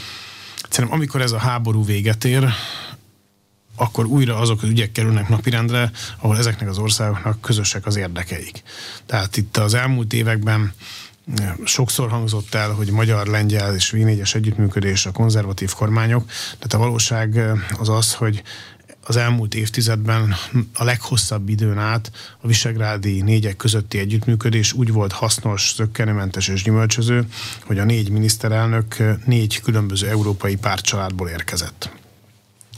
Szerintem 0.70 1.00
amikor 1.00 1.22
ez 1.22 1.32
a 1.32 1.38
háború 1.38 1.86
véget 1.86 2.24
ér, 2.24 2.54
akkor 3.76 4.06
újra 4.06 4.38
azok 4.38 4.64
az 4.64 4.70
ügyek 4.70 4.92
kerülnek 4.92 5.30
napirendre, 5.30 5.92
ahol 6.20 6.38
ezeknek 6.38 6.70
az 6.70 6.78
országoknak 6.78 7.42
közösek 7.42 7.86
az 7.86 7.96
érdekeik. 7.96 8.64
Tehát 9.06 9.38
itt 9.38 9.58
az 9.58 9.74
elmúlt 9.74 10.14
években 10.14 10.74
sokszor 11.64 12.10
hangzott 12.10 12.54
el, 12.54 12.72
hogy 12.72 12.92
magyar, 12.92 13.28
lengyel 13.28 13.76
és 13.76 13.90
v 13.90 13.96
együttműködés 14.34 15.06
a 15.06 15.12
konzervatív 15.12 15.74
kormányok, 15.74 16.30
de 16.60 16.76
a 16.76 16.80
valóság 16.80 17.40
az 17.80 17.90
az, 17.90 18.14
hogy 18.14 18.44
az 19.06 19.16
elmúlt 19.16 19.56
évtizedben 19.56 20.36
a 20.74 20.84
leghosszabb 20.84 21.50
időn 21.50 21.78
át 21.78 22.12
a 22.42 22.48
visegrádi 22.48 23.22
négyek 23.22 23.56
közötti 23.56 24.00
együttműködés 24.00 24.74
úgy 24.74 24.92
volt 24.92 25.12
hasznos, 25.12 25.74
zöggenőmentes 25.76 26.48
és 26.48 26.64
gyümölcsöző, 26.64 27.28
hogy 27.66 27.80
a 27.80 27.84
négy 27.84 28.10
miniszterelnök 28.10 28.96
négy 29.26 29.62
különböző 29.62 30.08
európai 30.08 30.56
pártcsaládból 30.56 31.30
érkezett. 31.30 32.03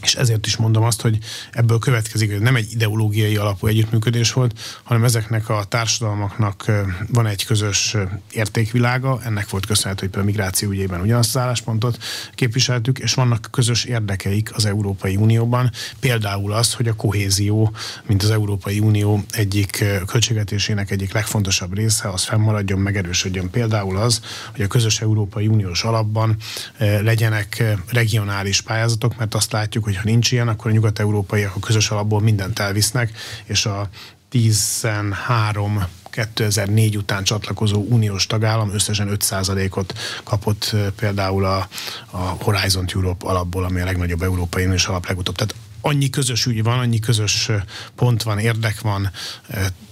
És 0.05 0.15
ezért 0.15 0.45
is 0.45 0.57
mondom 0.57 0.83
azt, 0.83 1.01
hogy 1.01 1.17
ebből 1.51 1.79
következik, 1.79 2.31
hogy 2.31 2.41
nem 2.41 2.55
egy 2.55 2.71
ideológiai 2.71 3.35
alapú 3.35 3.67
együttműködés 3.67 4.33
volt, 4.33 4.79
hanem 4.83 5.03
ezeknek 5.03 5.49
a 5.49 5.63
társadalmaknak 5.63 6.71
van 7.07 7.25
egy 7.25 7.45
közös 7.45 7.95
értékvilága, 8.31 9.19
ennek 9.23 9.49
volt 9.49 9.65
köszönhető, 9.65 9.99
hogy 9.99 10.09
például 10.09 10.33
migráció 10.33 10.69
ügyében 10.69 11.01
ugyanazt 11.01 11.35
az 11.35 11.41
álláspontot 11.41 12.03
képviseltük, 12.35 12.99
és 12.99 13.13
vannak 13.13 13.47
közös 13.51 13.83
érdekeik 13.83 14.55
az 14.55 14.65
Európai 14.65 15.15
Unióban, 15.15 15.71
például 15.99 16.53
az, 16.53 16.73
hogy 16.73 16.87
a 16.87 16.93
kohézió, 16.93 17.73
mint 18.07 18.23
az 18.23 18.29
Európai 18.29 18.79
Unió 18.79 19.23
egyik 19.31 19.83
költségvetésének 20.05 20.91
egyik 20.91 21.13
legfontosabb 21.13 21.75
része, 21.75 22.09
az 22.09 22.23
fennmaradjon, 22.23 22.79
megerősödjön. 22.79 23.49
Például 23.49 23.97
az, 23.97 24.21
hogy 24.51 24.61
a 24.61 24.67
közös 24.67 25.01
Európai 25.01 25.47
Uniós 25.47 25.83
alapban 25.83 26.37
legyenek 26.77 27.63
regionális 27.87 28.61
pályázatok, 28.61 29.17
mert 29.17 29.35
azt 29.35 29.51
látjuk, 29.51 29.83
hogy 29.83 29.94
ha 29.95 30.01
nincs 30.03 30.31
ilyen, 30.31 30.47
akkor 30.47 30.71
a 30.71 30.73
nyugat-európaiak 30.73 31.55
a 31.55 31.59
közös 31.59 31.89
alapból 31.89 32.21
mindent 32.21 32.59
elvisznek, 32.59 33.11
és 33.45 33.65
a 33.65 33.89
13 34.29 35.83
2004 36.09 36.97
után 36.97 37.23
csatlakozó 37.23 37.85
uniós 37.89 38.27
tagállam 38.27 38.73
összesen 38.73 39.09
5%-ot 39.11 39.93
kapott 40.23 40.75
például 40.95 41.45
a, 41.45 41.67
a 42.11 42.17
Horizon 42.17 42.85
Europe 42.93 43.27
alapból, 43.27 43.63
ami 43.63 43.81
a 43.81 43.85
legnagyobb 43.85 44.21
európai 44.21 44.65
uniós 44.65 44.87
alap 44.87 45.07
legutóbb. 45.07 45.35
Tehát 45.35 45.55
annyi 45.85 46.09
közös 46.09 46.45
ügy 46.45 46.63
van, 46.63 46.79
annyi 46.79 46.99
közös 46.99 47.49
pont 47.95 48.23
van, 48.23 48.39
érdek 48.39 48.81
van, 48.81 49.11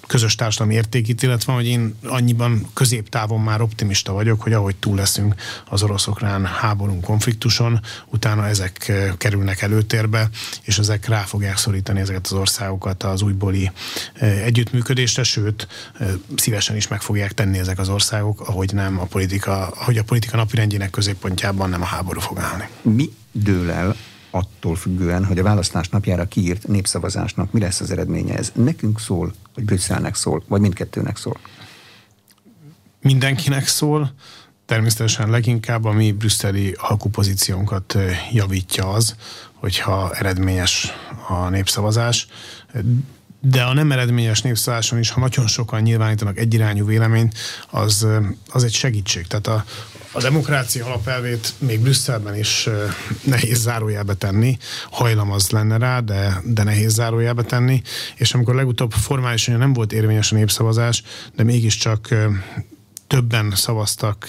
közös 0.07 0.35
társadalmi 0.35 0.73
értékítélet 0.73 1.43
van, 1.43 1.55
hogy 1.55 1.65
én 1.65 1.95
annyiban 2.03 2.67
középtávon 2.73 3.41
már 3.41 3.61
optimista 3.61 4.13
vagyok, 4.13 4.41
hogy 4.41 4.53
ahogy 4.53 4.75
túl 4.75 4.95
leszünk 4.95 5.35
az 5.69 5.83
orosz-ukrán 5.83 6.45
háborún 6.45 7.01
konfliktuson, 7.01 7.79
utána 8.05 8.47
ezek 8.47 8.91
kerülnek 9.17 9.61
előtérbe, 9.61 10.29
és 10.61 10.77
ezek 10.77 11.07
rá 11.07 11.21
fogják 11.21 11.57
szorítani 11.57 11.99
ezeket 11.99 12.25
az 12.25 12.33
országokat 12.33 13.03
az 13.03 13.21
újbóli 13.21 13.71
együttműködésre, 14.19 15.23
sőt, 15.23 15.67
szívesen 16.35 16.75
is 16.75 16.87
meg 16.87 17.01
fogják 17.01 17.33
tenni 17.33 17.57
ezek 17.57 17.79
az 17.79 17.89
országok, 17.89 18.41
ahogy 18.41 18.73
nem 18.73 18.99
a 18.99 19.05
politika, 19.05 19.67
ahogy 19.67 19.97
a 19.97 20.03
politika 20.03 20.37
napirendjének 20.37 20.89
középpontjában 20.89 21.69
nem 21.69 21.81
a 21.81 21.85
háború 21.85 22.19
fog 22.19 22.39
állni. 22.39 22.67
Mi 22.81 23.09
dől 23.31 23.71
el 23.71 23.95
attól 24.33 24.75
függően, 24.75 25.25
hogy 25.25 25.39
a 25.39 25.43
választás 25.43 25.89
napjára 25.89 26.27
kiírt 26.27 26.67
népszavazásnak 26.67 27.51
mi 27.51 27.59
lesz 27.59 27.79
az 27.79 27.91
eredménye. 27.91 28.37
Ez 28.37 28.51
nekünk 28.55 28.99
szól, 28.99 29.33
vagy 29.55 29.63
Brüsszelnek 29.63 30.15
szól, 30.15 30.43
vagy 30.47 30.61
mindkettőnek 30.61 31.17
szól? 31.17 31.37
Mindenkinek 33.01 33.67
szól. 33.67 34.13
Természetesen 34.65 35.29
leginkább 35.29 35.85
a 35.85 35.91
mi 35.91 36.11
brüsszeli 36.11 36.75
alkupozíciónkat 36.77 37.97
javítja 38.31 38.89
az, 38.89 39.15
hogyha 39.53 40.13
eredményes 40.13 40.91
a 41.27 41.49
népszavazás 41.49 42.27
de 43.45 43.63
a 43.63 43.73
nem 43.73 43.91
eredményes 43.91 44.41
népszálláson 44.41 44.99
is, 44.99 45.09
ha 45.09 45.19
nagyon 45.19 45.47
sokan 45.47 45.81
nyilvánítanak 45.81 46.37
egyirányú 46.37 46.85
véleményt, 46.85 47.37
az, 47.69 48.07
az 48.49 48.63
egy 48.63 48.73
segítség. 48.73 49.27
Tehát 49.27 49.47
a, 49.47 49.65
a 50.13 50.21
demokrácia 50.21 50.85
alapelvét 50.85 51.53
még 51.57 51.79
Brüsszelben 51.79 52.35
is 52.35 52.69
nehéz 53.23 53.61
zárójelbe 53.61 54.13
tenni, 54.13 54.57
hajlam 54.91 55.31
az 55.31 55.49
lenne 55.49 55.77
rá, 55.77 55.99
de, 55.99 56.41
de 56.45 56.63
nehéz 56.63 56.93
zárójelbe 56.93 57.43
tenni, 57.43 57.81
és 58.15 58.33
amikor 58.33 58.55
legutóbb 58.55 58.91
formálisan 58.91 59.57
nem 59.57 59.73
volt 59.73 59.93
érvényes 59.93 60.31
a 60.31 60.35
népszavazás, 60.35 61.03
de 61.35 61.43
mégiscsak 61.43 62.07
többen 63.07 63.51
szavaztak 63.55 64.27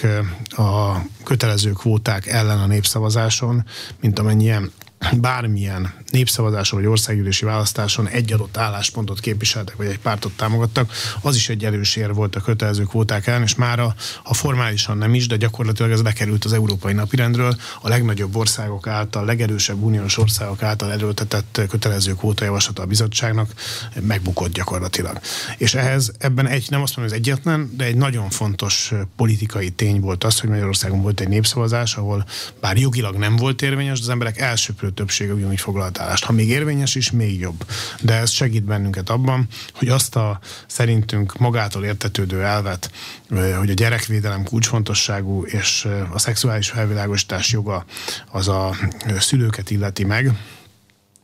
a 0.49 0.95
kötelező 1.23 1.71
kvóták 1.71 2.27
ellen 2.27 2.59
a 2.59 2.67
népszavazáson, 2.67 3.65
mint 4.01 4.19
amennyien 4.19 4.71
bármilyen 5.13 5.93
népszavazáson 6.11 6.79
vagy 6.79 6.89
országgyűlési 6.89 7.45
választáson 7.45 8.07
egy 8.07 8.33
adott 8.33 8.57
álláspontot 8.57 9.19
képviseltek, 9.19 9.75
vagy 9.75 9.87
egy 9.87 9.99
pártot 9.99 10.31
támogattak, 10.31 10.91
az 11.21 11.35
is 11.35 11.49
egy 11.49 11.65
erős 11.65 11.95
ér 11.95 12.13
volt 12.13 12.35
a 12.35 12.41
kötelező 12.41 12.83
kvóták 12.83 13.27
ellen, 13.27 13.41
és 13.41 13.55
már 13.55 13.79
ha 14.23 14.33
formálisan 14.33 14.97
nem 14.97 15.13
is, 15.13 15.27
de 15.27 15.35
gyakorlatilag 15.35 15.91
ez 15.91 16.01
bekerült 16.01 16.45
az 16.45 16.53
európai 16.53 16.93
napirendről, 16.93 17.55
a 17.81 17.87
legnagyobb 17.87 18.35
országok 18.35 18.87
által, 18.87 19.25
legerősebb 19.25 19.83
uniós 19.83 20.17
országok 20.17 20.63
által 20.63 20.91
erőltetett 20.91 21.61
kötelező 21.69 22.13
kvóta 22.13 22.45
javaslata 22.45 22.81
a 22.81 22.85
bizottságnak 22.85 23.53
megbukott 24.01 24.53
gyakorlatilag. 24.53 25.19
És 25.57 25.73
ehhez 25.73 26.11
ebben 26.17 26.47
egy, 26.47 26.65
nem 26.69 26.81
azt 26.81 26.95
mondom, 26.97 27.15
hogy 27.15 27.23
ez 27.23 27.27
egyetlen, 27.27 27.71
de 27.77 27.85
egy 27.85 27.95
nagyon 27.95 28.29
fontos 28.29 28.93
politikai 29.15 29.69
tény 29.69 29.99
volt 29.99 30.23
az, 30.23 30.39
hogy 30.39 30.49
Magyarországon 30.49 31.01
volt 31.01 31.19
egy 31.19 31.27
népszavazás, 31.27 31.95
ahol 31.95 32.25
bár 32.61 32.77
jogilag 32.77 33.15
nem 33.15 33.35
volt 33.35 33.61
érvényes, 33.61 33.99
az 33.99 34.09
emberek 34.09 34.39
elsőprő 34.39 34.89
többsége 34.95 35.33
ugyanúgy 35.33 35.59
foglalt 35.59 35.99
állást. 35.99 36.23
Ha 36.23 36.31
még 36.31 36.49
érvényes 36.49 36.95
is, 36.95 37.11
még 37.11 37.39
jobb. 37.39 37.65
De 38.01 38.13
ez 38.13 38.29
segít 38.31 38.63
bennünket 38.63 39.09
abban, 39.09 39.47
hogy 39.73 39.87
azt 39.87 40.15
a 40.15 40.39
szerintünk 40.67 41.37
magától 41.37 41.83
értetődő 41.83 42.43
elvet, 42.43 42.91
hogy 43.29 43.69
a 43.69 43.73
gyerekvédelem 43.73 44.43
kulcsfontosságú, 44.43 45.43
és 45.43 45.87
a 46.13 46.19
szexuális 46.19 46.69
felvilágosítás 46.69 47.51
joga 47.51 47.85
az 48.31 48.47
a 48.47 48.75
szülőket 49.19 49.69
illeti 49.69 50.03
meg, 50.03 50.31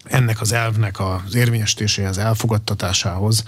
ennek 0.04 0.42
az 0.42 0.52
elvnek 0.52 1.00
az 1.00 1.36
érvényesítéséhez, 1.36 2.18
elfogadtatásához 2.18 3.44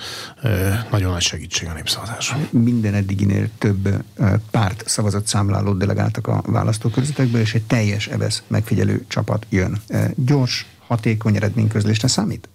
nagyon 0.92 1.12
nagy 1.12 1.22
segítség 1.22 1.68
a 1.68 1.74
népszavazás. 1.74 2.34
Minden 2.50 2.94
eddiginél 2.94 3.50
több 3.58 4.04
párt 4.52 4.84
szavazott 4.88 5.28
számlálót 5.28 5.78
delegáltak 5.78 6.28
a 6.28 6.44
választókörzetekbe, 6.46 7.40
és 7.40 7.54
egy 7.54 7.64
teljes 7.64 8.08
EVESZ 8.08 8.44
megfigyelő 8.48 9.06
csapat 9.08 9.46
jön. 9.50 9.82
Gyors, 10.16 10.66
hatékony 10.88 11.36
eredményközlésre 11.36 12.08
számít? 12.08 12.50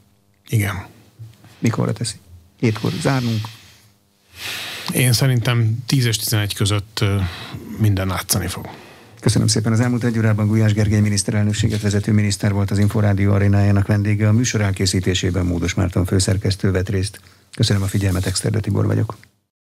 Igen. 0.49 0.87
Mikorra 1.59 1.93
teszi? 1.93 2.17
Hétkor 2.59 2.93
zárnunk? 3.01 3.49
Én 4.93 5.13
szerintem 5.13 5.83
10 5.87 6.05
és 6.05 6.17
11 6.17 6.55
között 6.55 7.05
minden 7.79 8.07
látszani 8.07 8.47
fog. 8.47 8.69
Köszönöm 9.21 9.49
szépen. 9.49 9.73
Az 9.73 9.81
elmúlt 9.81 10.05
egy 10.05 10.19
órában 10.19 10.47
Gulyás 10.47 10.73
Gergely 10.73 11.01
miniszterelnökséget 11.01 11.81
vezető 11.81 12.13
miniszter 12.13 12.53
volt 12.53 12.71
az 12.71 12.79
Inforádió 12.79 13.33
arénájának 13.33 13.87
vendége. 13.87 14.29
A 14.29 14.33
műsor 14.33 14.61
elkészítésében 14.61 15.47
Módos 15.47 15.75
Márton 15.75 16.05
főszerkesztő 16.05 16.71
vett 16.71 16.89
részt. 16.89 17.21
Köszönöm 17.57 17.83
a 17.83 17.87
figyelmet, 17.87 18.27
Exterde 18.27 18.61
Tibor 18.61 18.87
vagyok. 18.87 19.17